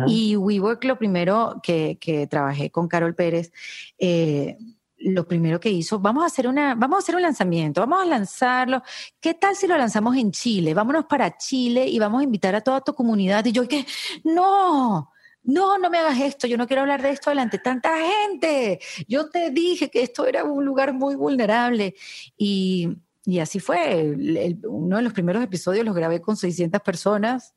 [0.06, 3.50] Y WeWork lo primero que, que trabajé con Carol Pérez,
[3.98, 4.56] eh,
[5.00, 8.06] lo primero que hizo, vamos a hacer una, vamos a hacer un lanzamiento, vamos a
[8.06, 8.82] lanzarlo.
[9.20, 10.74] ¿Qué tal si lo lanzamos en Chile?
[10.74, 13.44] Vámonos para Chile y vamos a invitar a toda tu comunidad.
[13.46, 13.86] Y yo, ¿qué?
[14.24, 15.10] No,
[15.42, 18.80] no, no me hagas esto, yo no quiero hablar de esto delante de tanta gente.
[19.08, 21.94] Yo te dije que esto era un lugar muy vulnerable.
[22.36, 22.88] Y,
[23.24, 24.16] y así fue.
[24.64, 27.54] uno de los primeros episodios los grabé con 600 personas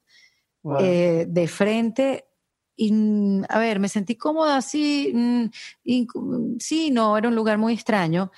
[0.79, 2.25] eh, de frente
[2.75, 7.73] y, mm, a ver, me sentí cómoda, sí, mm, sí, no, era un lugar muy
[7.73, 8.31] extraño,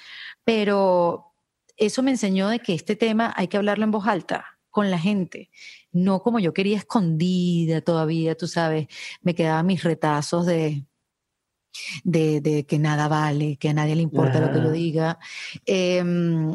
[0.44, 1.34] pero
[1.78, 5.00] eso me enseñó de que este tema hay que hablarlo en voz alta con la
[5.00, 5.50] gente,
[5.92, 8.88] no como yo quería escondida todavía, tú sabes,
[9.22, 10.86] me quedaban mis retazos de,
[12.04, 15.20] de, de que nada vale, que a nadie le importa lo que yo diga.
[15.66, 16.52] Em,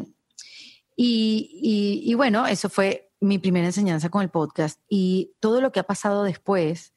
[0.95, 5.71] y, y, y bueno, eso fue mi primera enseñanza con el podcast y todo lo
[5.71, 6.93] que ha pasado después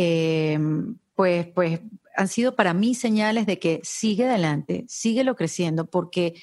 [0.00, 1.80] Em, pues, pues
[2.16, 6.40] han sido para mí señales de que sigue adelante, síguelo creciendo, porque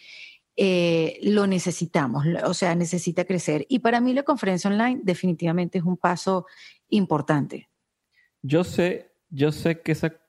[0.57, 3.65] eh, lo necesitamos, o sea, necesita crecer.
[3.69, 6.45] Y para mí la conferencia online definitivamente es un paso
[6.89, 7.69] importante.
[8.41, 10.19] Yo sé, yo sé que esa,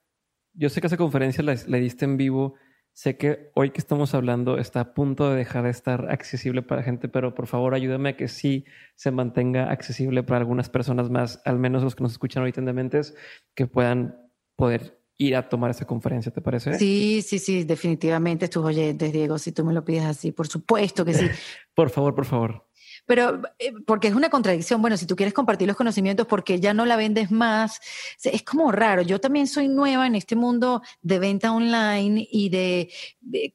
[0.53, 2.55] yo sé que esa conferencia la, la diste en vivo
[2.97, 6.81] Sé que hoy que estamos hablando está a punto de dejar de estar accesible para
[6.81, 8.65] gente, pero por favor ayúdame a que sí
[8.95, 12.65] se mantenga accesible para algunas personas más, al menos los que nos escuchan ahorita en
[12.65, 13.13] Dementes,
[13.53, 14.17] que puedan
[14.55, 16.73] poder ir a tomar esa conferencia, ¿te parece?
[16.79, 21.05] Sí, sí, sí, definitivamente tus oyentes, Diego, si tú me lo pides así, por supuesto
[21.05, 21.27] que sí.
[21.75, 22.66] por favor, por favor.
[23.07, 26.73] Pero eh, porque es una contradicción, bueno, si tú quieres compartir los conocimientos porque ya
[26.73, 27.79] no la vendes más,
[28.23, 29.01] es como raro.
[29.01, 32.89] Yo también soy nueva en este mundo de venta online y de,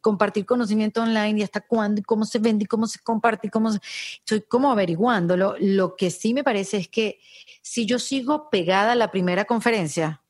[0.00, 3.50] compartir conocimiento online y hasta cuándo y cómo se vende y cómo se comparte y
[3.50, 5.54] cómo estoy como averiguándolo.
[5.60, 7.20] Lo que sí me parece es que
[7.60, 10.22] si yo sigo pegada a la primera conferencia,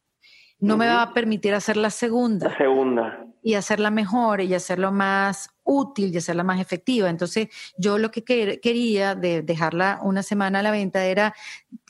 [0.58, 2.48] no me va a permitir hacer la segunda.
[2.48, 3.26] La segunda.
[3.42, 7.08] Y hacerla mejor y hacerlo más útil y hacerla más efectiva.
[7.08, 11.34] Entonces, yo lo que quería de dejarla una semana a la venta era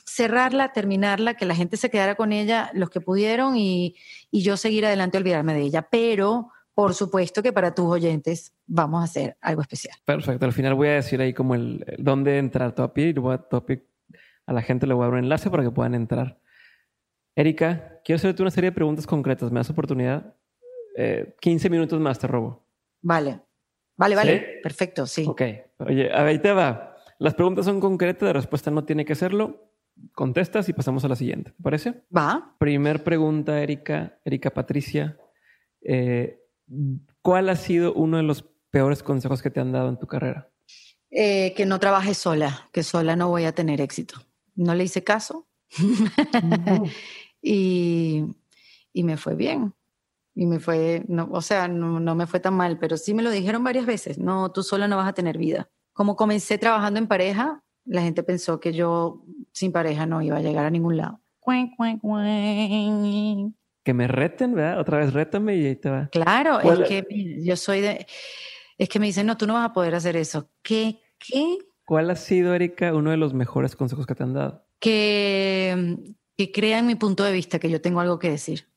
[0.05, 3.95] cerrarla, terminarla, que la gente se quedara con ella, los que pudieron, y,
[4.31, 5.87] y yo seguir adelante, olvidarme de ella.
[5.89, 9.95] Pero por supuesto que para tus oyentes vamos a hacer algo especial.
[10.05, 10.45] Perfecto.
[10.45, 13.83] Al final voy a decir ahí como el, dónde entrar Topic y voy a Topic
[14.45, 16.39] a la gente le voy a dar un enlace para que puedan entrar.
[17.35, 19.51] Erika, quiero hacerte una serie de preguntas concretas.
[19.51, 20.35] ¿Me das oportunidad?
[20.95, 22.65] 15 eh, minutos más te robo.
[23.01, 23.41] Vale.
[23.97, 24.59] Vale, vale.
[24.61, 25.25] Perfecto, sí.
[25.27, 25.41] Ok.
[25.79, 26.95] Oye, ahí te va.
[27.19, 29.71] Las preguntas son concretas, la respuesta no tiene que serlo.
[30.13, 31.51] Contestas y pasamos a la siguiente.
[31.51, 32.03] ¿Te parece?
[32.15, 32.55] Va.
[32.59, 34.19] Primer pregunta, Erika.
[34.25, 35.17] Erika Patricia.
[35.81, 36.39] Eh,
[37.21, 40.49] ¿Cuál ha sido uno de los peores consejos que te han dado en tu carrera?
[41.11, 44.15] Eh, que no trabajes sola, que sola no voy a tener éxito.
[44.55, 45.47] No le hice caso
[47.41, 48.23] y,
[48.91, 49.73] y, me fue bien.
[50.35, 53.21] Y me fue, no, o sea, no, no, me fue tan mal, pero sí me
[53.21, 54.17] lo dijeron varias veces.
[54.17, 55.69] No, tú sola no vas a tener vida.
[55.93, 60.41] Como comencé trabajando en pareja, la gente pensó que yo sin pareja no iba a
[60.41, 61.21] llegar a ningún lado.
[63.83, 64.79] Que me reten, ¿verdad?
[64.79, 66.07] Otra vez rétame y ahí te va.
[66.07, 67.05] Claro, es que
[67.43, 68.07] yo soy de...
[68.77, 70.49] Es que me dicen, no, tú no vas a poder hacer eso.
[70.63, 71.01] ¿Qué?
[71.19, 71.57] ¿Qué?
[71.85, 74.65] ¿Cuál ha sido, Erika, uno de los mejores consejos que te han dado?
[74.79, 75.97] Que,
[76.37, 78.72] que crean mi punto de vista, que yo tengo algo que decir.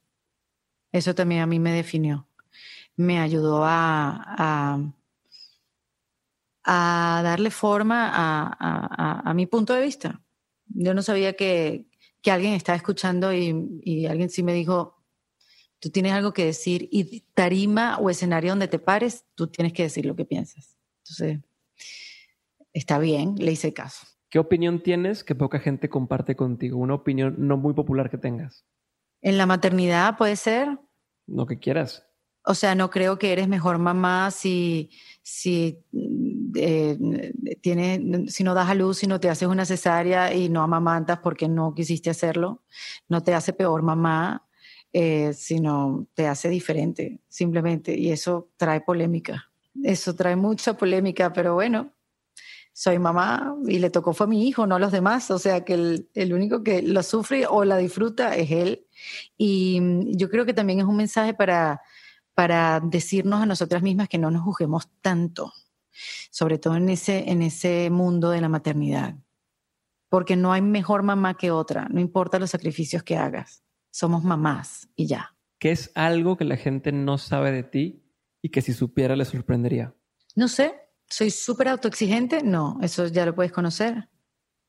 [0.96, 2.26] Eso también a mí me definió.
[2.96, 4.82] Me ayudó a,
[6.64, 10.22] a, darle forma a, a, mi punto de vista.
[10.68, 11.84] Yo no sabía que,
[12.22, 15.04] que alguien estaba escuchando y, y, alguien sí me dijo,
[15.80, 19.82] tú tienes algo que decir y tarima o escenario donde te pares, tú tienes que
[19.82, 20.78] decir lo que piensas.
[21.04, 21.40] Entonces,
[22.72, 24.06] está bien, le hice caso.
[24.30, 26.78] ¿Qué opinión tienes que poca gente comparte contigo?
[26.78, 28.64] Una opinión no muy popular que tengas.
[29.20, 30.78] En la maternidad puede ser.
[31.26, 32.06] Lo que quieras.
[32.44, 34.90] O sea, no creo que eres mejor mamá si,
[35.22, 35.80] si,
[36.54, 36.96] eh,
[38.28, 41.48] si no das a luz, si no te haces una cesárea y no amamantas porque
[41.48, 42.62] no quisiste hacerlo.
[43.08, 44.46] No te hace peor mamá,
[44.92, 47.98] eh, sino te hace diferente, simplemente.
[47.98, 49.50] Y eso trae polémica.
[49.82, 51.95] Eso trae mucha polémica, pero bueno,
[52.78, 55.30] soy mamá y le tocó fue a mi hijo, no a los demás.
[55.30, 58.86] O sea que el, el, único que lo sufre o la disfruta es él.
[59.38, 61.80] Y mm, yo creo que también es un mensaje para,
[62.34, 65.54] para decirnos a nosotras mismas que no nos juzguemos tanto,
[66.30, 69.14] sobre todo en ese, en ese mundo de la maternidad.
[70.10, 73.64] Porque no hay mejor mamá que otra, no importa los sacrificios que hagas.
[73.90, 75.34] Somos mamás y ya.
[75.58, 78.04] ¿Qué es algo que la gente no sabe de ti
[78.42, 79.94] y que si supiera le sorprendería?
[80.34, 80.74] No sé,
[81.08, 82.42] ¿Soy súper autoexigente?
[82.42, 84.08] No, eso ya lo puedes conocer.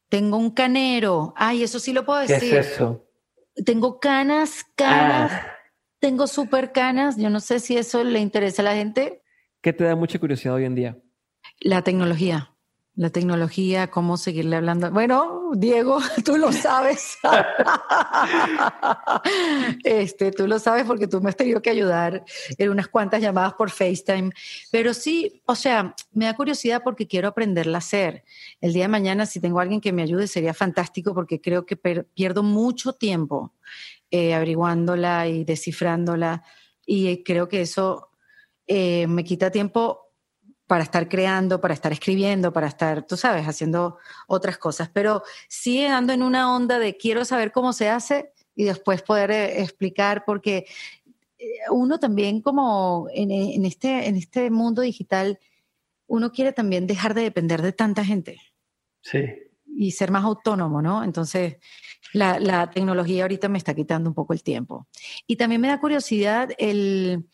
[0.10, 1.34] Tengo un canero.
[1.36, 2.40] Ay, eso sí lo puedo decir.
[2.40, 3.06] ¿Qué es eso?
[3.66, 5.32] Tengo canas, canas.
[5.34, 5.52] Ah.
[6.00, 7.18] Tengo súper canas.
[7.18, 9.24] Yo no sé si eso le interesa a la gente.
[9.62, 10.98] ¿Qué te da mucha curiosidad hoy en día?
[11.60, 12.57] La tecnología
[12.98, 14.90] la tecnología, cómo seguirle hablando.
[14.90, 17.18] Bueno, Diego, tú lo sabes.
[19.84, 22.26] este, tú lo sabes porque tú me has tenido que ayudar
[22.58, 24.32] en unas cuantas llamadas por FaceTime.
[24.72, 28.24] Pero sí, o sea, me da curiosidad porque quiero aprenderla a hacer.
[28.62, 31.78] El día de mañana, si tengo alguien que me ayude, sería fantástico porque creo que
[31.78, 33.54] pierdo mucho tiempo
[34.10, 36.44] eh, averiguándola y descifrándola.
[36.84, 38.10] Y creo que eso
[38.66, 40.07] eh, me quita tiempo
[40.68, 44.90] para estar creando, para estar escribiendo, para estar, tú sabes, haciendo otras cosas.
[44.94, 49.32] Pero sigue ando en una onda de quiero saber cómo se hace y después poder
[49.32, 50.66] eh, explicar, porque
[51.38, 55.40] eh, uno también como en, este, en este mundo digital,
[56.06, 58.42] uno quiere también dejar de depender de tanta gente.
[59.02, 59.20] Sí.
[59.66, 61.04] Y ser más autónomo, ¿no?
[61.04, 61.58] Entonces,
[62.12, 64.88] la, la tecnología ahorita me está quitando un poco el tiempo.
[65.28, 67.28] Y también me da curiosidad el,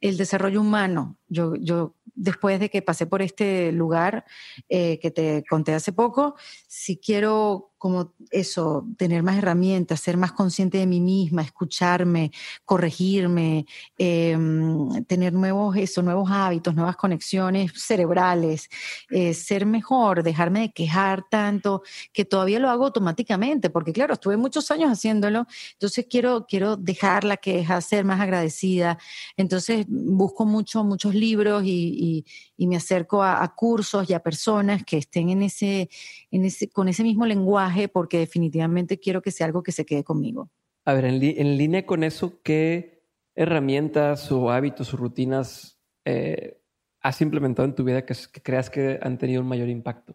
[0.00, 1.16] el desarrollo humano.
[1.28, 4.24] Yo, yo después de que pasé por este lugar
[4.68, 6.36] eh, que te conté hace poco,
[6.66, 12.32] si quiero como eso, tener más herramientas, ser más consciente de mí misma, escucharme,
[12.64, 13.66] corregirme,
[13.98, 18.70] em, tener nuevos, eso, nuevos hábitos, nuevas conexiones cerebrales,
[19.10, 24.38] eh, ser mejor, dejarme de quejar tanto, que todavía lo hago automáticamente, porque claro, estuve
[24.38, 28.96] muchos años haciéndolo, entonces quiero, quiero dejar la queja, ser más agradecida,
[29.36, 32.24] entonces busco mucho, muchos libros y,
[32.56, 35.90] me acerco a, a, cursos y a personas que estén en ese,
[36.30, 40.04] en ese, con ese mismo lenguaje porque definitivamente quiero que sea algo que se quede
[40.04, 40.50] conmigo.
[40.84, 43.02] A ver, en, línea con eso, ¿qué
[43.34, 46.60] herramientas o hábitos o rutinas eh,
[47.00, 50.14] has implementado en tu vida que, creas que han tenido un mayor impacto?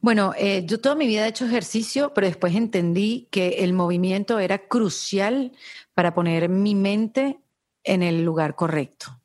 [0.00, 4.38] Bueno, eh, yo toda mi vida he hecho ejercicio, pero después entendí que el movimiento
[4.38, 5.52] era crucial
[5.94, 7.38] para poner mi mente
[7.84, 9.22] en el lugar correcto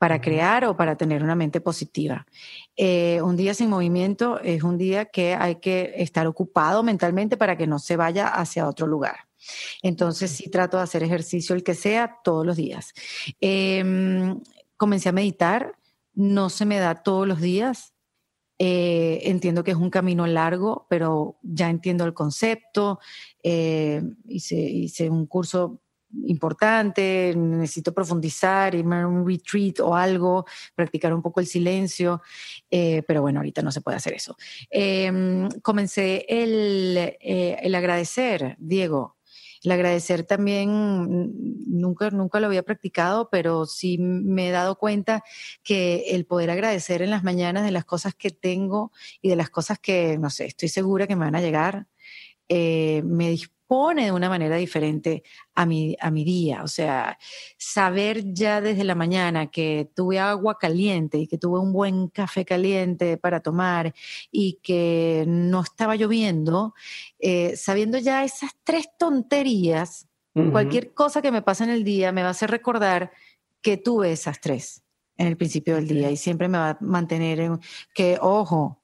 [0.00, 2.26] para crear o para tener una mente positiva.
[2.82, 7.58] Eh, un día sin movimiento es un día que hay que estar ocupado mentalmente para
[7.58, 9.28] que no se vaya hacia otro lugar.
[9.82, 12.94] Entonces sí trato de hacer ejercicio, el que sea, todos los días.
[13.38, 14.40] Em,
[14.78, 15.74] comencé a meditar,
[16.14, 17.92] no se me da todos los días.
[18.58, 22.98] Eh, entiendo que es un camino largo, pero ya entiendo el concepto.
[23.42, 25.82] Eh, hice, hice un curso
[26.24, 32.22] importante, necesito profundizar, irme a un retreat o algo, practicar un poco el silencio,
[32.70, 34.36] eh, pero bueno, ahorita no se puede hacer eso.
[34.70, 39.16] Em, comencé el, eh, el agradecer, Diego,
[39.62, 41.32] el agradecer también,
[41.66, 45.22] nunca, nunca lo había practicado, pero sí me he dado cuenta
[45.62, 49.50] que el poder agradecer en las mañanas de las cosas que tengo y de las
[49.50, 51.86] cosas que, no sé, estoy segura que me van a llegar,
[52.48, 53.30] eh, me
[53.70, 55.22] pone de una manera diferente
[55.54, 56.64] a mi, a mi día.
[56.64, 57.16] O sea,
[57.56, 62.44] saber ya desde la mañana que tuve agua caliente y que tuve un buen café
[62.44, 63.94] caliente para tomar
[64.32, 66.74] y que no estaba lloviendo,
[67.20, 70.08] eh, sabiendo ya esas tres tonterías,
[70.50, 73.12] cualquier cosa que me pase en el día me va a hacer recordar
[73.62, 74.82] que tuve esas tres
[75.16, 77.60] en el principio del día y siempre me va a mantener en
[77.94, 78.79] que, ojo,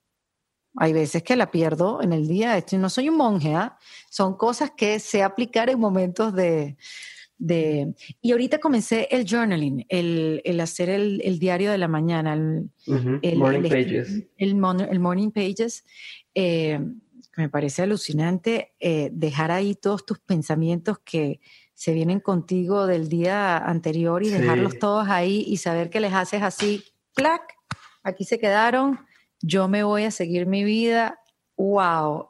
[0.77, 2.63] hay veces que la pierdo en el día.
[2.73, 3.79] No soy un monje, ¿ah?
[4.11, 6.77] Son cosas que sé aplicar en momentos de...
[7.39, 7.95] de...
[8.21, 12.71] Y ahorita comencé el journaling, el, el hacer el, el, diario de la mañana, el,
[13.37, 14.25] morning pages.
[14.37, 15.85] El, morning pages.
[16.35, 16.79] Eh,
[17.37, 21.41] me parece alucinante eh, dejar ahí todos tus pensamientos que
[21.75, 26.43] se vienen contigo del día anterior y dejarlos todos ahí y saber que les haces
[26.43, 26.83] así,
[27.15, 27.43] clac,
[28.03, 28.99] aquí se quedaron
[29.41, 31.21] yo me voy a seguir mi vida.
[31.57, 32.29] ¡Wow!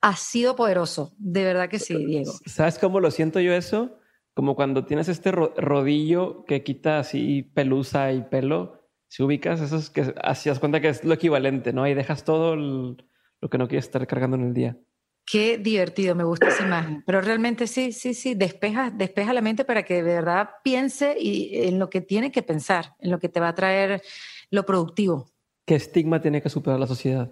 [0.00, 2.32] Ha sido poderoso, de verdad que sí, Diego.
[2.46, 3.98] ¿Sabes cómo lo siento yo eso?
[4.34, 9.90] Como cuando tienes este rodillo que quita así pelusa y pelo, si ubicas, eso es
[9.90, 11.88] que así das cuenta que es lo equivalente, ¿no?
[11.88, 14.76] Y dejas todo lo que no quieres estar cargando en el día.
[15.30, 17.02] Qué divertido, me gusta esa imagen.
[17.04, 21.66] Pero realmente sí, sí, sí, despeja, despeja la mente para que de verdad piense y
[21.66, 24.00] en lo que tiene que pensar, en lo que te va a traer
[24.50, 25.30] lo productivo.
[25.68, 27.30] ¿Qué estigma tiene que superar la sociedad?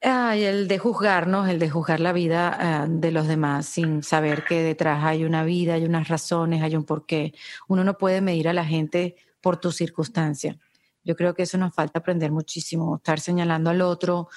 [0.00, 4.44] Ay, el de juzgarnos, el de juzgar la vida ah, de los demás sin saber
[4.44, 7.34] que detrás hay una vida, hay unas razones, hay un porqué.
[7.66, 10.56] Uno no puede medir a la gente por tu circunstancia.
[11.02, 14.28] Yo creo que eso nos falta aprender muchísimo, estar señalando al otro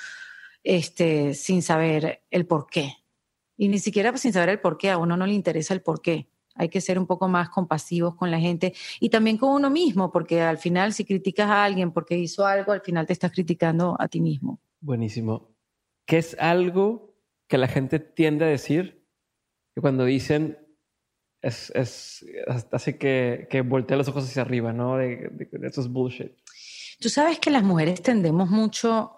[0.63, 2.97] este, sin saber el porqué.
[3.55, 6.27] Y ni siquiera sin saber el porqué, a uno no le interesa el porqué.
[6.55, 10.11] Hay que ser un poco más compasivos con la gente y también con uno mismo,
[10.11, 13.95] porque al final si criticas a alguien porque hizo algo, al final te estás criticando
[13.99, 14.59] a ti mismo.
[14.79, 15.55] Buenísimo.
[16.05, 17.15] ¿Qué es algo
[17.47, 19.05] que la gente tiende a decir
[19.73, 20.57] que cuando dicen
[21.41, 22.25] es, es
[22.71, 24.97] hace que, que voltea los ojos hacia arriba, ¿no?
[24.97, 26.31] De, de, eso es bullshit.
[26.99, 29.17] Tú sabes que las mujeres tendemos mucho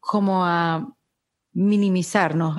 [0.00, 0.94] como a
[1.52, 2.58] minimizarnos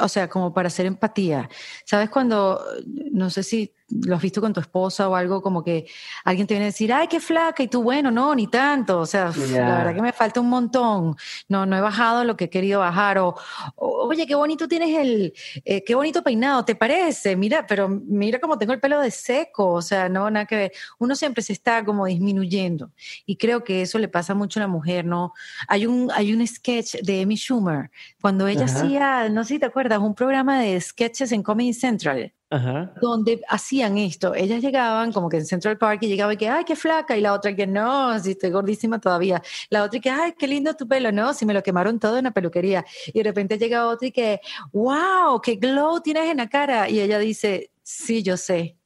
[0.00, 1.48] o sea, como para hacer empatía.
[1.84, 5.86] ¿Sabes cuando, no sé si lo has visto con tu esposa o algo, como que
[6.24, 9.06] alguien te viene a decir, ay, qué flaca, y tú, bueno, no, ni tanto, o
[9.06, 11.16] sea, la verdad que me falta un montón,
[11.48, 13.34] no, no he bajado lo que he querido bajar, o,
[13.76, 15.32] oye, qué bonito tienes el,
[15.64, 17.34] eh, qué bonito peinado, ¿te parece?
[17.36, 20.72] Mira, pero mira cómo tengo el pelo de seco, o sea, no, nada que ver,
[20.98, 22.92] uno siempre se está como disminuyendo,
[23.24, 25.32] y creo que eso le pasa mucho a la mujer, ¿no?
[25.66, 27.90] Hay un, hay un sketch de Amy Schumer,
[28.20, 32.34] cuando ella hacía, no sé si te acuerdas, un programa de sketches en Comedy Central,
[32.50, 34.34] donde hacían esto.
[34.34, 37.20] Ellas llegaban como que en Central Park y llegaba y que, ay, qué flaca, y
[37.20, 39.42] la otra que no, si estoy gordísima todavía.
[39.68, 42.24] La otra que, ay, qué lindo tu pelo, no, si me lo quemaron todo en
[42.24, 42.84] la peluquería.
[43.08, 44.40] Y de repente llega otra y que,
[44.72, 46.88] wow, qué glow tienes en la cara.
[46.88, 48.76] Y ella dice, sí, yo sé.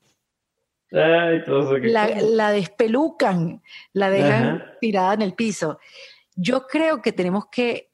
[0.91, 3.63] la, despelucan,
[3.93, 5.79] la dejan tirada en el piso.
[6.35, 7.93] Yo creo que tenemos que,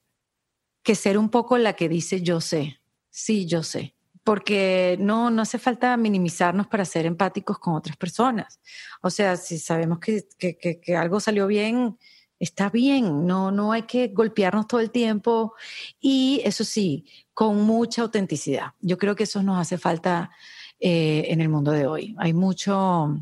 [0.83, 2.81] que ser un poco la que dice yo sé.
[3.11, 3.98] Sí, yo sé
[4.29, 8.61] porque no, no hace falta minimizarnos para ser empáticos con otras personas.
[9.01, 11.97] O sea, si sabemos que, que, que, algo salió bien,
[12.39, 15.55] está bien, no, no hay que golpearnos todo el tiempo
[15.99, 18.75] y eso sí, con mucha autenticidad.
[18.81, 20.31] Yo creo que eso nos hace falta
[20.79, 22.15] eh, en el mundo de hoy.
[22.19, 23.17] Hay mucho,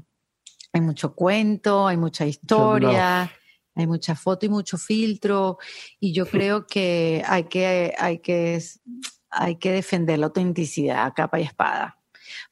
[0.73, 3.31] hay mucho cuento, hay mucha historia.
[3.79, 5.59] Hay mucha foto y mucho filtro
[6.01, 8.59] y yo creo que hay que, hay que
[9.37, 11.99] hay que defender la autenticidad a capa y espada,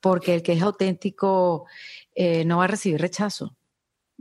[0.01, 1.67] porque el que es auténtico
[2.15, 3.57] eh, no va a recibir rechazo.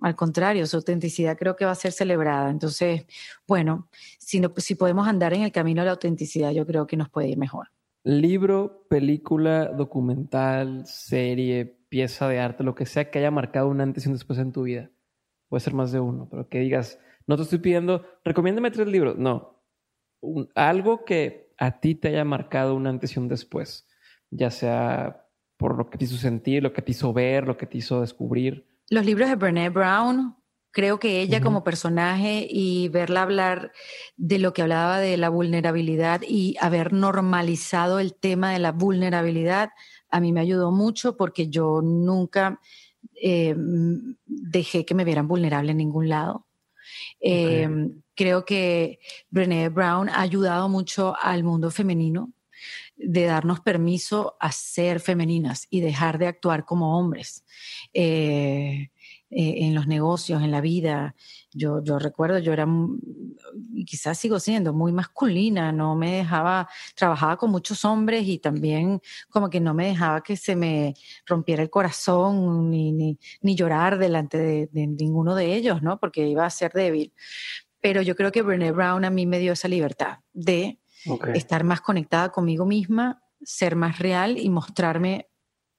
[0.02, 2.50] Al contrario, su autenticidad creo que va a ser celebrada.
[2.50, 3.06] Entonces,
[3.48, 3.88] bueno,
[4.18, 7.30] si, si podemos andar en el camino de la autenticidad, yo creo que nos puede
[7.30, 7.68] ir mejor.
[8.04, 14.06] Libro, película, documental, serie, pieza de arte, lo que sea que haya marcado un antes
[14.06, 14.90] y un después en tu vida.
[15.48, 19.18] Puede ser más de uno, pero que digas, no te estoy pidiendo, recomiéndame tres libros.
[19.18, 19.64] No,
[20.56, 23.88] algo que a ti te haya marcado un antes y un después.
[24.30, 25.28] ya sea
[25.58, 28.02] por lo que te hizo sentir, lo que te hizo ver, lo que te hizo
[28.02, 28.68] descubrir.
[28.90, 30.36] Los libros de Brené Brown,
[30.72, 33.72] creo que ella como personaje y verla hablar
[34.18, 39.70] de lo que hablaba de la vulnerabilidad y haber normalizado el tema de la vulnerabilidad,
[40.10, 42.60] a mí me ayudó mucho porque yo nunca
[43.22, 43.56] eh,
[44.26, 46.48] dejé que me vieran vulnerable en ningún lado.
[47.24, 47.70] Eh,
[48.16, 52.34] creo que Brené Brown ha ayudado mucho al mundo femenino
[52.96, 57.44] de darnos permiso a ser femeninas y dejar de actuar como hombres.
[57.94, 58.90] Eh,
[59.36, 61.16] eh, en los negocios, en la vida.
[61.52, 62.68] Yo, yo recuerdo, yo era,
[63.86, 69.50] quizás sigo siendo, muy masculina, no me dejaba, trabajaba con muchos hombres y también como
[69.50, 70.94] que no me dejaba que se me
[71.26, 76.00] rompiera el corazón ni, ni, ni llorar delante de, ninguno de ellos, ¿no?
[76.00, 77.12] Porque iba a ser débil.
[77.82, 80.80] Pero yo creo que Brené Brown a mí me dio esa libertad de
[81.34, 85.28] estar más conectada conmigo misma, ser más real y mostrarme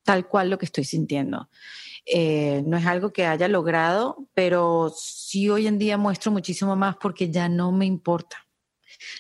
[0.03, 1.49] tal cual lo que estoy sintiendo.
[2.07, 6.97] Eh, no es algo que haya logrado, pero sí hoy en día muestro muchísimo más
[6.97, 8.37] porque ya no me importa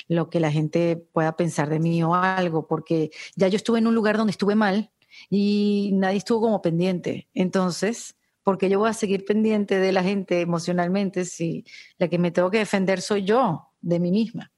[0.08, 3.86] lo que la gente pueda pensar de mí o algo, porque ya yo estuve en
[3.86, 4.92] un lugar donde estuve mal
[5.30, 7.28] y nadie estuvo como pendiente.
[7.34, 11.64] Entonces, ¿por qué yo voy a seguir pendiente de la gente emocionalmente si
[11.98, 14.53] la que me tengo que defender soy yo de mí misma?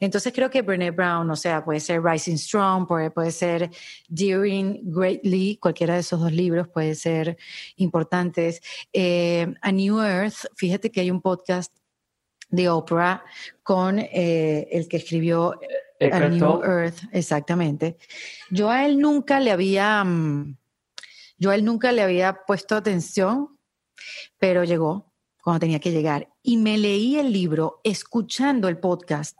[0.00, 3.70] Entonces creo que Brené Brown, o sea, puede ser Rising Strong, puede, puede ser
[4.08, 7.36] Daring Greatly, cualquiera de esos dos libros puede ser
[7.76, 8.60] importantes.
[8.92, 11.72] Eh, A New Earth, fíjate que hay un podcast
[12.48, 13.24] de Oprah
[13.62, 15.58] con eh, el que escribió
[16.00, 17.96] A New Earth, exactamente.
[18.50, 20.56] Yo a él nunca le había, mm,
[21.38, 23.58] yo a él nunca le había puesto atención,
[24.38, 25.11] pero llegó
[25.42, 26.32] cuando tenía que llegar.
[26.42, 29.36] Y me leí el libro escuchando el podcast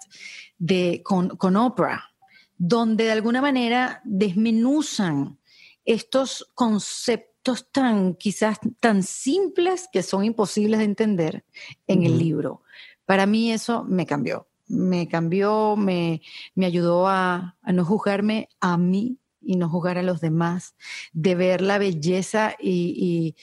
[0.58, 2.12] de, con, con Oprah,
[2.58, 5.38] donde de alguna manera desmenuzan
[5.84, 11.44] estos conceptos tan quizás tan simples que son imposibles de entender
[11.86, 12.62] en el libro.
[13.04, 16.22] Para mí eso me cambió, me cambió, me,
[16.54, 20.76] me ayudó a, a, no juzgarme a mí y no juzgar a los demás,
[21.12, 23.34] de ver la belleza y,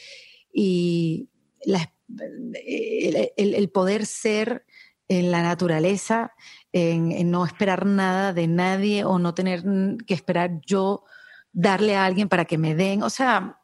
[0.54, 1.30] y, y
[1.66, 4.66] la el, poder ser
[5.08, 6.34] en la naturaleza,
[6.72, 9.64] en, no esperar nada de nadie o no tener
[10.06, 11.04] que esperar yo
[11.52, 13.04] darle a alguien para que me den.
[13.04, 13.62] O sea,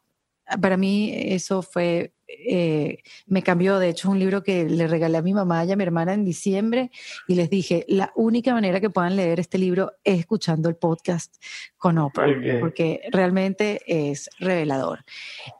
[0.60, 3.78] para mí eso fue eh, me cambió.
[3.78, 6.24] De hecho, un libro que le regalé a mi mamá y a mi hermana en
[6.24, 6.90] diciembre
[7.28, 11.36] y les dije, la única manera que puedan leer este libro es escuchando el podcast
[11.76, 12.26] con Oprah,
[12.60, 15.04] porque realmente es revelador.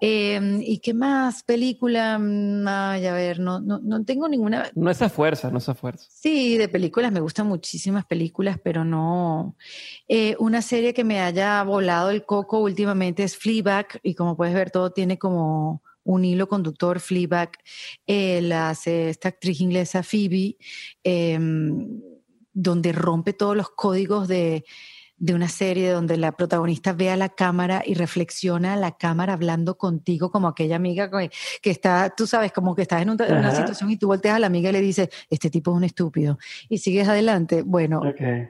[0.01, 1.45] Em, ¿Y qué más?
[1.45, 4.71] Película, mm, ay, a ver, no, no, no tengo ninguna...
[4.75, 6.07] No esa fuerza, no esa fuerza.
[6.11, 9.57] Sí, de películas me gustan muchísimas películas, pero no...
[10.09, 14.55] Eh, una serie que me haya volado el coco últimamente es Fleabag y como puedes
[14.55, 17.51] ver todo tiene como un hilo conductor, Fleabag,
[18.07, 20.57] eh, la hace esta actriz inglesa Phoebe,
[21.03, 22.01] em,
[22.53, 24.65] donde rompe todos los códigos de,
[25.19, 29.33] de una serie donde la protagonista ve a la cámara y reflexiona a la cámara
[29.33, 31.11] hablando contigo como aquella amiga
[31.63, 34.47] que, está, tú sabes, como que estás en, una situación y tú volteas a la
[34.47, 36.39] amiga y le dices, este tipo es un estúpido.
[36.69, 37.63] Y sigues adelante.
[37.63, 38.03] Bueno,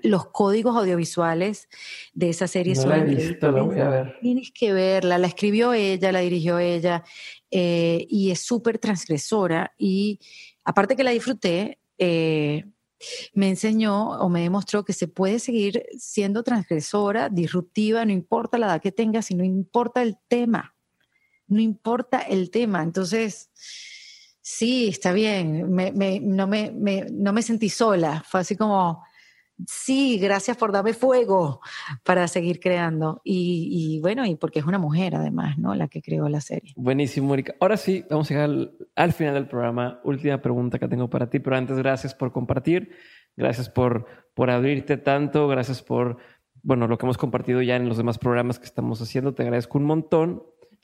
[0.03, 1.69] los códigos audiovisuales
[2.15, 2.89] de esa serie son...
[2.91, 4.19] La he visto, la voy a ver.
[4.21, 7.05] Tienes que verla, la escribió ella, la dirigió ella
[7.51, 10.19] eh, y es súper transgresora y
[10.65, 12.65] aparte que la disfruté, eh,
[13.35, 18.67] me enseñó o me demostró que se puede seguir siendo transgresora, disruptiva, no importa la
[18.67, 20.75] edad que tengas, sino importa el tema.
[21.47, 22.83] No importa el tema.
[22.83, 23.51] Entonces,
[24.41, 25.71] sí, está bien.
[26.23, 26.73] no, me,
[27.13, 28.25] no me sentí sola.
[28.29, 29.05] Fue así como,
[29.67, 31.61] sí, gracias por darme fuego
[32.03, 33.21] para seguir creando.
[33.25, 35.75] Y, bueno, y porque es una mujer además, ¿no?
[35.75, 36.73] La que creó la serie.
[36.77, 37.55] Buenísimo, Erika.
[37.61, 40.01] Ahora sí, vamos a llegar al, final del programa.
[40.05, 42.91] Última pregunta que tengo para ti, pero antes, gracias por compartir,
[43.37, 46.19] gracias por, por abrirte tanto, gracias por,
[46.63, 49.35] bueno, lo que hemos compartido ya en los demás programas que estamos haciendo.
[49.35, 50.43] Te agradezco un montón.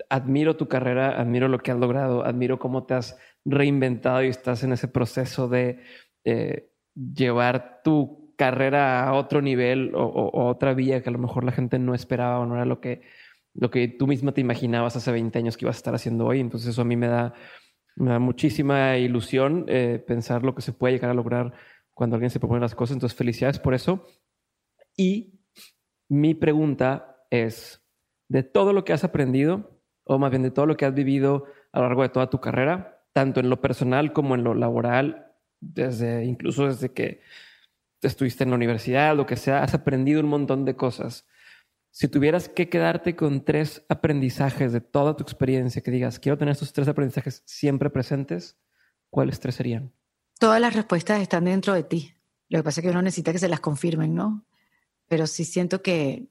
[0.08, 4.64] Admiro tu carrera, admiro lo que has logrado, admiro cómo te has reinventado y estás
[4.64, 5.80] en ese proceso de
[6.24, 11.52] eh, llevar tu carrera a otro nivel o, otra vía que a lo mejor la
[11.52, 13.02] gente no esperaba o no era lo que,
[13.54, 16.40] lo que tú misma te imaginabas hace 20 años que ibas a estar haciendo hoy.
[16.40, 17.34] Entonces eso a mí me da,
[17.96, 21.52] me da muchísima ilusión eh, pensar lo que se puede llegar a lograr
[21.94, 22.96] cuando alguien se propone las cosas.
[22.96, 24.06] Entonces felicidades por eso.
[24.96, 25.40] Y
[26.08, 27.82] mi pregunta es,
[28.28, 31.44] de todo lo que has aprendido, o más bien de todo lo que has vivido
[31.70, 35.32] a lo largo de toda tu carrera, tanto en lo personal como en lo laboral,
[35.60, 37.20] desde incluso desde que
[38.08, 41.26] estuviste en la universidad, lo que sea, has aprendido un montón de cosas.
[41.90, 46.52] Si tuvieras que quedarte con tres aprendizajes de toda tu experiencia, que digas, quiero tener
[46.52, 48.58] estos tres aprendizajes siempre presentes,
[49.10, 49.92] ¿cuáles tres serían?
[50.38, 52.14] Todas las respuestas están dentro de ti.
[52.48, 54.44] Lo que pasa es que uno necesita que se las confirmen, ¿no?
[55.06, 56.26] Pero sí siento que,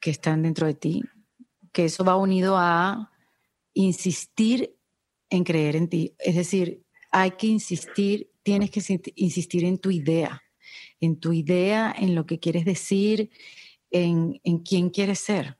[0.00, 1.02] que están dentro de ti,
[1.72, 3.12] que eso va unido a
[3.74, 4.74] insistir
[5.30, 6.14] en creer en ti.
[6.18, 8.82] Es decir, hay que insistir, tienes que
[9.16, 10.42] insistir en tu idea,
[11.00, 13.30] en tu idea, en lo que quieres decir,
[13.90, 15.58] en, en quién quieres ser.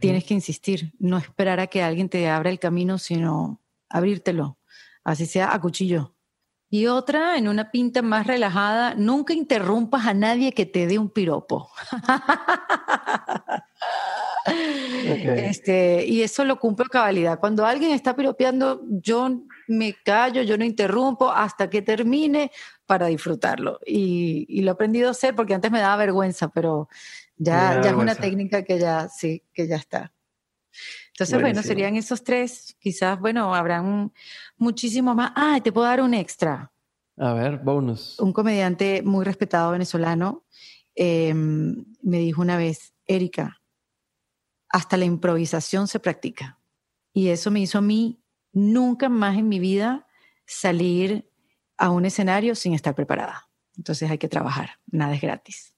[0.00, 4.58] Tienes que insistir, no esperar a que alguien te abra el camino, sino abrírtelo,
[5.04, 6.14] así sea a cuchillo.
[6.70, 11.10] Y otra, en una pinta más relajada, nunca interrumpas a nadie que te dé un
[11.10, 11.70] piropo.
[14.46, 17.40] Este, y eso lo cumplo a cabalidad.
[17.40, 19.30] Cuando alguien está piropeando, yo
[19.68, 22.50] me callo, yo no interrumpo hasta que termine
[22.86, 23.80] para disfrutarlo.
[23.86, 26.88] Y, y lo he aprendido a hacer porque antes me daba vergüenza, pero
[27.36, 30.12] ya, ya es una técnica que ya, sí, que ya está.
[31.08, 32.76] Entonces, bueno, serían esos tres.
[32.80, 34.12] Quizás, bueno, habrán
[34.56, 35.32] muchísimo más.
[35.36, 36.72] Ah, te puedo dar un extra.
[37.16, 38.18] A ver, bonus.
[38.18, 40.44] Un comediante muy respetado venezolano
[40.96, 43.62] em, me dijo una vez, Erika,
[44.68, 46.58] hasta la improvisación se practica.
[47.12, 48.20] Y eso me hizo a mí
[48.52, 50.08] nunca más en mi vida
[50.46, 51.30] salir
[51.78, 53.48] a un escenario sin estar preparada.
[53.76, 55.74] Entonces hay que trabajar, nada es gratis.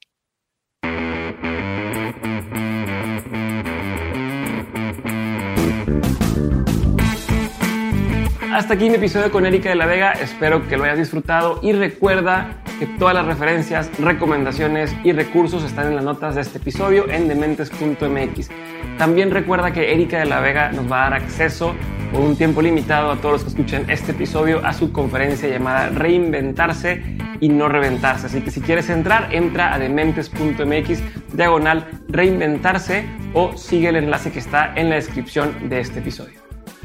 [8.56, 11.72] Hasta aquí mi episodio con Erika de la Vega, espero que lo hayas disfrutado y
[11.72, 17.06] recuerda que todas las referencias, recomendaciones y recursos están en las notas de este episodio
[17.06, 18.48] en dementes.mx.
[18.96, 21.74] También recuerda que Erika de la Vega nos va a dar acceso
[22.12, 25.88] por un tiempo limitado a todos los que escuchen este episodio a su conferencia llamada
[25.90, 27.02] Reinventarse
[27.40, 28.26] y no reventarse.
[28.26, 31.02] Así que si quieres entrar, entra a dementes.mx
[31.32, 33.04] diagonal reinventarse
[33.34, 36.40] o sigue el enlace que está en la descripción de este episodio.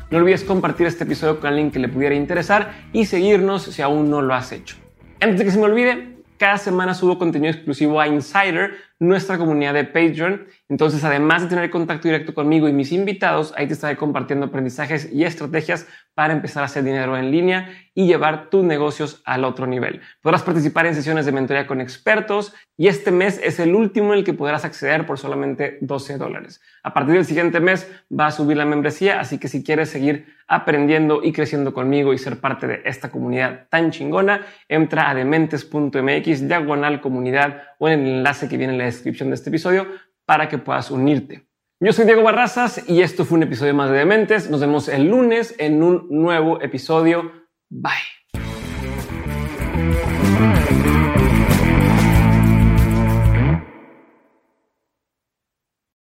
[0.09, 4.09] No olvides compartir este episodio con alguien que le pudiera interesar y seguirnos si aún
[4.09, 4.75] no lo has hecho.
[5.21, 9.75] Antes de que se me olvide, cada semana subo contenido exclusivo a Insider, nuestra comunidad
[9.75, 10.47] de Patreon.
[10.71, 15.11] Entonces, además de tener contacto directo conmigo y mis invitados, ahí te estaré compartiendo aprendizajes
[15.11, 19.67] y estrategias para empezar a hacer dinero en línea y llevar tus negocios al otro
[19.67, 19.99] nivel.
[20.21, 24.19] Podrás participar en sesiones de mentoría con expertos y este mes es el último en
[24.19, 26.61] el que podrás acceder por solamente 12 dólares.
[26.83, 30.37] A partir del siguiente mes va a subir la membresía, así que si quieres seguir
[30.47, 36.47] aprendiendo y creciendo conmigo y ser parte de esta comunidad tan chingona, entra a dementes.mx,
[36.47, 39.87] diagonal comunidad o en el enlace que viene en la descripción de este episodio
[40.25, 41.47] para que puedas unirte.
[41.79, 44.49] Yo soy Diego Barrazas y esto fue un episodio más de Dementes.
[44.49, 47.31] Nos vemos el lunes en un nuevo episodio.
[47.69, 47.91] Bye.